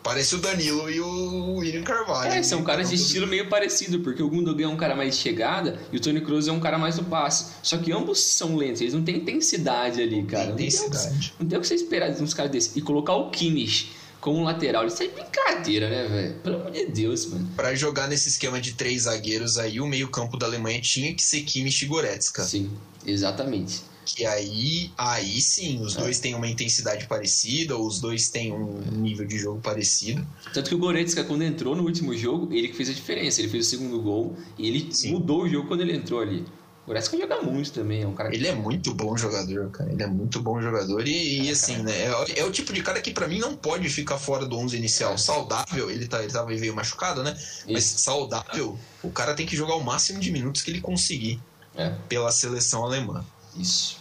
Parece 0.03 0.35
o 0.35 0.39
Danilo 0.39 0.89
e 0.89 0.99
o 0.99 1.55
William 1.57 1.83
Carvalho. 1.83 2.31
É, 2.31 2.41
são 2.41 2.63
caras 2.63 2.89
de 2.89 2.95
estilo 2.95 3.27
meio 3.27 3.47
parecido, 3.47 3.99
porque 3.99 4.21
o 4.21 4.29
Gundogan 4.29 4.65
é 4.65 4.67
um 4.67 4.77
cara 4.77 4.95
mais 4.95 5.15
de 5.15 5.21
chegada 5.21 5.79
e 5.91 5.97
o 5.97 5.99
Tony 5.99 6.21
Cruz 6.21 6.47
é 6.47 6.51
um 6.51 6.59
cara 6.59 6.77
mais 6.77 6.95
do 6.95 7.03
passe. 7.03 7.53
Só 7.61 7.77
que 7.77 7.91
ambos 7.91 8.19
são 8.19 8.55
lentos, 8.55 8.81
eles 8.81 8.93
não 8.93 9.03
têm 9.03 9.17
intensidade 9.17 10.01
ali, 10.01 10.23
cara. 10.23 10.49
Não 10.49 10.55
tem 10.55 10.67
intensidade. 10.67 11.33
Não 11.39 11.47
tem 11.47 11.57
o 11.57 11.61
que 11.61 11.67
você 11.67 11.75
esperar 11.75 12.09
de 12.09 12.21
uns 12.21 12.33
caras 12.33 12.51
desses. 12.51 12.75
E 12.75 12.81
colocar 12.81 13.13
o 13.13 13.29
Kimmich 13.29 13.91
como 14.19 14.43
lateral, 14.43 14.85
isso 14.85 15.01
é 15.01 15.07
brincadeira, 15.07 15.89
né, 15.89 16.07
velho? 16.07 16.33
Pelo 16.43 16.55
amor 16.57 16.71
de 16.71 16.85
Deus, 16.85 17.25
mano. 17.27 17.47
Pra 17.55 17.73
jogar 17.75 18.07
nesse 18.07 18.29
esquema 18.29 18.59
de 18.59 18.73
três 18.73 19.03
zagueiros 19.03 19.57
aí, 19.57 19.79
o 19.79 19.87
meio-campo 19.87 20.37
da 20.37 20.45
Alemanha 20.45 20.79
tinha 20.79 21.13
que 21.13 21.23
ser 21.23 21.41
Kimmich 21.41 21.85
e 21.85 21.87
Goretzka. 21.87 22.43
Sim, 22.43 22.71
exatamente 23.05 23.90
que 24.15 24.25
aí, 24.25 24.91
aí 24.97 25.41
sim, 25.41 25.81
os 25.81 25.95
é. 25.95 25.99
dois 25.99 26.19
têm 26.19 26.35
uma 26.35 26.47
intensidade 26.47 27.07
parecida, 27.07 27.77
os 27.77 27.99
dois 27.99 28.29
têm 28.29 28.51
um 28.51 28.79
nível 28.91 29.25
de 29.25 29.37
jogo 29.37 29.59
parecido. 29.61 30.25
Tanto 30.53 30.69
que 30.69 30.75
o 30.75 30.77
Goretzka, 30.77 31.23
quando 31.23 31.43
entrou 31.43 31.75
no 31.75 31.83
último 31.83 32.15
jogo, 32.15 32.53
ele 32.53 32.67
que 32.67 32.75
fez 32.75 32.89
a 32.89 32.93
diferença. 32.93 33.41
Ele 33.41 33.49
fez 33.49 33.67
o 33.67 33.69
segundo 33.69 34.01
gol 34.01 34.35
e 34.57 34.67
ele 34.67 34.93
sim. 34.93 35.11
mudou 35.11 35.43
o 35.43 35.49
jogo 35.49 35.67
quando 35.67 35.81
ele 35.81 35.95
entrou 35.95 36.19
ali. 36.19 36.45
O 36.83 36.87
Goretzka 36.87 37.15
joga 37.15 37.41
muito 37.41 37.71
também, 37.71 38.01
é 38.01 38.07
um 38.07 38.13
cara 38.13 38.33
Ele 38.33 38.47
é 38.47 38.55
muito 38.55 38.93
bom 38.93 39.15
jogador, 39.15 39.69
cara. 39.69 39.91
Ele 39.91 40.01
é 40.01 40.07
muito 40.07 40.41
bom 40.41 40.59
jogador 40.61 41.07
e, 41.07 41.43
e 41.43 41.49
é, 41.49 41.51
assim, 41.51 41.73
cara. 41.73 41.83
né? 41.83 42.05
É, 42.05 42.39
é, 42.39 42.43
o 42.43 42.51
tipo 42.51 42.73
de 42.73 42.81
cara 42.81 42.99
que 42.99 43.11
para 43.11 43.27
mim 43.27 43.39
não 43.39 43.55
pode 43.55 43.87
ficar 43.89 44.17
fora 44.17 44.45
do 44.45 44.57
11 44.57 44.77
inicial. 44.77 45.13
É. 45.13 45.17
Saudável, 45.17 45.91
ele, 45.91 46.07
tá, 46.07 46.23
ele 46.23 46.33
tava 46.33 46.47
meio 46.47 46.75
machucado, 46.75 47.23
né? 47.23 47.33
Isso. 47.37 47.65
Mas 47.69 47.83
saudável, 47.83 48.77
o 49.03 49.11
cara 49.11 49.35
tem 49.35 49.45
que 49.45 49.55
jogar 49.55 49.75
o 49.75 49.83
máximo 49.83 50.19
de 50.19 50.31
minutos 50.31 50.63
que 50.63 50.71
ele 50.71 50.81
conseguir 50.81 51.39
é. 51.75 51.93
pela 52.09 52.31
seleção 52.31 52.83
alemã. 52.83 53.23
Isso. 53.55 54.00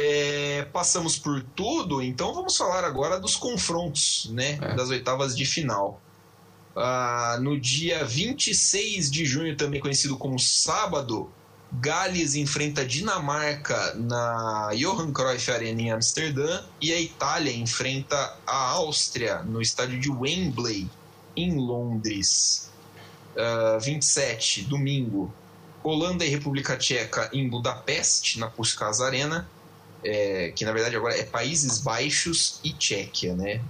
É, 0.00 0.62
passamos 0.72 1.18
por 1.18 1.42
tudo, 1.56 2.00
então 2.00 2.32
vamos 2.32 2.56
falar 2.56 2.84
agora 2.84 3.18
dos 3.18 3.34
confrontos, 3.34 4.30
né? 4.32 4.56
É. 4.62 4.74
Das 4.76 4.90
oitavas 4.90 5.36
de 5.36 5.44
final. 5.44 6.00
Ah, 6.76 7.36
no 7.42 7.58
dia 7.58 8.04
26 8.04 9.10
de 9.10 9.26
junho, 9.26 9.56
também 9.56 9.80
conhecido 9.80 10.16
como 10.16 10.38
sábado, 10.38 11.28
Gales 11.72 12.36
enfrenta 12.36 12.82
a 12.82 12.84
Dinamarca 12.84 13.94
na 13.96 14.70
Johan 14.76 15.12
Cruyff 15.12 15.50
Arena 15.50 15.82
em 15.82 15.90
Amsterdã 15.90 16.62
e 16.80 16.92
a 16.92 17.00
Itália 17.00 17.52
enfrenta 17.52 18.36
a 18.46 18.56
Áustria 18.70 19.42
no 19.42 19.60
estádio 19.60 19.98
de 19.98 20.08
Wembley, 20.08 20.88
em 21.34 21.56
Londres. 21.56 22.70
Uh, 23.34 23.80
27, 23.80 24.62
domingo, 24.62 25.32
Holanda 25.82 26.24
e 26.24 26.28
República 26.28 26.76
Tcheca 26.76 27.28
em 27.32 27.48
Budapeste, 27.48 28.38
na 28.38 28.48
Puskás 28.48 29.00
Arena 29.00 29.48
é, 30.02 30.52
que 30.54 30.64
na 30.64 30.72
verdade 30.72 30.94
agora 30.96 31.16
é 31.16 31.24
Países 31.24 31.80
Baixos 31.80 32.60
e 32.62 32.72
Tchequia, 32.72 33.34
né? 33.34 33.60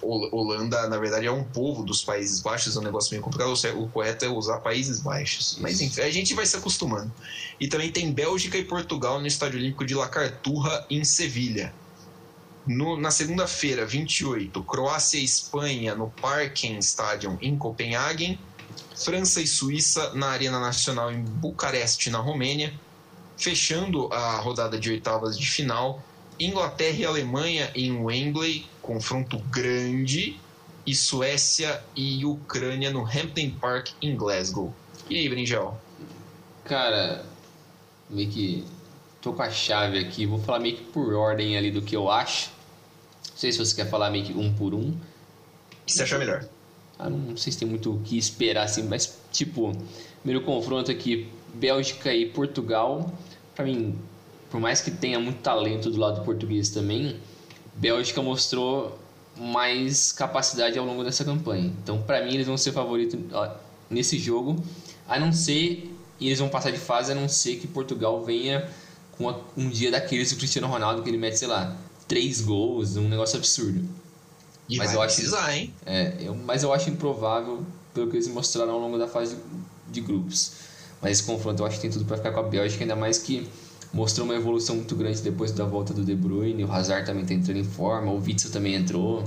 O, 0.00 0.36
Holanda, 0.36 0.88
na 0.88 0.98
verdade, 0.98 1.26
é 1.26 1.32
um 1.32 1.44
povo 1.44 1.84
dos 1.84 2.02
Países 2.02 2.40
Baixos, 2.40 2.76
é 2.76 2.80
um 2.80 2.82
negócio 2.82 3.10
meio 3.10 3.22
complicado. 3.22 3.52
O 3.76 3.88
correto 3.88 4.24
é 4.24 4.28
usar 4.28 4.58
Países 4.58 5.00
Baixos. 5.00 5.58
Mas 5.60 5.80
enfim, 5.80 6.00
a 6.00 6.10
gente 6.10 6.34
vai 6.34 6.46
se 6.46 6.56
acostumando. 6.56 7.12
E 7.60 7.68
também 7.68 7.92
tem 7.92 8.10
Bélgica 8.12 8.56
e 8.56 8.64
Portugal 8.64 9.20
no 9.20 9.26
Estádio 9.26 9.58
Olímpico 9.58 9.84
de 9.84 9.94
La 9.94 10.08
Carturra, 10.08 10.86
em 10.88 11.04
Sevilha. 11.04 11.72
No, 12.66 12.96
na 12.96 13.10
segunda-feira, 13.10 13.84
28, 13.84 14.62
Croácia 14.62 15.18
e 15.18 15.24
Espanha 15.24 15.94
no 15.94 16.10
Parken 16.10 16.78
Stadium 16.78 17.36
em 17.40 17.56
Copenhagen. 17.56 18.38
França 18.96 19.40
e 19.40 19.46
Suíça 19.46 20.12
na 20.14 20.28
Arena 20.28 20.60
Nacional 20.60 21.12
em 21.12 21.22
Bucareste, 21.22 22.08
na 22.08 22.18
Romênia 22.18 22.72
Fechando 23.42 24.06
a 24.12 24.36
rodada 24.36 24.78
de 24.78 24.88
oitavas 24.88 25.36
de 25.36 25.50
final, 25.50 26.00
Inglaterra 26.38 26.96
e 26.96 27.04
Alemanha 27.04 27.72
em 27.74 27.90
Wembley, 27.90 28.66
confronto 28.80 29.36
grande, 29.50 30.38
e 30.86 30.94
Suécia 30.94 31.82
e 31.96 32.24
Ucrânia 32.24 32.92
no 32.92 33.04
Hampden 33.04 33.50
Park 33.50 33.90
em 34.00 34.16
Glasgow. 34.16 34.72
E 35.10 35.16
aí, 35.16 35.28
Brinjal? 35.28 35.80
Cara, 36.64 37.26
meio 38.08 38.30
que 38.30 38.64
tô 39.20 39.32
com 39.32 39.42
a 39.42 39.50
chave 39.50 39.98
aqui, 39.98 40.24
vou 40.24 40.38
falar 40.38 40.60
meio 40.60 40.76
que 40.76 40.84
por 40.84 41.12
ordem 41.12 41.56
ali 41.56 41.72
do 41.72 41.82
que 41.82 41.96
eu 41.96 42.08
acho. 42.08 42.50
Não 43.30 43.36
sei 43.36 43.50
se 43.50 43.58
você 43.58 43.74
quer 43.74 43.90
falar 43.90 44.10
meio 44.10 44.24
que 44.24 44.32
um 44.32 44.52
por 44.54 44.72
um. 44.72 44.90
O 44.90 44.96
que 45.84 45.92
você 45.92 46.04
achar 46.04 46.18
melhor? 46.18 46.46
Ah, 46.96 47.10
não 47.10 47.36
sei 47.36 47.52
se 47.52 47.58
tem 47.58 47.66
muito 47.66 47.92
o 47.92 48.00
que 48.02 48.16
esperar 48.16 48.64
assim, 48.64 48.84
mas 48.84 49.18
tipo, 49.32 49.76
primeiro 50.22 50.44
confronto 50.44 50.92
aqui, 50.92 51.28
Bélgica 51.54 52.14
e 52.14 52.26
Portugal 52.26 53.12
para 53.54 53.64
mim, 53.64 53.98
por 54.50 54.60
mais 54.60 54.80
que 54.80 54.90
tenha 54.90 55.18
muito 55.18 55.40
talento 55.40 55.90
do 55.90 55.98
lado 55.98 56.24
português 56.24 56.70
também, 56.70 57.16
Bélgica 57.74 58.22
mostrou 58.22 58.98
mais 59.36 60.12
capacidade 60.12 60.78
ao 60.78 60.84
longo 60.84 61.02
dessa 61.02 61.24
campanha. 61.24 61.72
Então, 61.82 62.02
para 62.02 62.24
mim, 62.24 62.34
eles 62.34 62.46
vão 62.46 62.56
ser 62.56 62.72
favoritos 62.72 63.18
nesse 63.88 64.18
jogo, 64.18 64.62
a 65.08 65.18
não 65.18 65.32
ser 65.32 65.90
e 66.20 66.26
eles 66.26 66.38
vão 66.38 66.48
passar 66.48 66.70
de 66.70 66.78
fase, 66.78 67.12
a 67.12 67.14
não 67.14 67.28
ser 67.28 67.56
que 67.56 67.66
Portugal 67.66 68.22
venha 68.24 68.68
com 69.12 69.34
um 69.56 69.68
dia 69.68 69.90
daqueles 69.90 70.30
do 70.30 70.36
Cristiano 70.36 70.68
Ronaldo 70.68 71.02
que 71.02 71.10
ele 71.10 71.18
mete, 71.18 71.36
sei 71.36 71.48
lá, 71.48 71.76
três 72.06 72.40
gols, 72.40 72.96
um 72.96 73.08
negócio 73.08 73.36
absurdo. 73.38 73.84
E 74.68 74.76
mas 74.76 74.94
eu 74.94 75.02
acho, 75.02 75.16
precisar, 75.16 75.54
hein? 75.54 75.74
É, 75.84 76.16
eu, 76.20 76.34
mas 76.34 76.62
eu 76.62 76.72
acho 76.72 76.88
improvável 76.88 77.66
pelo 77.92 78.08
que 78.08 78.16
eles 78.16 78.28
mostraram 78.28 78.72
ao 78.72 78.78
longo 78.78 78.96
da 78.96 79.08
fase 79.08 79.36
de 79.90 80.00
grupos. 80.00 80.52
Mas 81.02 81.18
esse 81.18 81.24
confronto 81.24 81.62
eu 81.62 81.66
acho 81.66 81.76
que 81.76 81.82
tem 81.82 81.90
tudo 81.90 82.04
para 82.04 82.16
ficar 82.16 82.30
com 82.30 82.40
a 82.40 82.44
Bélgica, 82.44 82.84
ainda 82.84 82.94
mais 82.94 83.18
que 83.18 83.50
mostrou 83.92 84.24
uma 84.24 84.34
evolução 84.34 84.76
muito 84.76 84.94
grande 84.94 85.20
depois 85.20 85.50
da 85.52 85.64
volta 85.64 85.92
do 85.92 86.04
De 86.04 86.14
Bruyne, 86.14 86.64
o 86.64 86.72
Hazard 86.72 87.04
também 87.04 87.26
tá 87.26 87.34
entrando 87.34 87.58
em 87.58 87.64
forma, 87.64 88.10
o 88.10 88.22
Witzel 88.22 88.50
também 88.50 88.74
entrou. 88.74 89.24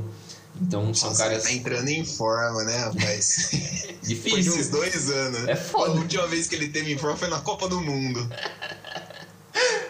Então 0.62 0.94
são 0.94 1.10
Nossa, 1.10 1.24
caras. 1.24 1.44
tá 1.44 1.52
entrando 1.52 1.90
em 1.90 2.06
forma, 2.06 2.64
né, 2.64 2.78
rapaz? 2.78 3.50
Difícil. 4.02 4.54
Foi 4.54 4.62
uns 4.62 4.70
dois 4.70 5.10
anos. 5.12 5.48
É 5.48 5.56
foda. 5.56 5.92
A 5.92 5.96
última 5.96 6.28
vez 6.28 6.48
que 6.48 6.56
ele 6.56 6.70
teve 6.70 6.94
em 6.94 6.98
forma 6.98 7.18
foi 7.18 7.28
na 7.28 7.42
Copa 7.42 7.68
do 7.68 7.82
Mundo. 7.82 8.28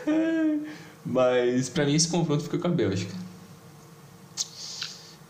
Mas 1.05 1.69
pra 1.69 1.85
mim 1.85 1.93
esse 1.93 2.07
confronto 2.07 2.43
fica 2.43 2.57
com 2.57 2.67
a 2.67 2.71
Bélgica. 2.71 3.13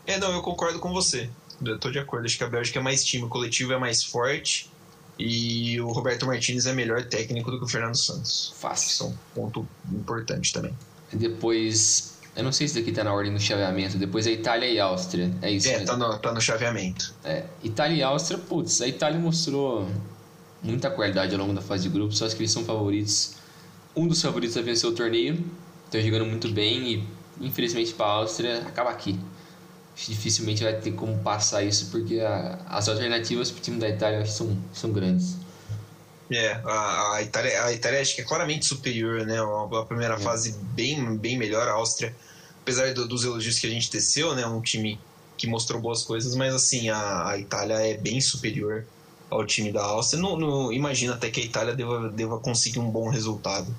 É, 0.07 0.17
não, 0.17 0.31
eu 0.31 0.41
concordo 0.41 0.79
com 0.79 0.93
você. 0.93 1.29
Eu 1.63 1.77
tô 1.77 1.91
de 1.91 1.99
acordo. 1.99 2.25
Acho 2.25 2.37
que 2.37 2.43
a 2.43 2.49
Bélgica 2.49 2.79
é 2.79 2.81
mais 2.81 3.03
time, 3.03 3.25
o 3.25 3.29
coletivo 3.29 3.73
é 3.73 3.77
mais 3.77 4.03
forte. 4.03 4.71
E 5.17 5.79
o 5.79 5.91
Roberto 5.91 6.25
Martinez 6.25 6.65
é 6.65 6.73
melhor 6.73 7.03
técnico 7.05 7.49
do 7.49 7.57
que 7.59 7.65
o 7.65 7.67
Fernando 7.67 7.95
Santos. 7.95 8.53
Fácil. 8.57 8.89
Isso 8.89 9.03
é 9.03 9.07
um 9.07 9.15
ponto 9.33 9.67
importante 9.91 10.51
também. 10.51 10.73
Depois. 11.13 12.13
Eu 12.35 12.43
não 12.43 12.51
sei 12.51 12.67
se 12.67 12.75
daqui 12.75 12.91
tá 12.91 13.01
na 13.03 13.13
ordem 13.13 13.33
do 13.33 13.39
chaveamento. 13.39 13.97
Depois 13.97 14.27
é 14.27 14.31
Itália 14.31 14.69
e 14.69 14.77
Áustria. 14.77 15.31
É 15.41 15.49
isso, 15.49 15.69
É, 15.69 15.79
né? 15.79 15.85
tá 15.85 15.95
no, 15.95 16.17
tá 16.19 16.33
no 16.33 16.41
chaveamento. 16.41 17.13
É, 17.23 17.45
Itália 17.63 17.95
e 17.95 18.03
Áustria, 18.03 18.37
putz, 18.37 18.81
a 18.81 18.87
Itália 18.87 19.17
mostrou 19.17 19.87
muita 20.61 20.89
qualidade 20.89 21.33
ao 21.33 21.39
longo 21.39 21.53
da 21.53 21.61
fase 21.61 21.83
de 21.83 21.89
grupos, 21.89 22.17
só 22.17 22.25
acho 22.25 22.35
que 22.35 22.41
eles 22.41 22.51
são 22.51 22.65
favoritos. 22.65 23.35
Um 23.95 24.05
dos 24.07 24.21
favoritos 24.21 24.57
a 24.57 24.61
vencer 24.61 24.89
o 24.89 24.93
torneio, 24.93 25.41
estão 25.85 26.01
jogando 26.01 26.25
muito 26.25 26.49
bem 26.49 26.93
e 27.39 27.45
infelizmente 27.45 27.93
para 27.93 28.05
a 28.05 28.09
Áustria 28.09 28.63
acaba 28.67 28.89
aqui. 28.89 29.17
Dificilmente 29.95 30.63
vai 30.63 30.73
ter 30.79 30.91
como 30.91 31.17
passar 31.19 31.63
isso 31.63 31.87
porque 31.89 32.19
a- 32.19 32.59
as 32.67 32.89
alternativas 32.89 33.49
para 33.49 33.59
o 33.59 33.61
time 33.61 33.79
da 33.79 33.87
Itália 33.89 34.25
são, 34.25 34.57
são 34.73 34.91
grandes. 34.91 35.37
É, 36.29 36.53
a, 36.65 37.13
a, 37.15 37.21
Itália, 37.21 37.63
a 37.65 37.71
Itália 37.73 38.01
acho 38.01 38.15
que 38.15 38.21
é 38.21 38.23
claramente 38.23 38.65
superior, 38.65 39.25
né? 39.25 39.37
A, 39.39 39.79
a 39.79 39.85
primeira 39.85 40.17
fase 40.19 40.53
bem, 40.73 41.15
bem 41.17 41.37
melhor. 41.37 41.67
A 41.67 41.73
Áustria, 41.73 42.15
apesar 42.61 42.93
do- 42.93 43.07
dos 43.07 43.23
elogios 43.23 43.57
que 43.59 43.67
a 43.67 43.69
gente 43.69 43.89
teceu, 43.89 44.35
né? 44.35 44.45
Um 44.45 44.59
time 44.61 44.99
que 45.37 45.47
mostrou 45.47 45.79
boas 45.81 46.03
coisas, 46.03 46.35
mas 46.35 46.53
assim, 46.53 46.89
a, 46.89 47.29
a 47.29 47.37
Itália 47.37 47.75
é 47.75 47.95
bem 47.95 48.19
superior 48.19 48.85
ao 49.29 49.45
time 49.45 49.71
da 49.71 49.83
Áustria. 49.83 50.21
Não, 50.21 50.35
não- 50.37 50.73
imagina 50.73 51.13
até 51.13 51.29
que 51.29 51.39
a 51.41 51.43
Itália 51.43 51.75
deva, 51.75 52.09
deva 52.09 52.39
conseguir 52.39 52.79
um 52.79 52.89
bom 52.89 53.07
resultado. 53.09 53.73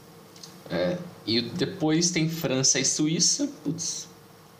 É, 0.70 0.96
e 1.26 1.40
depois 1.42 2.10
tem 2.10 2.28
França 2.28 2.78
e 2.78 2.84
Suíça, 2.84 3.48
putz, 3.64 4.06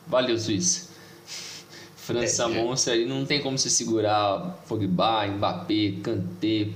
valeu 0.07 0.37
Suíça. 0.37 0.86
França 2.07 2.43
É, 2.43 2.45
é. 2.45 2.63
monstra 2.63 2.93
ali, 2.93 3.05
não 3.05 3.25
tem 3.25 3.41
como 3.41 3.57
se 3.57 3.69
segurar 3.69 4.63
Pogba, 4.65 5.27
Mbappé, 5.27 5.95
Kanté, 6.01 6.69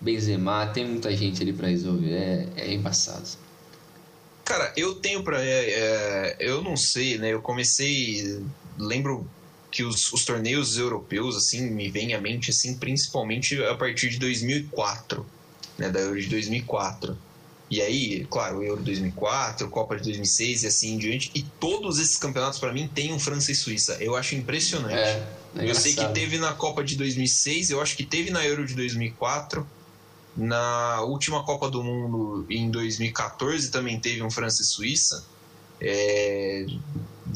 Benzema, 0.00 0.66
tem 0.68 0.86
muita 0.86 1.14
gente 1.14 1.42
ali 1.42 1.52
para 1.52 1.68
resolver, 1.68 2.14
é, 2.14 2.48
é 2.56 2.72
embaçado. 2.72 3.28
Cara, 4.42 4.72
eu 4.76 4.94
tenho 4.94 5.22
pra. 5.22 5.38
é, 5.44 5.70
é, 5.70 6.36
eu 6.40 6.62
não 6.62 6.76
sei, 6.76 7.18
né? 7.18 7.32
Eu 7.32 7.42
comecei. 7.42 8.42
Lembro 8.78 9.28
que 9.70 9.84
os, 9.84 10.12
os 10.12 10.24
torneios 10.24 10.78
europeus, 10.78 11.36
assim, 11.36 11.70
me 11.70 11.90
vêm 11.90 12.14
à 12.14 12.20
mente, 12.20 12.50
assim, 12.50 12.76
principalmente 12.76 13.62
a 13.62 13.74
partir 13.74 14.08
de 14.08 14.18
2004, 14.18 15.24
né? 15.78 15.90
Da 15.90 16.00
Euro 16.00 16.20
de 16.20 16.26
2004. 16.28 17.16
E 17.70 17.80
aí, 17.80 18.26
claro, 18.28 18.58
o 18.58 18.62
Euro 18.64 18.82
2004, 18.82 19.68
Copa 19.70 19.96
de 19.96 20.02
2006 20.02 20.64
e 20.64 20.66
assim 20.66 20.94
em 20.94 20.98
diante. 20.98 21.30
E 21.32 21.42
todos 21.42 22.00
esses 22.00 22.16
campeonatos, 22.16 22.58
pra 22.58 22.72
mim, 22.72 22.90
tem 22.92 23.12
um 23.12 23.18
França 23.18 23.52
e 23.52 23.54
Suíça. 23.54 23.96
Eu 24.00 24.16
acho 24.16 24.34
impressionante. 24.34 24.94
É, 24.94 25.24
é 25.56 25.70
eu 25.70 25.74
sei 25.76 25.94
que 25.94 26.06
teve 26.08 26.36
na 26.36 26.52
Copa 26.52 26.82
de 26.82 26.96
2006, 26.96 27.70
eu 27.70 27.80
acho 27.80 27.96
que 27.96 28.04
teve 28.04 28.30
na 28.32 28.44
Euro 28.44 28.66
de 28.66 28.74
2004. 28.74 29.64
Na 30.36 31.00
última 31.02 31.44
Copa 31.44 31.70
do 31.70 31.82
Mundo, 31.82 32.44
em 32.50 32.70
2014, 32.70 33.70
também 33.70 34.00
teve 34.00 34.20
um 34.22 34.30
França 34.30 34.62
e 34.62 34.64
Suíça. 34.64 35.24
É, 35.80 36.66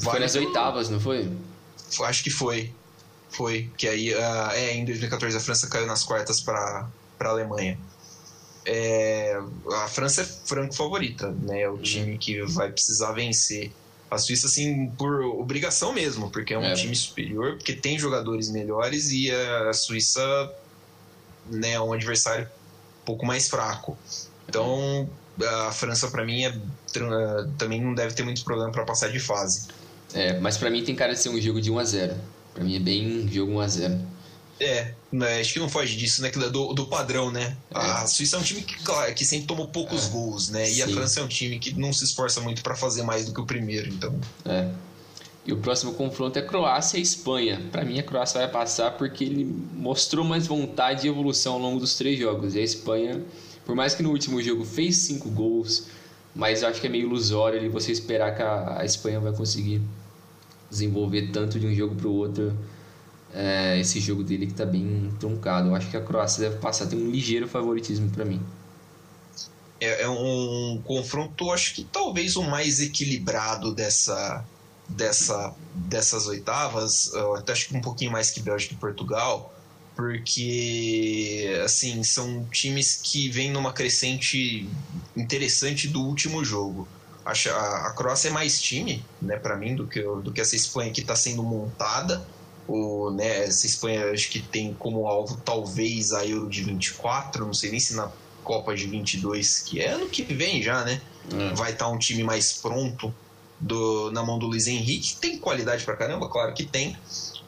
Foi 0.00 0.18
nas 0.18 0.34
oitavas, 0.34 0.90
não 0.90 0.98
foi? 0.98 1.30
Acho 2.02 2.24
que 2.24 2.30
foi. 2.30 2.72
Foi. 3.30 3.70
Que 3.76 3.86
aí, 3.86 4.12
ah, 4.12 4.50
é, 4.54 4.74
em 4.74 4.84
2014 4.84 5.36
a 5.36 5.40
França 5.40 5.68
caiu 5.68 5.86
nas 5.86 6.02
quartas 6.02 6.40
para 6.40 6.88
a 7.20 7.28
Alemanha. 7.28 7.78
É, 8.66 9.38
a 9.82 9.88
França 9.88 10.22
é 10.22 10.24
franco 10.24 10.74
favorita, 10.74 11.30
né? 11.42 11.62
É 11.62 11.68
o 11.68 11.76
time 11.78 12.16
que 12.18 12.42
vai 12.42 12.70
precisar 12.72 13.12
vencer. 13.12 13.70
A 14.10 14.16
Suíça, 14.18 14.46
assim, 14.46 14.86
por 14.96 15.22
obrigação 15.22 15.92
mesmo, 15.92 16.30
porque 16.30 16.54
é 16.54 16.58
um 16.58 16.64
É. 16.64 16.72
time 16.74 16.94
superior, 16.94 17.56
porque 17.56 17.72
tem 17.74 17.98
jogadores 17.98 18.48
melhores 18.50 19.10
e 19.10 19.30
a 19.30 19.72
Suíça 19.72 20.22
né, 21.50 21.72
é 21.72 21.80
um 21.80 21.92
adversário 21.92 22.46
um 22.46 23.04
pouco 23.04 23.26
mais 23.26 23.48
fraco. 23.48 23.98
Então, 24.48 25.08
a 25.66 25.72
França, 25.72 26.08
para 26.08 26.24
mim, 26.24 26.44
é, 26.44 26.54
também 27.58 27.82
não 27.82 27.92
deve 27.94 28.14
ter 28.14 28.22
muito 28.22 28.44
problema 28.44 28.70
para 28.70 28.84
passar 28.84 29.10
de 29.10 29.18
fase. 29.18 29.68
É, 30.14 30.38
mas 30.38 30.56
pra 30.56 30.70
mim 30.70 30.84
tem 30.84 30.94
cara 30.94 31.12
de 31.12 31.18
ser 31.18 31.28
um 31.30 31.40
jogo 31.40 31.60
de 31.60 31.70
1x0. 31.72 32.14
Pra 32.54 32.62
mim 32.62 32.76
é 32.76 32.80
bem 32.80 33.28
jogo 33.28 33.52
1x0. 33.54 34.00
É, 34.60 34.94
né, 35.14 35.40
acho 35.40 35.52
que 35.52 35.60
não 35.60 35.68
foge 35.68 35.96
disso, 35.96 36.20
né? 36.22 36.30
Do, 36.30 36.72
do 36.72 36.86
padrão, 36.86 37.30
né? 37.30 37.56
É. 37.72 37.78
A 37.78 38.06
Suíça 38.06 38.36
é 38.36 38.38
um 38.40 38.42
time 38.42 38.62
que, 38.62 38.74
claro, 38.82 39.14
que 39.14 39.24
sempre 39.24 39.46
tomou 39.46 39.68
poucos 39.68 40.06
É. 40.06 40.08
gols, 40.10 40.48
né? 40.48 40.68
E 40.70 40.82
a 40.82 40.86
Sim. 40.86 40.94
França 40.94 41.20
é 41.20 41.22
um 41.22 41.28
time 41.28 41.58
que 41.58 41.72
não 41.72 41.92
se 41.92 42.02
esforça 42.04 42.40
muito 42.40 42.62
para 42.62 42.74
fazer 42.74 43.02
mais 43.04 43.24
do 43.24 43.32
que 43.32 43.40
o 43.40 43.46
primeiro, 43.46 43.88
então. 43.88 44.12
É. 44.44 44.68
E 45.46 45.52
o 45.52 45.58
próximo 45.58 45.92
confronto 45.94 46.36
é 46.38 46.42
Croácia 46.42 46.98
e 46.98 47.02
Espanha. 47.02 47.62
Pra 47.70 47.84
mim 47.84 47.98
a 47.98 48.02
Croácia 48.02 48.40
vai 48.40 48.50
passar 48.50 48.92
porque 48.92 49.22
ele 49.22 49.44
mostrou 49.74 50.24
mais 50.24 50.46
vontade 50.48 51.06
e 51.06 51.10
evolução 51.10 51.52
ao 51.54 51.58
longo 51.60 51.78
dos 51.78 51.94
três 51.94 52.18
jogos. 52.18 52.54
E 52.56 52.58
a 52.58 52.62
Espanha, 52.62 53.22
por 53.64 53.76
mais 53.76 53.94
que 53.94 54.02
no 54.02 54.10
último 54.10 54.42
jogo 54.42 54.64
fez 54.64 54.96
cinco 54.96 55.30
gols, 55.30 55.84
mas 56.34 56.62
eu 56.62 56.68
acho 56.68 56.80
que 56.80 56.86
é 56.86 56.90
meio 56.90 57.04
ilusório 57.06 57.58
ali 57.60 57.68
você 57.68 57.92
esperar 57.92 58.34
que 58.34 58.42
a, 58.42 58.80
a 58.80 58.84
Espanha 58.84 59.20
vai 59.20 59.32
conseguir 59.32 59.80
desenvolver 60.70 61.30
tanto 61.30 61.60
de 61.60 61.66
um 61.66 61.74
jogo 61.74 61.94
pro 61.94 62.10
outro 62.10 62.56
é, 63.34 63.78
esse 63.80 64.00
jogo 64.00 64.22
dele 64.22 64.46
que 64.46 64.54
tá 64.54 64.64
bem 64.64 65.12
truncado. 65.18 65.68
Eu 65.68 65.74
acho 65.74 65.90
que 65.90 65.96
a 65.96 66.00
Croácia 66.00 66.48
deve 66.48 66.60
passar, 66.60 66.86
tem 66.86 66.98
um 66.98 67.10
ligeiro 67.10 67.48
favoritismo 67.48 68.08
pra 68.10 68.24
mim. 68.24 68.40
É, 69.80 70.02
é 70.02 70.08
um 70.08 70.80
confronto, 70.84 71.50
acho 71.50 71.74
que 71.74 71.84
talvez 71.84 72.36
o 72.36 72.42
mais 72.42 72.80
equilibrado 72.80 73.74
dessa, 73.74 74.44
dessa, 74.88 75.52
dessas 75.74 76.28
oitavas. 76.28 77.12
Eu 77.12 77.34
até 77.34 77.52
acho 77.52 77.68
que 77.68 77.76
um 77.76 77.80
pouquinho 77.80 78.12
mais 78.12 78.30
que 78.30 78.40
Bélgica 78.40 78.74
e 78.74 78.76
Portugal, 78.76 79.52
porque 79.96 81.60
assim 81.64 82.04
são 82.04 82.44
times 82.52 83.00
que 83.02 83.28
vêm 83.28 83.50
numa 83.50 83.72
crescente 83.72 84.68
interessante 85.16 85.88
do 85.88 86.00
último 86.02 86.44
jogo. 86.44 86.86
A 87.24 87.90
Croácia 87.96 88.28
é 88.28 88.30
mais 88.30 88.60
time, 88.60 89.02
né, 89.20 89.36
para 89.36 89.56
mim, 89.56 89.74
do 89.74 89.86
que, 89.86 90.02
do 90.02 90.30
que 90.30 90.42
essa 90.42 90.54
Espanha 90.54 90.92
que 90.92 91.00
está 91.00 91.16
sendo 91.16 91.42
montada. 91.42 92.24
O, 92.66 93.10
né, 93.10 93.44
essa 93.44 93.66
Espanha 93.66 94.10
acho 94.10 94.30
que 94.30 94.40
tem 94.40 94.72
como 94.74 95.06
alvo 95.06 95.36
talvez 95.44 96.12
a 96.12 96.26
Euro 96.26 96.48
de 96.48 96.62
24, 96.62 97.44
não 97.44 97.52
sei 97.52 97.70
nem 97.70 97.80
se 97.80 97.94
na 97.94 98.10
Copa 98.42 98.74
de 98.74 98.86
22, 98.86 99.60
que 99.60 99.80
é 99.80 99.90
ano 99.90 100.08
que 100.08 100.22
vem 100.22 100.62
já, 100.62 100.84
né? 100.84 101.00
Vai 101.54 101.72
estar 101.72 101.88
um 101.88 101.98
time 101.98 102.22
mais 102.22 102.52
pronto 102.52 103.14
do, 103.58 104.10
na 104.12 104.22
mão 104.22 104.38
do 104.38 104.46
Luiz 104.46 104.66
Henrique. 104.66 105.16
Tem 105.16 105.38
qualidade 105.38 105.84
pra 105.84 105.96
caramba, 105.96 106.28
claro 106.28 106.52
que 106.52 106.64
tem, 106.64 106.96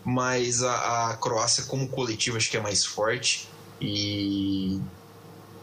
mas 0.05 0.63
a, 0.63 1.11
a 1.11 1.17
Croácia, 1.17 1.65
como 1.65 1.89
coletivo, 1.89 2.37
acho 2.37 2.51
que 2.51 2.57
é 2.57 2.61
mais 2.61 2.85
forte. 2.85 3.49
E 3.81 4.81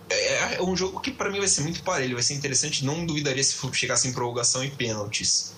é, 0.10 0.56
é 0.56 0.62
um 0.62 0.76
jogo 0.76 1.00
que 1.00 1.12
para 1.12 1.30
mim 1.30 1.40
vai 1.40 1.48
ser 1.48 1.62
muito 1.62 1.82
parelho, 1.84 2.16
vai 2.16 2.24
ser 2.24 2.36
interessante. 2.36 2.86
Não 2.86 3.06
duvidaria 3.06 3.44
se 3.44 3.56
chegasse 3.74 4.08
em 4.08 4.14
prorrogação 4.14 4.64
e 4.64 4.70
pênaltis, 4.70 5.54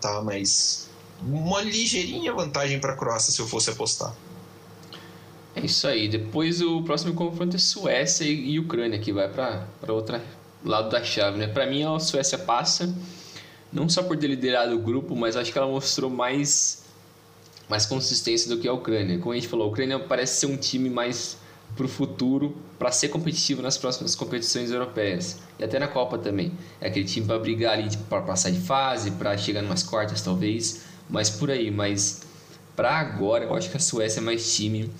tá? 0.00 0.20
Mas 0.22 0.87
uma 1.22 1.60
ligeirinha 1.60 2.32
vantagem 2.32 2.80
para 2.80 2.92
a 2.92 2.96
Croácia 2.96 3.32
se 3.32 3.40
eu 3.40 3.46
fosse 3.46 3.70
apostar. 3.70 4.14
É 5.54 5.60
isso 5.64 5.86
aí. 5.88 6.08
Depois 6.08 6.60
o 6.60 6.82
próximo 6.82 7.14
confronto 7.14 7.56
é 7.56 7.58
Suécia 7.58 8.24
e, 8.24 8.58
Ucrânia, 8.58 8.98
que 8.98 9.12
vai 9.12 9.28
para 9.28 9.66
outro 9.88 10.20
lado 10.64 10.90
da 10.90 11.02
chave, 11.02 11.38
né? 11.38 11.48
Para 11.48 11.66
mim 11.66 11.82
a 11.82 11.98
Suécia 11.98 12.38
passa, 12.38 12.94
não 13.72 13.88
só 13.88 14.02
por 14.02 14.16
ter 14.16 14.28
liderado 14.28 14.74
o 14.74 14.78
grupo, 14.78 15.16
mas 15.16 15.36
acho 15.36 15.50
que 15.52 15.58
ela 15.58 15.66
mostrou 15.66 16.10
mais 16.10 16.84
mais 17.68 17.84
consistência 17.84 18.48
do 18.48 18.58
que 18.58 18.66
a 18.66 18.72
Ucrânia. 18.72 19.18
Como 19.18 19.32
a 19.32 19.34
gente 19.34 19.46
falou, 19.46 19.66
a 19.66 19.70
Ucrânia 19.70 19.98
parece 19.98 20.40
ser 20.40 20.46
um 20.46 20.56
time 20.56 20.88
mais 20.88 21.36
para 21.76 21.84
o 21.84 21.88
futuro, 21.88 22.56
para 22.78 22.90
ser 22.90 23.08
competitivo 23.08 23.60
nas 23.60 23.76
próximas 23.76 24.14
competições 24.14 24.70
europeias 24.70 25.38
e 25.58 25.64
até 25.64 25.78
na 25.78 25.86
Copa 25.86 26.16
também. 26.16 26.52
É 26.80 26.88
aquele 26.88 27.04
time 27.04 27.26
para 27.26 27.38
brigar 27.38 27.74
ali 27.74 27.94
para 28.08 28.22
passar 28.22 28.50
de 28.50 28.60
fase, 28.60 29.10
para 29.12 29.36
chegar 29.36 29.60
numas 29.60 29.82
quartas 29.82 30.22
talvez, 30.22 30.82
mas 31.08 31.30
por 31.30 31.50
aí. 31.50 31.70
Mas 31.70 32.22
para 32.76 32.98
agora 32.98 33.44
eu 33.44 33.54
acho 33.54 33.70
que 33.70 33.76
a 33.76 33.80
Suécia 33.80 34.20
é 34.20 34.22
mais 34.22 34.54
time 34.54 34.92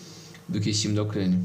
do 0.48 0.60
que 0.60 0.72
time 0.72 0.94
da 0.94 1.02
Ucrânia. 1.02 1.38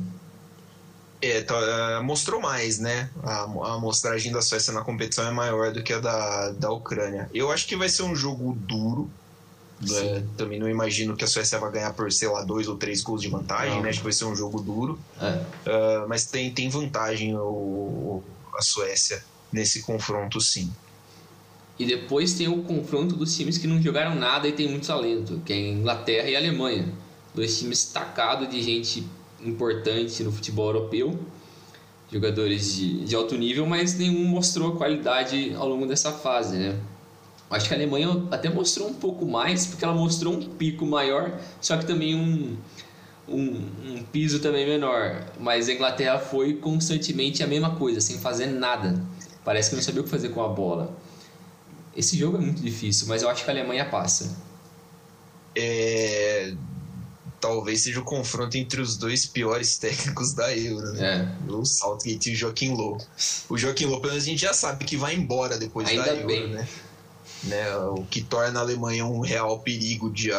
É, 1.22 1.42
tá, 1.42 2.02
mostrou 2.04 2.42
mais, 2.42 2.80
né? 2.80 3.10
A, 3.24 3.44
a 3.44 3.74
amostragem 3.76 4.32
da 4.32 4.42
Suécia 4.42 4.74
na 4.74 4.82
competição 4.82 5.26
é 5.26 5.32
maior 5.32 5.72
do 5.72 5.82
que 5.82 5.94
a 5.94 6.00
da, 6.00 6.52
da 6.52 6.72
Ucrânia. 6.72 7.30
Eu 7.34 7.50
acho 7.50 7.66
que 7.66 7.78
vai 7.78 7.88
ser 7.88 8.04
um 8.04 8.16
jogo 8.16 8.54
duro, 8.54 9.10
É, 9.92 10.24
também 10.38 10.60
não 10.60 10.70
imagino 10.70 11.16
que 11.16 11.24
a 11.24 11.28
Suécia 11.28 11.60
vai 11.60 11.72
ganhar 11.72 11.94
por, 11.94 12.12
sei 12.12 12.28
lá, 12.28 12.44
dois 12.44 12.68
ou 12.68 12.78
três 12.78 13.02
gols 13.02 13.22
de 13.22 13.30
vantagem, 13.30 13.76
não. 13.76 13.84
né? 13.84 13.90
Acho 13.90 14.00
que 14.00 14.04
vai 14.04 14.14
ser 14.14 14.26
um 14.26 14.36
jogo 14.36 14.62
duro. 14.62 15.00
É. 15.20 15.30
Uh, 15.70 16.08
mas 16.08 16.26
tem, 16.26 16.54
tem 16.54 16.70
vantagem 16.70 17.36
o, 17.36 18.24
a 18.58 18.62
Suécia 18.62 19.24
nesse 19.52 19.82
confronto, 19.82 20.40
sim. 20.42 20.72
E 21.78 21.86
depois 21.86 22.34
tem 22.34 22.48
o 22.48 22.64
confronto 22.64 23.16
dos 23.16 23.36
times 23.36 23.58
que 23.58 23.68
não 23.68 23.82
jogaram 23.82 24.16
nada 24.16 24.48
e 24.48 24.52
tem 24.52 24.70
muito 24.70 24.88
talento, 24.88 25.42
que 25.44 25.54
é 25.54 25.70
Inglaterra 25.72 26.30
e 26.30 26.36
Alemanha. 26.36 26.88
Dois 27.34 27.58
times 27.58 27.84
destacados 27.84 28.48
de 28.50 28.62
gente 28.62 29.04
importante 29.44 30.24
no 30.24 30.32
futebol 30.32 30.68
europeu, 30.68 31.20
jogadores 32.12 32.76
de, 32.76 33.06
de 33.06 33.16
alto 33.16 33.36
nível, 33.36 33.66
mas 33.66 33.98
nenhum 33.98 34.26
mostrou 34.26 34.74
a 34.74 34.78
qualidade 34.78 35.54
ao 35.56 35.68
longo 35.68 35.88
dessa 35.88 36.12
fase, 36.12 36.58
né? 36.58 36.80
Acho 37.50 37.68
que 37.68 37.74
a 37.74 37.78
Alemanha 37.78 38.28
até 38.32 38.50
mostrou 38.50 38.90
um 38.90 38.94
pouco 38.94 39.26
mais, 39.26 39.68
porque 39.68 39.84
ela 39.84 39.94
mostrou 39.94 40.34
um 40.34 40.42
pico 40.42 40.86
maior, 40.86 41.40
só 41.62 41.78
que 41.78 41.86
também 41.86 42.16
um, 42.16 42.56
um, 43.28 43.70
um, 43.86 44.04
piso 44.12 44.40
também 44.40 44.66
menor. 44.66 45.24
Mas 45.40 45.70
a 45.70 45.74
Inglaterra 45.74 46.18
foi 46.18 46.56
constantemente 46.56 47.44
a 47.44 47.48
mesma 47.48 47.76
coisa, 47.76 48.02
sem 48.02 48.18
fazer 48.18 48.48
nada. 48.48 49.00
Parece 49.46 49.70
que 49.70 49.76
não 49.76 49.84
sabia 49.84 50.02
o 50.02 50.04
que 50.04 50.10
fazer 50.10 50.30
com 50.30 50.42
a 50.42 50.48
bola. 50.48 50.98
Esse 51.96 52.18
jogo 52.18 52.38
é 52.38 52.40
muito 52.42 52.62
difícil, 52.62 53.08
mas 53.08 53.22
eu 53.22 53.30
acho 53.30 53.44
que 53.44 53.50
a 53.50 53.54
Alemanha 53.54 53.86
passa. 53.90 54.36
É... 55.56 56.54
Talvez 57.40 57.84
seja 57.84 58.00
o 58.00 58.04
confronto 58.04 58.58
entre 58.58 58.80
os 58.82 58.96
dois 58.98 59.26
piores 59.26 59.78
técnicos 59.80 60.34
da 60.34 60.56
Euro, 60.56 60.94
né? 60.94 61.36
É. 61.48 61.52
O 61.52 61.66
Southgate 61.66 62.32
e 62.32 62.34
o 62.34 62.36
Joaquim 62.36 62.74
Low. 62.74 62.98
O 63.50 63.58
Joaquim 63.58 63.86
Low, 63.86 64.00
pelo 64.00 64.14
menos 64.14 64.26
a 64.26 64.30
gente 64.30 64.42
já 64.42 64.54
sabe 64.54 64.86
que 64.86 64.96
vai 64.96 65.14
embora 65.14 65.58
depois 65.58 65.88
Ainda 65.88 66.04
da 66.04 66.14
Euro, 66.14 66.28
bem. 66.28 66.48
né? 66.50 66.68
Né, 67.44 67.76
o 67.76 68.04
que 68.10 68.22
torna 68.22 68.60
a 68.60 68.62
Alemanha 68.64 69.06
um 69.06 69.20
real 69.20 69.60
perigo 69.60 70.10
de, 70.10 70.30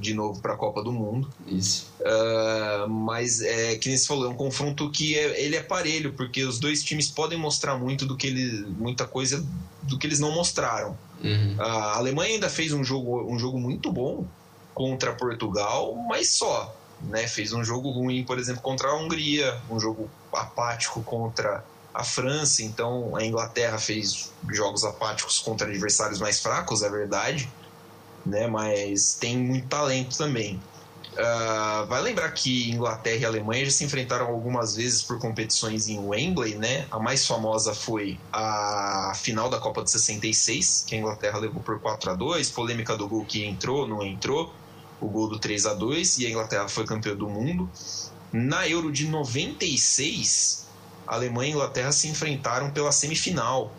de 0.00 0.14
novo 0.14 0.40
para 0.40 0.54
a 0.54 0.56
Copa 0.56 0.82
do 0.82 0.92
Mundo. 0.92 1.30
Isso. 1.46 1.86
Uh, 2.00 2.88
mas 2.88 3.40
é 3.40 3.76
que 3.76 3.88
nem 3.88 3.96
você 3.96 4.06
falou, 4.06 4.26
é 4.26 4.28
um 4.28 4.34
confronto 4.34 4.90
que 4.90 5.16
é, 5.16 5.40
ele 5.40 5.56
é 5.56 5.62
parelho, 5.62 6.12
porque 6.12 6.42
os 6.42 6.58
dois 6.58 6.82
times 6.82 7.08
podem 7.08 7.38
mostrar 7.38 7.76
muito 7.76 8.04
do 8.04 8.16
que 8.16 8.26
ele, 8.26 8.66
muita 8.78 9.06
coisa 9.06 9.44
do 9.82 9.98
que 9.98 10.06
eles 10.06 10.18
não 10.18 10.32
mostraram. 10.32 10.96
Uhum. 11.22 11.56
A 11.58 11.96
Alemanha 11.96 12.34
ainda 12.34 12.50
fez 12.50 12.72
um 12.72 12.82
jogo, 12.82 13.22
um 13.32 13.38
jogo 13.38 13.58
muito 13.58 13.92
bom 13.92 14.26
contra 14.74 15.12
Portugal, 15.12 15.94
mas 16.08 16.28
só. 16.30 16.74
Né, 17.00 17.28
fez 17.28 17.52
um 17.52 17.62
jogo 17.62 17.90
ruim, 17.90 18.24
por 18.24 18.40
exemplo, 18.40 18.60
contra 18.60 18.88
a 18.88 18.96
Hungria, 18.96 19.56
um 19.70 19.78
jogo 19.78 20.10
apático 20.32 21.00
contra 21.00 21.64
a 21.98 22.04
França, 22.04 22.62
então 22.62 23.16
a 23.16 23.24
Inglaterra 23.24 23.76
fez 23.76 24.30
jogos 24.52 24.84
apáticos 24.84 25.40
contra 25.40 25.66
adversários 25.66 26.20
mais 26.20 26.38
fracos, 26.38 26.84
é 26.84 26.88
verdade, 26.88 27.50
né? 28.24 28.46
Mas 28.46 29.14
tem 29.14 29.36
muito 29.36 29.66
talento 29.66 30.16
também. 30.16 30.62
Uh, 31.14 31.84
vai 31.88 32.00
lembrar 32.00 32.30
que 32.30 32.70
Inglaterra 32.70 33.16
e 33.16 33.24
Alemanha 33.24 33.64
já 33.64 33.72
se 33.72 33.82
enfrentaram 33.82 34.28
algumas 34.28 34.76
vezes 34.76 35.02
por 35.02 35.18
competições 35.18 35.88
em 35.88 35.98
Wembley, 35.98 36.54
né? 36.54 36.86
A 36.88 37.00
mais 37.00 37.26
famosa 37.26 37.74
foi 37.74 38.16
a 38.32 39.12
final 39.16 39.50
da 39.50 39.58
Copa 39.58 39.82
de 39.82 39.90
66, 39.90 40.84
que 40.86 40.94
a 40.94 40.98
Inglaterra 40.98 41.38
levou 41.38 41.60
por 41.60 41.80
4 41.80 42.12
a 42.12 42.14
2 42.14 42.50
polêmica 42.50 42.96
do 42.96 43.08
gol 43.08 43.24
que 43.24 43.44
entrou, 43.44 43.88
não 43.88 44.04
entrou, 44.04 44.54
o 45.00 45.08
gol 45.08 45.28
do 45.28 45.40
3 45.40 45.66
a 45.66 45.74
2 45.74 46.18
e 46.18 46.26
a 46.26 46.30
Inglaterra 46.30 46.68
foi 46.68 46.84
campeã 46.84 47.16
do 47.16 47.28
mundo. 47.28 47.68
Na 48.32 48.68
Euro 48.68 48.92
de 48.92 49.08
96, 49.08 50.67
a 51.08 51.14
Alemanha 51.14 51.48
e 51.48 51.52
a 51.52 51.56
Inglaterra 51.56 51.90
se 51.90 52.06
enfrentaram 52.06 52.70
pela 52.70 52.92
semifinal. 52.92 53.72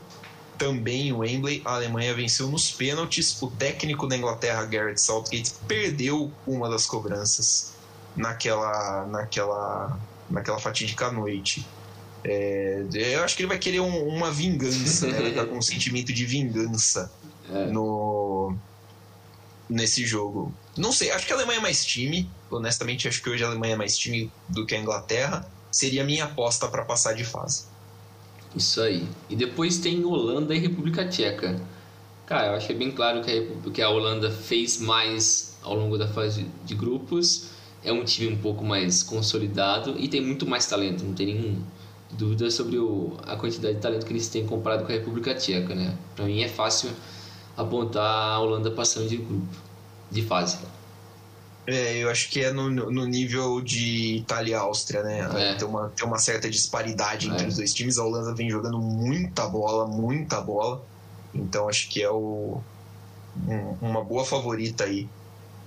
Também 0.58 1.14
o 1.14 1.20
Wembley, 1.20 1.62
a 1.64 1.76
Alemanha 1.76 2.14
venceu 2.14 2.50
nos 2.50 2.72
pênaltis. 2.72 3.40
O 3.42 3.50
técnico 3.52 4.08
da 4.08 4.18
Inglaterra, 4.18 4.66
Gareth 4.66 4.98
Southgate, 4.98 5.54
perdeu 5.68 6.32
uma 6.46 6.68
das 6.68 6.86
cobranças 6.86 7.74
naquela, 8.16 9.06
naquela, 9.06 9.98
naquela 10.30 10.60
fatídica 10.60 11.12
noite. 11.12 11.66
É, 12.24 12.84
eu 12.94 13.24
acho 13.24 13.38
que 13.38 13.44
ele 13.44 13.48
vai 13.48 13.60
querer 13.60 13.80
um, 13.80 14.08
uma 14.08 14.32
vingança, 14.32 15.08
né? 15.08 15.20
Vai 15.22 15.30
estar 15.30 15.46
com 15.46 15.58
um 15.58 15.62
sentimento 15.62 16.12
de 16.12 16.26
vingança 16.26 17.10
é. 17.50 17.68
no, 17.68 18.54
nesse 19.70 20.06
jogo. 20.06 20.54
Não 20.76 20.92
sei, 20.92 21.12
acho 21.12 21.26
que 21.26 21.32
a 21.32 21.36
Alemanha 21.38 21.60
é 21.60 21.62
mais 21.62 21.86
time. 21.86 22.30
Honestamente, 22.50 23.08
acho 23.08 23.22
que 23.22 23.30
hoje 23.30 23.44
a 23.44 23.48
Alemanha 23.48 23.76
é 23.76 23.78
mais 23.78 23.98
time 23.98 24.30
do 24.50 24.66
que 24.66 24.76
a 24.76 24.80
Inglaterra 24.80 25.50
seria 25.72 26.04
minha 26.04 26.26
aposta 26.26 26.68
para 26.68 26.84
passar 26.84 27.14
de 27.14 27.24
fase. 27.24 27.66
Isso 28.56 28.82
aí. 28.82 29.08
E 29.30 29.36
depois 29.36 29.78
tem 29.78 30.04
Holanda 30.04 30.56
e 30.56 30.60
República 30.60 31.08
Tcheca. 31.08 31.60
Cara, 32.26 32.48
eu 32.48 32.54
acho 32.56 32.68
que 32.68 32.74
é 32.74 32.76
bem 32.76 32.92
claro 32.92 33.22
que 33.22 33.32
a, 33.32 33.72
que 33.72 33.82
a 33.82 33.90
Holanda 33.90 34.32
fez 34.32 34.80
mais 34.80 35.58
ao 35.62 35.76
longo 35.76 35.98
da 35.98 36.08
fase 36.08 36.46
de 36.66 36.76
grupos. 36.76 37.50
É 37.84 37.92
um 37.92 38.04
time 38.04 38.34
um 38.34 38.38
pouco 38.38 38.64
mais 38.64 39.04
consolidado 39.04 39.96
e 39.98 40.08
tem 40.08 40.22
muito 40.22 40.46
mais 40.46 40.66
talento, 40.66 41.04
não 41.04 41.14
tem 41.14 41.28
nenhuma 41.28 41.64
dúvida 42.12 42.50
sobre 42.52 42.78
o, 42.78 43.16
a 43.26 43.36
quantidade 43.36 43.76
de 43.76 43.82
talento 43.82 44.06
que 44.06 44.12
eles 44.12 44.28
têm 44.28 44.46
comparado 44.46 44.84
com 44.84 44.92
a 44.92 44.96
República 44.96 45.34
Tcheca, 45.34 45.74
né? 45.74 45.96
Para 46.16 46.26
mim 46.26 46.42
é 46.42 46.50
fácil 46.50 46.90
apontar 47.56 48.04
a 48.04 48.40
Holanda 48.40 48.72
passando 48.72 49.08
de 49.08 49.18
grupo, 49.18 49.48
de 50.12 50.22
fase. 50.22 50.58
É, 51.68 51.98
eu 51.98 52.10
acho 52.10 52.30
que 52.30 52.44
é 52.44 52.52
no, 52.52 52.70
no 52.70 53.06
nível 53.06 53.62
de 53.62 54.18
Itália 54.18 54.52
e 54.52 54.56
Áustria, 54.56 55.04
né? 55.04 55.20
É. 55.52 55.56
Tem, 55.56 55.68
uma, 55.68 55.90
tem 55.90 56.06
uma 56.06 56.18
certa 56.18 56.50
disparidade 56.50 57.28
entre 57.28 57.46
é. 57.46 57.48
os 57.48 57.58
dois 57.58 57.74
times. 57.74 57.98
A 57.98 58.04
Holanda 58.04 58.34
vem 58.34 58.50
jogando 58.50 58.80
muita 58.80 59.48
bola, 59.48 59.86
muita 59.86 60.42
bola. 60.42 60.84
Então 61.34 61.70
acho 61.70 61.90
que 61.90 62.02
é 62.02 62.10
o, 62.10 62.60
um, 63.48 63.88
uma 63.88 64.04
boa 64.04 64.26
favorita 64.26 64.86
aí 64.86 65.08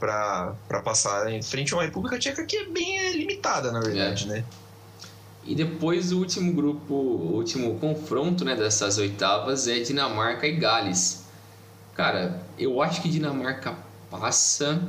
para 0.00 0.82
passar 0.84 1.32
em 1.32 1.40
frente 1.40 1.72
a 1.72 1.76
uma 1.76 1.84
República 1.84 2.18
Tcheca 2.18 2.44
que 2.44 2.56
é 2.56 2.64
bem 2.68 3.12
limitada, 3.12 3.70
na 3.70 3.78
verdade, 3.78 4.24
é. 4.24 4.28
né? 4.28 4.44
E 5.44 5.54
depois 5.54 6.12
o 6.12 6.18
último 6.18 6.52
grupo, 6.52 6.94
o 6.94 7.34
último 7.34 7.78
confronto 7.78 8.44
né, 8.44 8.54
dessas 8.54 8.98
oitavas 8.98 9.66
é 9.66 9.80
Dinamarca 9.80 10.46
e 10.46 10.56
Gales. 10.56 11.24
Cara, 11.94 12.40
eu 12.58 12.80
acho 12.80 13.02
que 13.02 13.08
Dinamarca 13.08 13.76
passa 14.10 14.80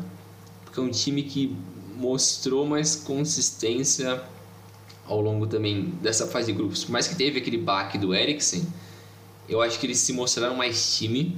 porque 0.74 0.80
é 0.80 0.84
um 0.84 0.90
time 0.90 1.22
que 1.22 1.56
mostrou 1.96 2.66
mais 2.66 2.96
consistência 2.96 4.24
ao 5.06 5.22
longo 5.22 5.46
também 5.46 5.94
dessa 6.02 6.26
fase 6.26 6.52
de 6.52 6.58
grupos. 6.58 6.84
Por 6.84 6.92
mais 6.92 7.08
que 7.08 7.16
teve 7.16 7.38
aquele 7.38 7.60
baque 7.60 7.96
do 8.00 8.12
Eriksen, 8.12 8.66
eu 9.48 9.62
acho 9.62 9.80
que 9.80 9.86
eles 9.86 10.00
se 10.00 10.12
mostraram 10.14 10.56
mais 10.56 10.98
time. 10.98 11.38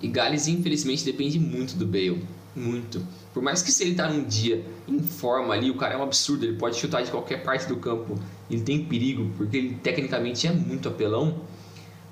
E 0.00 0.08
Gales, 0.08 0.48
infelizmente, 0.48 1.04
depende 1.04 1.38
muito 1.38 1.76
do 1.76 1.86
Bale. 1.86 2.24
Muito. 2.56 3.06
Por 3.34 3.42
mais 3.42 3.60
que 3.60 3.70
se 3.70 3.82
ele 3.84 3.94
tá 3.94 4.08
num 4.08 4.24
dia 4.24 4.64
em 4.88 5.02
forma 5.02 5.52
ali, 5.52 5.70
o 5.70 5.76
cara 5.76 5.94
é 5.94 5.98
um 5.98 6.02
absurdo, 6.02 6.46
ele 6.46 6.56
pode 6.56 6.76
chutar 6.76 7.02
de 7.02 7.10
qualquer 7.10 7.42
parte 7.42 7.66
do 7.68 7.76
campo, 7.76 8.18
ele 8.50 8.62
tem 8.62 8.84
perigo, 8.84 9.30
porque 9.36 9.56
ele 9.56 9.74
tecnicamente 9.82 10.46
é 10.46 10.52
muito 10.52 10.88
apelão 10.88 11.42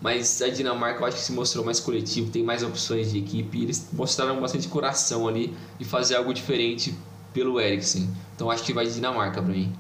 mas 0.00 0.40
a 0.40 0.48
Dinamarca 0.48 1.00
eu 1.00 1.06
acho 1.06 1.16
que 1.18 1.22
se 1.22 1.32
mostrou 1.32 1.64
mais 1.64 1.78
coletivo, 1.78 2.30
tem 2.30 2.42
mais 2.42 2.62
opções 2.62 3.12
de 3.12 3.18
equipe 3.18 3.58
e 3.58 3.64
eles 3.64 3.86
mostraram 3.92 4.40
bastante 4.40 4.66
coração 4.66 5.28
ali 5.28 5.54
de 5.78 5.84
fazer 5.84 6.16
algo 6.16 6.32
diferente 6.32 6.96
pelo 7.34 7.60
Eriksen. 7.60 8.08
Então 8.34 8.50
acho 8.50 8.64
que 8.64 8.72
vai 8.72 8.86
de 8.86 8.94
Dinamarca 8.94 9.42
para 9.42 9.52
mim. 9.52 9.72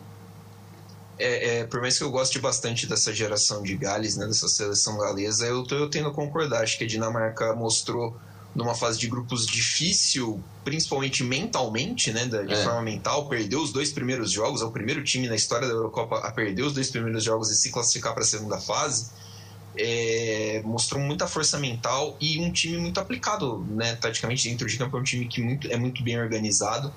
É, 1.18 1.58
é, 1.58 1.64
por 1.64 1.80
mais 1.80 1.98
que 1.98 2.04
eu 2.04 2.10
goste 2.10 2.38
bastante 2.38 2.86
dessa 2.86 3.12
geração 3.12 3.62
de 3.62 3.76
Gales, 3.76 4.16
né, 4.16 4.26
dessa 4.26 4.48
seleção 4.48 4.96
galesa, 4.98 5.46
eu, 5.46 5.62
tô, 5.64 5.74
eu 5.74 5.88
tendo 5.88 6.08
a 6.08 6.12
concordar. 6.12 6.62
Acho 6.62 6.78
que 6.78 6.84
a 6.84 6.86
Dinamarca 6.86 7.54
mostrou 7.54 8.16
numa 8.54 8.74
fase 8.74 8.98
de 8.98 9.06
grupos 9.06 9.46
difícil, 9.46 10.42
principalmente 10.64 11.22
mentalmente, 11.22 12.12
né, 12.12 12.26
de 12.26 12.52
é. 12.52 12.64
forma 12.64 12.82
mental, 12.82 13.28
perdeu 13.28 13.62
os 13.62 13.72
dois 13.72 13.92
primeiros 13.92 14.32
jogos, 14.32 14.60
é 14.60 14.64
o 14.64 14.70
primeiro 14.70 15.04
time 15.04 15.28
na 15.28 15.36
história 15.36 15.68
da 15.68 15.74
Eurocopa 15.74 16.18
a 16.18 16.32
perder 16.32 16.62
os 16.62 16.72
dois 16.72 16.90
primeiros 16.90 17.22
jogos 17.22 17.50
e 17.50 17.54
se 17.54 17.70
classificar 17.70 18.12
para 18.12 18.22
a 18.22 18.26
segunda 18.26 18.58
fase 18.58 19.10
é, 19.76 20.62
mostrou 20.64 21.00
muita 21.02 21.26
força 21.26 21.58
mental 21.58 22.16
e 22.20 22.38
um 22.40 22.52
time 22.52 22.78
muito 22.78 22.98
aplicado, 22.98 23.64
né? 23.76 23.96
Taticamente 23.96 24.48
dentro 24.48 24.66
de 24.66 24.76
campo 24.76 24.96
é 24.96 25.00
um 25.00 25.04
time 25.04 25.28
que 25.28 25.42
muito, 25.42 25.68
é 25.68 25.76
muito 25.76 26.02
bem 26.02 26.18
organizado, 26.18 26.92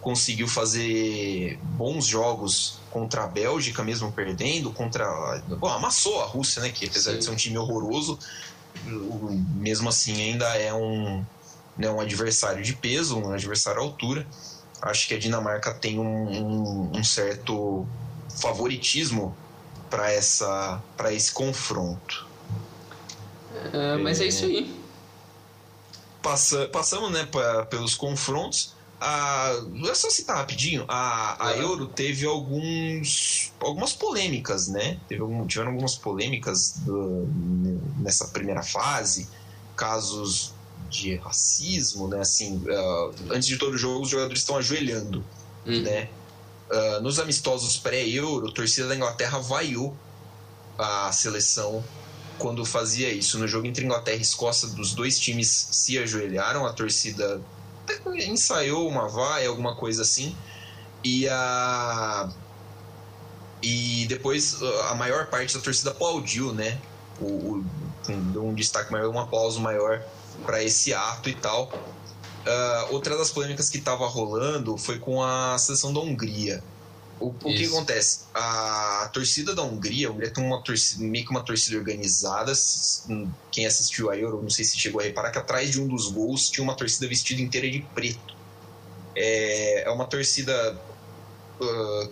conseguiu 0.00 0.48
fazer 0.48 1.58
bons 1.62 2.06
jogos 2.06 2.80
contra 2.90 3.24
a 3.24 3.28
Bélgica, 3.28 3.84
mesmo 3.84 4.12
perdendo, 4.12 4.72
contra. 4.72 5.06
Bom, 5.58 5.68
amassou 5.68 6.20
a 6.22 6.26
Rússia, 6.26 6.62
né? 6.62 6.70
Que 6.70 6.86
apesar 6.86 7.12
Sim. 7.12 7.18
de 7.18 7.24
ser 7.24 7.30
um 7.30 7.36
time 7.36 7.58
horroroso, 7.58 8.18
mesmo 9.54 9.88
assim 9.88 10.20
ainda 10.20 10.46
é 10.56 10.72
um, 10.72 11.24
né, 11.76 11.90
um 11.90 12.00
adversário 12.00 12.62
de 12.62 12.74
peso, 12.74 13.18
um 13.18 13.32
adversário 13.32 13.80
à 13.80 13.84
altura. 13.84 14.26
Acho 14.82 15.08
que 15.08 15.14
a 15.14 15.18
Dinamarca 15.18 15.74
tem 15.74 15.98
um, 15.98 16.04
um, 16.04 16.90
um 16.96 17.04
certo 17.04 17.86
favoritismo 18.40 19.36
para 19.88 20.12
essa 20.12 20.82
para 20.96 21.12
esse 21.12 21.32
confronto. 21.32 22.26
É, 23.72 23.96
mas 23.96 24.20
é, 24.20 24.26
isso 24.26 24.44
aí. 24.44 24.74
Passa, 26.22 26.66
passamos 26.68 27.10
né, 27.10 27.26
pra, 27.26 27.66
pelos 27.66 27.94
confrontos. 27.94 28.76
A, 29.00 29.52
é 29.88 29.94
só 29.94 30.10
citar 30.10 30.38
rapidinho, 30.38 30.84
a, 30.88 31.50
a 31.50 31.56
Euro 31.56 31.86
teve 31.86 32.26
alguns, 32.26 33.52
algumas 33.60 33.92
polêmicas, 33.92 34.66
né? 34.66 34.98
Teve 35.08 35.22
algum, 35.22 35.46
tiveram 35.46 35.70
algumas 35.70 35.94
polêmicas 35.94 36.78
do, 36.78 37.28
nessa 37.98 38.26
primeira 38.28 38.62
fase, 38.62 39.28
casos 39.76 40.52
de 40.90 41.14
racismo, 41.14 42.08
né? 42.08 42.20
Assim, 42.20 42.56
uh, 42.56 43.14
antes 43.30 43.46
de 43.46 43.56
todo 43.56 43.78
jogo, 43.78 44.02
os 44.02 44.08
jogadores 44.08 44.40
estão 44.40 44.56
ajoelhando, 44.56 45.24
uhum. 45.64 45.82
né? 45.82 46.08
Uh, 46.70 47.00
nos 47.00 47.18
amistosos 47.18 47.78
pré-euro, 47.78 48.48
a 48.48 48.52
torcida 48.52 48.88
da 48.88 48.94
Inglaterra 48.94 49.38
vaiou 49.38 49.96
a 50.78 51.10
seleção 51.12 51.82
quando 52.38 52.64
fazia 52.64 53.10
isso. 53.10 53.38
No 53.38 53.48
jogo 53.48 53.66
entre 53.66 53.84
Inglaterra 53.84 54.18
e 54.18 54.22
Escócia, 54.22 54.68
dos 54.68 54.92
dois 54.92 55.18
times 55.18 55.68
se 55.72 55.98
ajoelharam, 55.98 56.66
a 56.66 56.72
torcida 56.72 57.42
ensaiou 58.16 58.86
uma 58.88 59.08
vaia, 59.08 59.48
alguma 59.48 59.74
coisa 59.74 60.02
assim, 60.02 60.36
e 61.02 61.28
a 61.28 62.28
e 63.62 64.06
depois 64.08 64.62
a 64.90 64.94
maior 64.94 65.26
parte 65.26 65.54
da 65.54 65.60
torcida 65.60 65.90
aplaudiu, 65.90 66.52
né? 66.52 66.80
O, 67.20 67.24
o 67.58 67.64
deu 68.06 68.46
um 68.46 68.54
destaque 68.54 68.92
maior, 68.92 69.08
um 69.08 69.18
aplauso 69.18 69.60
maior 69.60 70.02
para 70.44 70.62
esse 70.62 70.94
ato 70.94 71.28
e 71.28 71.34
tal. 71.34 71.72
Uh, 72.48 72.94
outra 72.94 73.14
das 73.14 73.30
polêmicas 73.30 73.68
que 73.68 73.76
estava 73.76 74.06
rolando 74.06 74.78
foi 74.78 74.98
com 74.98 75.22
a 75.22 75.58
seleção 75.58 75.92
da 75.92 76.00
Hungria. 76.00 76.64
O, 77.20 77.26
o 77.26 77.32
que 77.32 77.66
acontece? 77.66 78.20
A, 78.32 79.10
torcida 79.12 79.54
da 79.54 79.62
Hungria, 79.62 80.08
a 80.08 80.10
Hungria 80.10 80.30
tem 80.30 80.42
uma 80.42 80.62
torcida, 80.62 81.04
meio 81.04 81.26
que 81.26 81.30
uma 81.30 81.42
torcida 81.42 81.76
organizada. 81.76 82.52
Quem 83.50 83.66
assistiu 83.66 84.08
a 84.08 84.16
Euro, 84.16 84.40
não 84.40 84.48
sei 84.48 84.64
se 84.64 84.78
chegou 84.78 85.00
a 85.00 85.04
reparar 85.04 85.30
que 85.30 85.38
atrás 85.38 85.70
de 85.70 85.78
um 85.78 85.86
dos 85.86 86.10
gols 86.10 86.48
tinha 86.48 86.64
uma 86.64 86.74
torcida 86.74 87.06
vestida 87.06 87.42
inteira 87.42 87.68
de 87.68 87.80
preto. 87.94 88.34
É, 89.14 89.82
é 89.82 89.90
uma 89.90 90.06
torcida. 90.06 90.80
Uh, 91.60 92.10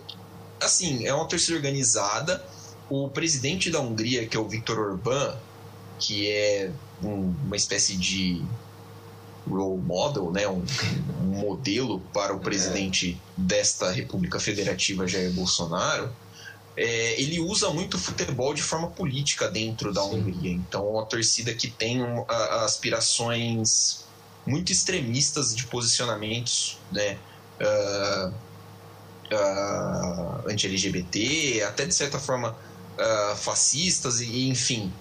assim, 0.61 1.07
é 1.07 1.13
uma 1.13 1.27
torcida 1.27 1.55
organizada. 1.55 2.45
O 2.89 3.09
presidente 3.09 3.71
da 3.71 3.79
Hungria, 3.79 4.27
que 4.27 4.37
é 4.37 4.39
o 4.39 4.47
Viktor 4.47 4.77
Orbán, 4.77 5.35
que 5.97 6.29
é 6.29 6.71
um, 7.01 7.33
uma 7.45 7.55
espécie 7.55 7.95
de 7.95 8.45
role 9.47 9.81
model, 9.81 10.31
né, 10.31 10.47
um, 10.47 10.63
um 11.21 11.39
modelo 11.39 11.99
para 12.13 12.35
o 12.35 12.39
presidente 12.39 13.19
desta 13.35 13.91
República 13.91 14.39
Federativa 14.39 15.07
Jair 15.07 15.31
Bolsonaro, 15.31 16.09
é, 16.75 17.19
ele 17.19 17.39
usa 17.39 17.71
muito 17.71 17.97
futebol 17.97 18.53
de 18.53 18.61
forma 18.61 18.87
política 18.89 19.49
dentro 19.49 19.91
da 19.91 20.03
Sim. 20.03 20.15
Hungria. 20.15 20.51
Então, 20.51 20.85
é 20.85 20.89
uma 20.91 21.05
torcida 21.05 21.53
que 21.53 21.67
tem 21.69 22.03
um, 22.03 22.23
a, 22.27 22.65
aspirações 22.65 24.05
muito 24.45 24.71
extremistas 24.71 25.55
de 25.55 25.65
posicionamentos, 25.65 26.77
né, 26.91 27.17
uh, 27.59 28.33
uh, 29.33 30.49
anti-LGBT, 30.49 31.63
até 31.63 31.85
de 31.85 31.93
certa 31.93 32.19
forma 32.19 32.51
uh, 32.51 33.35
fascistas, 33.35 34.21
e 34.21 34.47
enfim. 34.47 34.93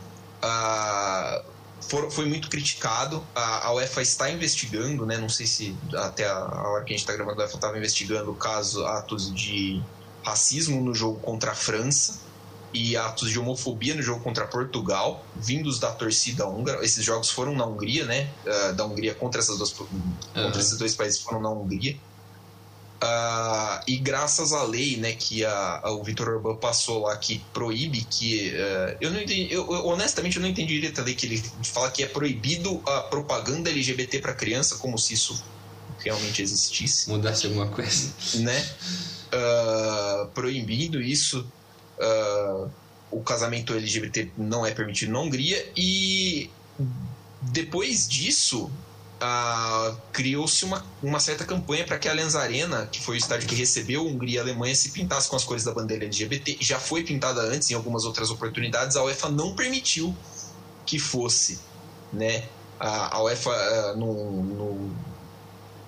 Uh, 0.43 1.56
for, 1.81 2.11
foi 2.11 2.27
muito 2.27 2.49
criticado. 2.49 3.25
A, 3.35 3.69
a, 3.69 3.73
UEFA 3.75 4.03
está 4.03 4.31
investigando, 4.31 5.07
né? 5.07 5.17
Não 5.19 5.29
sei 5.29 5.47
se 5.47 5.77
até 5.95 6.27
a, 6.27 6.37
a 6.37 6.69
hora 6.69 6.85
que 6.85 6.93
a 6.93 6.97
gente 6.97 7.01
está 7.01 7.13
gravando, 7.13 7.41
a 7.41 7.45
UEFA 7.45 7.57
estava 7.57 7.79
investigando 7.79 8.31
o 8.31 8.35
caso, 8.35 8.85
atos 8.85 9.35
de 9.35 9.83
racismo 10.25 10.81
no 10.83 10.95
jogo 10.95 11.21
contra 11.21 11.53
a 11.53 11.55
França 11.55 12.27
e 12.75 12.97
atos 12.97 13.31
de 13.31 13.39
homofobia 13.39 13.95
no 13.95 14.03
jogo 14.03 14.21
contra 14.21 14.47
Portugal, 14.47 15.25
vindos 15.35 15.79
da 15.79 15.93
torcida 15.93 16.47
húngara. 16.47 16.85
Esses 16.85 17.05
jogos 17.05 17.31
foram 17.31 17.55
na 17.55 17.65
Hungria, 17.65 18.05
né? 18.05 18.29
Uh, 18.45 18.75
da 18.75 18.85
Hungria 18.85 19.15
contra, 19.15 19.41
essas 19.41 19.57
duas, 19.57 19.73
uhum. 19.79 19.89
contra 20.35 20.61
esses 20.61 20.77
dois 20.77 20.95
países 20.95 21.21
foram 21.21 21.41
na 21.41 21.51
Hungria. 21.51 21.97
Uh, 22.97 23.83
e 23.87 23.99
graças 23.99 24.55
à 24.55 24.63
lei 24.63 24.97
né, 24.97 25.13
que 25.13 25.45
a, 25.45 25.81
a 25.85 25.91
o 25.91 26.03
Vitor 26.03 26.29
Orbán 26.29 26.57
passou 26.57 27.03
lá 27.03 27.17
que 27.17 27.41
proíbe 27.53 28.03
que. 28.05 28.53
Uh, 28.55 28.97
eu 29.01 29.11
não 29.11 29.21
entendi, 29.21 29.53
eu, 29.53 29.71
eu, 29.71 29.87
honestamente 29.87 30.37
eu 30.37 30.43
não 30.43 30.49
entendi 30.49 30.75
direito 30.75 31.01
a 31.01 31.05
lei 31.05 31.15
que 31.15 31.27
ele 31.27 31.43
fala 31.63 31.91
que 31.91 32.03
é 32.03 32.07
proibido 32.07 32.83
a 32.87 33.03
propaganda 33.03 33.69
LGBT 33.69 34.21
para 34.21 34.33
criança, 34.33 34.77
como 34.77 34.99
se 34.99 35.13
isso 35.13 35.45
realmente 35.99 36.41
existisse. 36.41 37.11
Mudasse 37.11 37.47
alguma 37.47 37.69
coisa. 37.69 38.13
Né? 38.37 38.67
Uh, 39.27 40.29
proibindo 40.29 41.01
isso. 41.01 41.47
o 43.11 43.21
casamento 43.21 43.75
LGBT 43.75 44.31
não 44.39 44.65
é 44.65 44.73
permitido 44.73 45.13
na 45.13 45.21
Hungria 45.21 45.71
e 45.77 46.51
depois 47.43 48.09
disso 48.09 48.71
Uh, 49.17 49.97
criou-se 50.13 50.63
uma, 50.67 50.85
uma 51.03 51.19
certa 51.19 51.43
campanha 51.43 51.87
para 51.87 51.99
que 51.99 52.07
a 52.07 52.11
Allianz 52.11 52.37
Arena, 52.37 52.87
que 52.87 53.01
foi 53.01 53.15
o 53.15 53.19
estádio 53.19 53.49
que 53.49 53.55
recebeu 53.55 54.07
Hungria 54.07 54.37
e 54.37 54.39
Alemanha, 54.39 54.75
se 54.75 54.91
pintasse 54.91 55.27
com 55.27 55.37
as 55.37 55.43
cores 55.43 55.65
da 55.65 55.73
bandeira 55.73 56.05
LGBT. 56.05 56.59
Já 56.61 56.79
foi 56.79 57.03
pintada 57.03 57.41
antes 57.41 57.71
em 57.71 57.75
algumas 57.75 58.05
outras 58.05 58.31
oportunidades, 58.31 58.95
a 58.95 59.03
UEFA 59.03 59.31
não 59.31 59.55
permitiu 59.55 60.15
que 60.85 60.99
fosse. 60.99 61.59
Né? 62.13 62.45
A, 62.79 63.17
a 63.17 63.23
UEFA, 63.23 63.51
uh, 63.51 63.99
no, 63.99 64.43
no, 64.43 64.91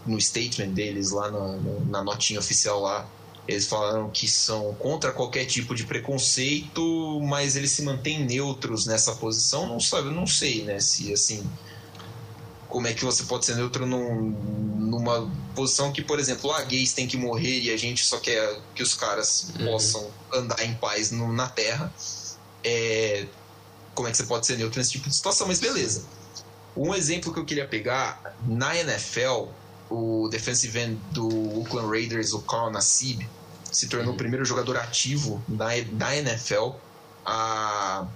no, 0.06 0.20
statement 0.20 0.70
deles, 0.70 1.10
lá 1.10 1.30
na, 1.30 1.58
na 1.86 2.02
notinha 2.02 2.40
oficial 2.40 2.80
lá, 2.80 3.06
eles 3.46 3.66
falaram 3.66 4.08
que 4.08 4.26
são 4.26 4.74
contra 4.74 5.12
qualquer 5.12 5.44
tipo 5.44 5.74
de 5.74 5.84
preconceito, 5.84 7.20
mas 7.22 7.56
eles 7.56 7.72
se 7.72 7.82
mantêm 7.82 8.24
neutros 8.24 8.86
nessa 8.86 9.14
posição. 9.16 9.66
Não 9.66 9.80
sabe, 9.80 10.08
não 10.10 10.26
sei, 10.26 10.64
né? 10.64 10.80
Se 10.80 11.12
assim 11.12 11.46
como 12.68 12.86
é 12.86 12.92
que 12.92 13.04
você 13.04 13.22
pode 13.24 13.46
ser 13.46 13.56
neutro 13.56 13.86
num, 13.86 14.30
numa 14.78 15.30
posição 15.54 15.92
que, 15.92 16.02
por 16.02 16.18
exemplo, 16.18 16.50
ah, 16.52 16.62
gays 16.62 16.92
têm 16.92 17.06
que 17.06 17.16
morrer 17.16 17.60
e 17.60 17.72
a 17.72 17.76
gente 17.76 18.04
só 18.04 18.18
quer 18.18 18.60
que 18.74 18.82
os 18.82 18.94
caras 18.94 19.52
uhum. 19.58 19.66
possam 19.66 20.10
andar 20.32 20.62
em 20.64 20.74
paz 20.74 21.10
no, 21.10 21.32
na 21.32 21.48
Terra. 21.48 21.92
É, 22.62 23.26
como 23.94 24.06
é 24.06 24.10
que 24.10 24.16
você 24.16 24.24
pode 24.24 24.46
ser 24.46 24.58
neutro 24.58 24.78
nesse 24.78 24.92
tipo 24.92 25.08
de 25.08 25.14
situação? 25.14 25.46
Mas 25.46 25.58
beleza. 25.58 26.04
Um 26.76 26.94
exemplo 26.94 27.32
que 27.32 27.40
eu 27.40 27.44
queria 27.44 27.66
pegar, 27.66 28.36
na 28.46 28.76
NFL, 28.76 29.46
o 29.90 30.28
defensive 30.28 30.78
end 30.78 31.00
do 31.10 31.58
Oakland 31.58 31.88
Raiders, 31.88 32.32
o 32.32 32.40
Carl 32.42 32.70
Nassib, 32.70 33.26
se 33.72 33.88
tornou 33.88 34.10
uhum. 34.10 34.14
o 34.14 34.16
primeiro 34.16 34.44
jogador 34.44 34.76
ativo 34.76 35.42
na, 35.48 35.68
na 35.92 36.16
NFL 36.16 36.70
a, 37.24 38.06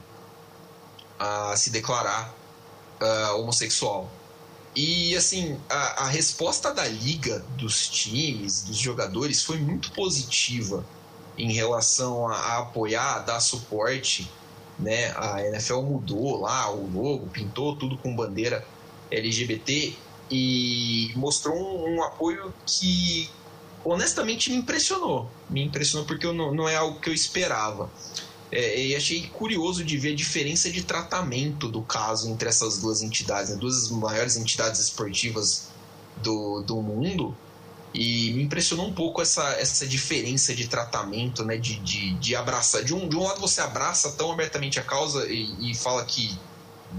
a 1.19 1.57
se 1.57 1.71
declarar 1.71 2.33
uh, 3.01 3.41
homossexual. 3.41 4.11
E 4.75 5.15
assim, 5.15 5.59
a, 5.69 6.05
a, 6.05 6.07
resposta 6.07 6.73
da 6.73 6.87
liga, 6.87 7.45
dos 7.59 7.89
times, 7.89 8.63
dos 8.63 8.79
jogadores 8.79 9.43
foi 9.43 9.59
muito 9.59 9.93
positiva 9.93 10.85
em 11.37 11.53
relação 11.53 12.27
a, 12.27 12.37
a, 12.37 12.59
apoiar, 12.61 13.17
a 13.17 13.19
dar 13.19 13.41
suporte. 13.41 14.31
Né? 14.79 15.13
A 15.15 15.47
NFL 15.47 15.83
mudou 15.83 16.41
lá 16.41 16.71
o 16.71 16.91
logo, 16.91 17.27
pintou 17.27 17.77
tudo 17.77 17.99
com 17.99 18.17
bandeira 18.17 18.67
LGBT 19.11 19.95
e 20.31 21.13
mostrou 21.15 21.55
um, 21.55 21.97
um 21.97 22.03
apoio 22.03 22.53
que 22.67 23.29
honestamente 23.85 24.51
me 24.51 24.57
impressionou. 24.57 25.31
Me 25.51 25.63
impressionou 25.63 26.07
porque 26.07 26.25
eu 26.25 26.33
não, 26.33 26.55
não 26.55 26.67
é 26.67 26.77
algo 26.77 26.99
que 26.99 27.11
eu 27.11 27.15
esperava. 27.15 27.91
É, 28.53 28.79
e 28.79 28.95
achei 28.95 29.27
curioso 29.29 29.83
de 29.83 29.97
ver 29.97 30.13
a 30.13 30.15
diferença 30.15 30.71
de 30.71 30.83
tratamento 30.83 31.69
do 31.69 31.81
caso 31.81 32.29
entre 32.29 32.51
essas 32.51 32.77
duas 32.77 33.01
entidades, 33.01 33.51
né? 33.51 33.57
duas 33.57 33.89
maiores 33.89 34.37
entidades 34.37 34.79
esportivas 34.79 35.71
do, 36.19 36.61
do 36.61 36.83
mundo. 36.83 37.35
E 37.95 38.31
me 38.33 38.43
impressionou 38.43 38.87
um 38.87 38.93
pouco 38.93 39.23
essa, 39.23 39.43
essa 39.53 39.87
diferença 39.87 40.55
de 40.55 40.69
tratamento, 40.69 41.45
né? 41.45 41.57
De, 41.57 41.79
de, 41.79 42.15
de 42.15 42.37
abraçar. 42.37 42.85
De 42.85 42.95
um, 42.95 43.09
de 43.09 43.17
um 43.17 43.23
lado 43.23 43.41
você 43.41 43.61
abraça 43.61 44.13
tão 44.13 44.31
abertamente 44.31 44.79
a 44.79 44.83
causa 44.83 45.27
e, 45.31 45.71
e 45.71 45.75
fala 45.75 46.05
que 46.05 46.39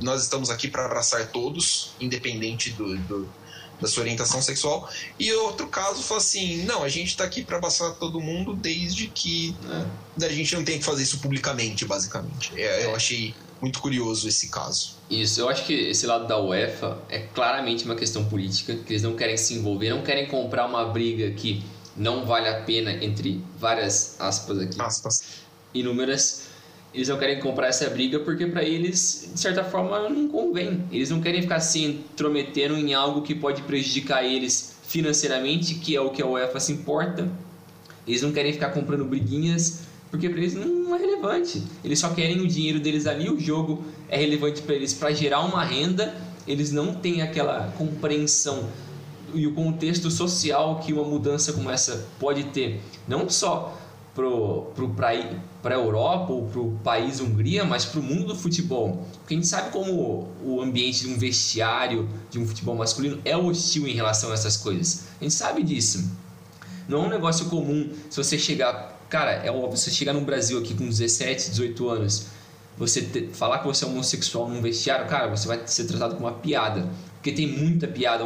nós 0.02 0.24
estamos 0.24 0.50
aqui 0.50 0.68
para 0.68 0.86
abraçar 0.86 1.28
todos, 1.28 1.92
independente 2.00 2.72
do, 2.72 2.98
do 2.98 3.30
da 3.84 3.90
sua 3.90 4.02
orientação 4.02 4.42
sexual. 4.42 4.90
E 5.20 5.32
outro 5.34 5.68
caso 5.68 6.02
foi 6.02 6.18
assim: 6.18 6.64
não, 6.64 6.84
a 6.84 6.90
gente 6.90 7.10
está 7.10 7.26
aqui 7.26 7.44
para 7.44 7.58
abraçar 7.58 7.94
todo 7.96 8.20
mundo 8.20 8.56
desde 8.56 9.08
que 9.08 9.56
é. 10.20 10.26
a 10.26 10.30
gente 10.30 10.56
não 10.56 10.64
tem 10.64 10.80
que 10.80 10.86
fazer 10.86 11.04
isso 11.04 11.20
publicamente, 11.20 11.86
basicamente. 11.86 12.52
É, 12.56 12.86
eu 12.86 12.96
achei 12.96 13.36
muito 13.62 13.80
curioso 13.80 14.28
esse 14.28 14.48
caso. 14.48 14.96
Isso, 15.10 15.40
eu 15.40 15.50
acho 15.50 15.66
que 15.66 15.74
esse 15.74 16.08
lado 16.08 16.26
da 16.28 16.40
UEFA 16.40 16.98
é 17.10 17.20
claramente 17.20 17.86
uma 17.86 17.96
questão 17.96 18.26
política, 18.26 18.76
que 18.76 18.94
eles 18.94 19.04
não 19.04 19.16
querem 19.16 19.38
se 19.38 19.54
envolver, 19.54 19.90
não 19.90 20.02
querem 20.02 20.28
comprar 20.28 20.66
uma 20.66 20.86
briga 20.86 21.30
que 21.32 21.64
não 21.96 22.26
vale 22.26 22.48
a 22.48 22.62
pena 22.62 22.92
entre 23.04 23.44
várias 23.60 24.20
aspas 24.20 24.60
aqui. 24.60 24.82
Aspas. 24.82 25.44
Inúmeras 25.74 26.53
eles 26.94 27.10
não 27.10 27.18
querem 27.18 27.40
comprar 27.40 27.68
essa 27.68 27.90
briga 27.90 28.20
porque 28.20 28.46
para 28.46 28.64
eles, 28.64 29.30
de 29.34 29.40
certa 29.40 29.64
forma, 29.64 30.08
não 30.10 30.28
convém. 30.28 30.84
Eles 30.92 31.10
não 31.10 31.20
querem 31.20 31.42
ficar 31.42 31.60
se 31.60 31.84
intrometendo 31.84 32.78
em 32.78 32.94
algo 32.94 33.24
que 33.24 33.34
pode 33.34 33.64
prejudicar 33.64 34.24
eles 34.24 34.76
financeiramente, 34.84 35.76
que 35.76 35.96
é 35.96 36.02
o 36.02 36.12
que 36.12 36.22
a 36.22 36.28
UEFA 36.28 36.60
se 36.60 36.72
importa. 36.72 37.28
Eles 38.08 38.22
não 38.22 38.32
querem 38.32 38.54
ficar 38.54 38.70
comprando 38.70 39.06
briguinhas 39.06 39.82
porque 40.12 40.30
para 40.30 40.40
eles 40.40 40.54
não 40.54 40.96
é 40.96 41.00
relevante. 41.00 41.64
Eles 41.84 41.98
só 41.98 42.10
querem 42.10 42.40
o 42.42 42.48
dinheiro 42.48 42.80
deles 42.80 43.08
ali, 43.08 43.28
o 43.28 43.40
jogo 43.40 43.84
é 44.08 44.18
relevante 44.18 44.62
para 44.62 44.76
eles 44.76 44.94
para 44.94 45.12
gerar 45.12 45.40
uma 45.42 45.64
renda. 45.64 46.16
Eles 46.48 46.72
não 46.72 46.94
têm 46.94 47.24
aquela 47.24 47.74
compreensão 47.76 48.70
e 49.34 49.48
o 49.48 49.54
contexto 49.54 50.12
social 50.12 50.80
que 50.86 50.94
uma 50.94 51.04
mudança 51.04 51.54
como 51.54 51.72
essa 51.72 52.08
pode 52.20 52.44
ter. 52.46 52.80
Não 53.08 53.28
só 53.28 53.76
para 54.14 55.76
a 55.76 55.78
Europa 55.78 56.32
ou 56.32 56.48
para 56.48 56.60
o 56.60 56.72
país 56.84 57.20
Hungria, 57.20 57.66
mas 57.66 57.84
para 57.86 58.00
o 58.00 58.04
mundo 58.04 58.28
do 58.28 58.36
futebol. 58.36 59.06
Porque 59.20 59.34
a 59.34 59.38
gente 59.38 59.48
sabe 59.48 59.72
como 59.72 60.30
o 60.44 60.62
ambiente 60.62 61.02
de 61.02 61.08
um 61.08 61.18
vestiário 61.18 62.08
de 62.30 62.40
um 62.40 62.46
futebol 62.46 62.76
masculino 62.76 63.20
é 63.26 63.36
hostil 63.36 63.88
em 63.88 63.94
relação 63.94 64.30
a 64.30 64.34
essas 64.34 64.56
coisas. 64.58 65.06
A 65.20 65.24
gente 65.24 65.34
sabe 65.34 65.64
disso. 65.64 66.12
Não 66.88 67.04
é 67.04 67.08
um 67.08 67.10
negócio 67.10 67.46
comum 67.48 67.90
se 68.10 68.18
você 68.18 68.38
chegar. 68.38 69.02
Cara, 69.10 69.32
é 69.32 69.52
óbvio, 69.52 69.78
você 69.78 69.90
chegar 69.90 70.14
no 70.14 70.22
Brasil 70.22 70.60
aqui 70.60 70.74
com 70.74 70.88
17, 70.88 71.52
18 71.52 71.90
anos, 71.90 72.28
você 72.78 73.02
ter, 73.02 73.30
falar 73.32 73.60
que 73.60 73.68
você 73.68 73.86
é 73.86 73.88
homossexual 73.88 74.50
num 74.50 74.62
vestiário, 74.62 75.08
cara, 75.08 75.28
você 75.28 75.48
vai 75.48 75.62
ser 75.66 75.86
tratado 75.86 76.16
como 76.16 76.28
uma 76.28 76.34
piada. 76.34 76.90
Porque 77.24 77.32
tem 77.32 77.48
muita 77.48 77.88
piada 77.88 78.26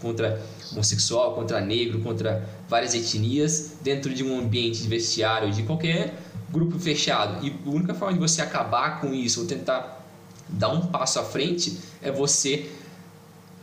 contra 0.00 0.40
homossexual, 0.72 1.34
contra 1.34 1.60
negro, 1.60 2.00
contra 2.00 2.48
várias 2.66 2.94
etnias 2.94 3.74
dentro 3.82 4.14
de 4.14 4.24
um 4.24 4.38
ambiente 4.38 4.80
de 4.80 4.88
vestiário, 4.88 5.50
de 5.52 5.64
qualquer 5.64 6.14
grupo 6.50 6.78
fechado. 6.78 7.46
E 7.46 7.54
a 7.66 7.68
única 7.68 7.92
forma 7.92 8.14
de 8.14 8.18
você 8.18 8.40
acabar 8.40 9.02
com 9.02 9.12
isso, 9.12 9.42
ou 9.42 9.46
tentar 9.46 10.02
dar 10.48 10.70
um 10.70 10.86
passo 10.86 11.20
à 11.20 11.24
frente, 11.24 11.76
é 12.00 12.10
você 12.10 12.70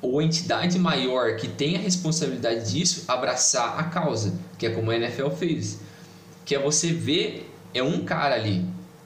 ou 0.03 0.19
a 0.19 0.23
entidade 0.23 0.77
maior 0.77 1.35
que 1.37 1.47
tem 1.47 1.75
a 1.75 1.79
responsabilidade 1.79 2.71
disso 2.71 3.05
abraçar 3.07 3.79
a 3.79 3.85
causa, 3.85 4.35
que 4.55 4.67
é 4.67 4.69
como 4.69 4.91
a 4.91 4.95
NFL 4.95 5.29
fez. 5.29 5.79
Que 6.45 6.53
é 6.53 6.59
você 6.59 6.93
ver, 6.93 7.51
é 7.73 7.81
um 7.81 8.05
cara 8.05 8.35
ali, 8.35 8.63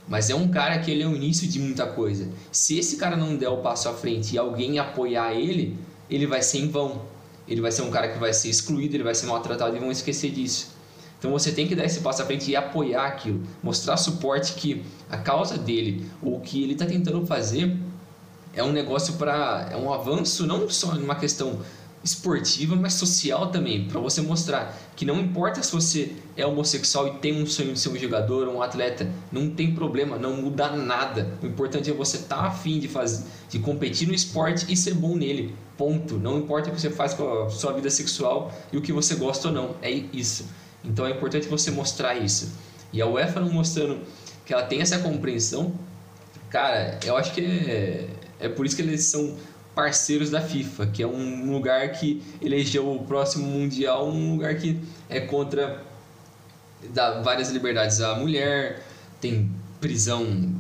mas 0.10 0.30
é 0.30 0.36
um 0.36 0.50
cara 0.50 0.80
que 0.80 0.92
ele 0.92 1.04
é 1.04 1.08
o 1.08 1.16
início 1.16 1.48
de 1.48 1.60
muita 1.60 1.86
coisa. 1.86 2.28
Se 2.52 2.78
esse 2.78 2.98
cara 2.98 3.16
não 3.16 3.38
der 3.38 3.50
o 3.50 3.58
passo 3.58 3.88
à 3.88 3.94
frente 3.94 4.34
e 4.34 4.38
alguém 4.38 4.80
apoiar 4.80 5.34
ele, 5.34 5.78
ele 6.10 6.28
vai 6.28 6.42
ser 6.42 6.58
em 6.58 6.68
vão 6.68 7.08
ele 7.50 7.62
vai 7.62 7.72
ser 7.72 7.82
um 7.82 7.90
cara 7.90 8.08
que 8.08 8.20
vai 8.20 8.32
ser 8.32 8.48
excluído, 8.48 8.96
ele 8.96 9.04
vai 9.04 9.16
ser 9.16 9.26
maltratado 9.26 9.76
e 9.76 9.80
vão 9.80 9.92
esquecer 9.92 10.30
disso. 10.30 10.70
Então 11.18 11.32
você 11.32 11.52
tem 11.52 11.68
que 11.68 11.76
dar 11.76 11.84
esse 11.84 12.00
passo 12.00 12.22
à 12.22 12.26
frente 12.26 12.50
e 12.50 12.56
apoiar 12.56 13.08
aquilo, 13.08 13.42
mostrar 13.62 13.98
suporte 13.98 14.54
que 14.54 14.84
a 15.10 15.18
causa 15.18 15.58
dele, 15.58 16.06
o 16.22 16.40
que 16.40 16.64
ele 16.64 16.74
está 16.74 16.86
tentando 16.86 17.26
fazer, 17.26 17.76
é 18.54 18.64
um 18.64 18.72
negócio 18.72 19.16
para. 19.16 19.68
é 19.72 19.76
um 19.76 19.92
avanço 19.92 20.46
não 20.46 20.70
só 20.70 20.94
numa 20.94 21.16
questão 21.16 21.60
esportiva, 22.04 22.76
mas 22.76 22.94
social 22.94 23.52
também, 23.52 23.88
para 23.88 24.00
você 24.00 24.22
mostrar 24.22 24.78
que 24.96 25.06
não 25.06 25.20
importa 25.20 25.62
se 25.62 25.72
você 25.72 26.16
é 26.36 26.46
homossexual 26.46 27.08
e 27.08 27.12
tem 27.20 27.42
um 27.42 27.46
sonho 27.46 27.74
de 27.74 27.80
ser 27.80 27.90
um 27.90 27.98
jogador, 27.98 28.48
um 28.48 28.62
atleta, 28.62 29.10
não 29.32 29.50
tem 29.50 29.74
problema, 29.74 30.18
não 30.18 30.38
muda 30.38 30.72
nada. 30.72 31.38
O 31.42 31.46
importante 31.46 31.90
é 31.90 31.94
você 31.94 32.18
estar 32.18 32.38
tá 32.38 32.48
afim 32.48 32.80
de 32.80 32.88
fazer, 32.88 33.26
de 33.50 33.60
competir 33.60 34.08
no 34.08 34.14
esporte 34.14 34.66
e 34.70 34.78
ser 34.78 34.94
bom 34.94 35.16
nele. 35.16 35.56
Ponto. 35.78 36.18
Não 36.18 36.38
importa 36.38 36.70
o 36.70 36.74
que 36.74 36.80
você 36.80 36.90
faz 36.90 37.14
com 37.14 37.44
a 37.44 37.50
sua 37.50 37.74
vida 37.74 37.90
sexual 37.90 38.52
e 38.72 38.78
o 38.78 38.82
que 38.82 38.92
você 38.92 39.16
gosta 39.16 39.48
ou 39.50 39.54
não. 39.54 39.76
É 39.82 39.92
isso. 39.92 40.46
Então 40.84 41.06
é 41.06 41.12
importante 41.12 41.48
você 41.48 41.72
mostrar 41.72 42.16
isso. 42.16 42.54
E 42.92 43.02
a 43.02 43.08
UEFA 43.08 43.40
não 43.40 43.52
mostrando 43.52 44.00
que 44.46 44.54
ela 44.54 44.64
tem 44.64 44.82
essa 44.82 45.00
compreensão, 45.00 45.74
cara, 46.50 47.00
eu 47.06 47.16
acho 47.16 47.34
que 47.34 47.42
é, 47.42 48.08
é 48.40 48.50
por 48.50 48.66
isso 48.66 48.76
que 48.76 48.82
eles 48.82 49.04
são 49.04 49.36
parceiros 49.80 50.30
da 50.30 50.42
FIFA, 50.42 50.88
que 50.88 51.02
é 51.02 51.08
um 51.08 51.50
lugar 51.54 51.90
que 51.94 52.22
elegeu 52.42 52.94
o 52.94 53.06
próximo 53.06 53.48
mundial, 53.48 54.10
um 54.10 54.34
lugar 54.34 54.54
que 54.56 54.78
é 55.10 55.22
contra 55.22 55.82
dá 56.94 57.22
várias 57.22 57.50
liberdades 57.50 58.02
à 58.02 58.16
mulher, 58.16 58.84
tem 59.22 59.50
prisão 59.80 60.54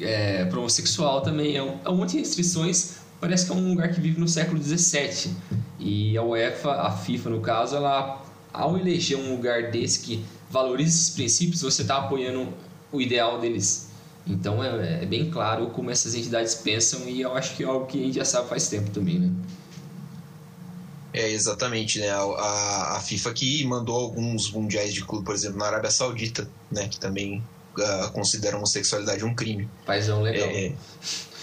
é, 0.00 0.44
para 0.44 0.58
homossexual 0.60 1.20
também, 1.20 1.56
é 1.56 1.62
um, 1.62 1.78
é 1.84 1.90
um 1.90 1.96
monte 1.96 2.12
de 2.12 2.18
restrições. 2.18 3.00
Parece 3.20 3.44
que 3.44 3.52
é 3.52 3.54
um 3.56 3.70
lugar 3.70 3.92
que 3.92 4.00
vive 4.00 4.20
no 4.20 4.28
século 4.28 4.62
XVII. 4.62 5.34
E 5.80 6.16
a 6.16 6.22
UEFA, 6.22 6.70
a 6.70 6.92
FIFA 6.92 7.30
no 7.30 7.40
caso, 7.40 7.74
ela 7.74 8.24
ao 8.52 8.78
eleger 8.78 9.18
um 9.18 9.34
lugar 9.34 9.70
desse 9.72 10.00
que 10.00 10.24
valoriza 10.48 10.90
esses 10.90 11.10
princípios, 11.10 11.60
você 11.60 11.82
está 11.82 11.98
apoiando 11.98 12.48
o 12.92 13.00
ideal 13.00 13.40
deles 13.40 13.89
então 14.30 14.62
é, 14.62 15.02
é, 15.02 15.06
bem 15.06 15.30
claro 15.30 15.68
como 15.70 15.90
essas 15.90 16.14
entidades 16.14 16.54
pensam 16.54 17.08
e 17.08 17.20
eu 17.20 17.34
acho 17.34 17.56
que 17.56 17.62
é 17.62 17.66
algo 17.66 17.86
que 17.86 18.00
a 18.00 18.04
gente 18.04 18.14
já 18.14 18.24
sabe 18.24 18.48
faz 18.48 18.68
tempo 18.68 18.90
também, 18.90 19.18
né? 19.18 19.30
É, 21.12 21.28
exatamente, 21.30 21.98
né? 21.98 22.10
A, 22.10 22.96
a 22.96 23.00
FIFA 23.00 23.32
que 23.32 23.64
mandou 23.64 23.96
alguns 23.96 24.50
mundiais 24.52 24.94
de 24.94 25.04
clube, 25.04 25.24
por 25.24 25.34
exemplo, 25.34 25.58
na 25.58 25.66
Arábia 25.66 25.90
Saudita, 25.90 26.48
né? 26.70 26.86
Que 26.88 27.00
também 27.00 27.42
uh, 27.76 28.12
considera 28.12 28.54
a 28.54 28.58
homossexualidade 28.58 29.24
um 29.24 29.34
crime. 29.34 29.68
Paizão 29.84 30.22
legal. 30.22 30.48
É, 30.48 30.72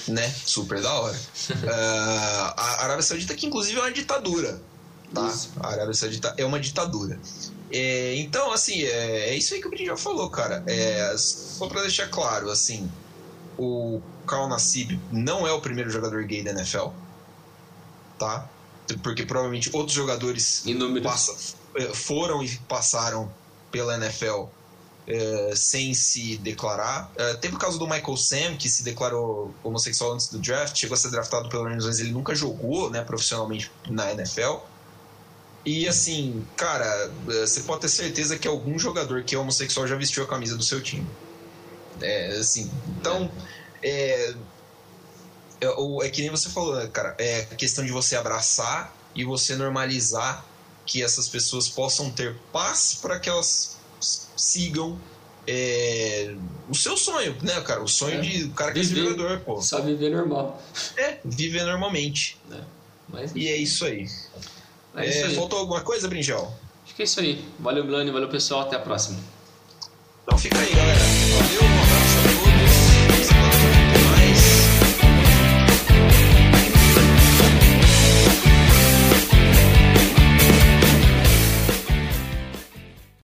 né? 0.08 0.34
Super 0.46 0.82
da 0.82 0.94
hora. 0.94 1.16
uh, 1.16 2.54
a 2.56 2.84
Arábia 2.84 3.04
Saudita 3.04 3.36
que 3.36 3.46
inclusive 3.46 3.78
é 3.78 3.82
uma 3.82 3.92
ditadura, 3.92 4.62
tá? 5.14 5.28
Isso. 5.28 5.52
A 5.60 5.68
Arábia 5.68 5.94
Saudita 5.94 6.34
é 6.38 6.46
uma 6.46 6.60
ditadura. 6.60 7.20
É, 7.72 8.16
então, 8.16 8.52
assim, 8.52 8.84
é, 8.84 9.30
é, 9.30 9.36
isso 9.36 9.54
aí 9.54 9.62
que 9.62 9.68
o 9.68 9.70
Brin 9.70 9.86
já 9.86 9.98
falou, 9.98 10.30
cara. 10.30 10.64
É, 10.68 11.16
só 11.18 11.68
pra 11.68 11.82
deixar 11.82 12.08
claro, 12.08 12.50
assim, 12.50 12.90
o 13.58 14.02
Carl 14.26 14.48
Nassib 14.48 15.00
não 15.12 15.48
é 15.48 15.52
o 15.52 15.62
primeiro 15.62 15.90
jogador 15.90 16.24
gay 16.24 16.44
da 16.44 16.52
NFL, 16.52 16.88
tá? 18.18 18.48
Porque 19.04 19.26
provavelmente 19.26 19.70
outros 19.74 19.96
jogadores 19.96 20.64
passa, 21.04 21.56
é, 21.76 21.94
foram 21.94 22.42
e 22.42 22.58
passaram 22.68 23.30
pela 23.70 23.96
NFL 23.96 24.46
é, 25.08 25.54
sem 25.56 25.94
se 25.94 26.38
declarar. 26.38 27.12
É, 27.16 27.34
teve 27.36 27.56
o 27.56 27.60
caso 27.60 27.80
do 27.80 27.88
Michael 27.88 28.18
Sam, 28.18 28.56
que 28.58 28.70
se 28.70 28.84
declarou 28.84 29.54
homossexual 29.64 30.14
antes 30.14 30.28
do 30.28 30.40
draft, 30.40 30.78
chegou 30.78 30.96
a 30.96 30.98
ser 30.98 31.10
draftado 31.10 31.50
pelo 31.50 31.64
Rams, 31.64 31.86
mas 31.86 32.00
ele 32.00 32.12
nunca 32.12 32.36
jogou 32.36 32.90
né, 32.90 33.02
profissionalmente 33.02 33.72
na 33.90 34.12
NFL. 34.12 34.58
E 35.68 35.86
assim, 35.86 36.48
cara, 36.56 37.12
eh, 37.28 37.46
você 37.46 37.60
pode 37.60 37.82
ter 37.82 37.90
certeza 37.90 38.40
que 38.40 38.48
algum 38.48 38.80
jogador 38.80 39.22
que 39.24 39.36
é 39.36 39.38
homossexual 39.38 39.86
já 39.86 39.98
vestiu 39.98 40.24
a 40.24 40.26
camisa 40.28 40.56
do 40.56 40.64
seu 40.64 40.82
time. 40.82 41.06
É, 42.00 42.38
assim, 42.38 42.72
então. 42.98 43.30
É, 43.84 44.34
é, 45.60 46.06
é 46.06 46.10
que 46.10 46.22
nem 46.22 46.32
você 46.32 46.48
falou, 46.48 46.74
né, 46.78 46.88
cara? 46.88 47.16
É 47.20 47.44
questão 47.58 47.86
de 47.86 47.92
você 47.92 48.16
abraçar 48.16 48.96
e 49.14 49.26
você 49.26 49.58
normalizar 49.58 50.46
que 50.86 51.04
essas 51.04 51.28
pessoas 51.28 51.68
possam 51.68 52.10
ter 52.10 52.34
paz 52.54 52.98
para 53.02 53.20
que 53.20 53.28
elas 53.28 53.78
sigam 54.38 54.98
é, 55.46 56.34
o 56.70 56.76
seu 56.76 56.96
sonho, 56.96 57.36
né, 57.42 57.60
cara? 57.60 57.84
O 57.84 57.90
sonho 57.90 58.20
é. 58.20 58.22
de 58.22 58.44
o 58.46 58.54
cara 58.54 58.72
que 58.72 58.80
é 58.80 58.84
jogador, 58.84 59.42
pô. 59.42 59.62
Só 59.62 59.82
viver 59.82 60.12
normal. 60.12 60.64
É, 60.96 61.18
viver 61.26 61.66
normalmente. 61.66 62.38
É. 62.50 62.62
Mas... 63.10 63.36
E 63.36 63.50
é 63.50 63.58
isso 63.58 63.84
aí. 63.84 64.08
É 64.98 65.08
isso 65.08 65.20
é, 65.20 65.24
aí. 65.26 65.36
Faltou 65.36 65.60
alguma 65.60 65.82
coisa, 65.82 66.08
Brinjal? 66.08 66.54
Acho 66.84 66.96
que 66.96 67.02
é 67.04 67.06
isso 67.06 67.20
aí. 67.20 67.46
Valeu, 67.60 67.86
Blane. 67.86 68.12
Valeu, 68.12 68.28
pessoal. 68.28 68.62
Até 68.62 68.76
a 68.76 68.80
próxima. 68.80 69.20
Então 70.24 70.38
fica 70.38 70.58
aí, 70.58 70.74
galera. 70.74 71.00
Valeu. 71.00 71.87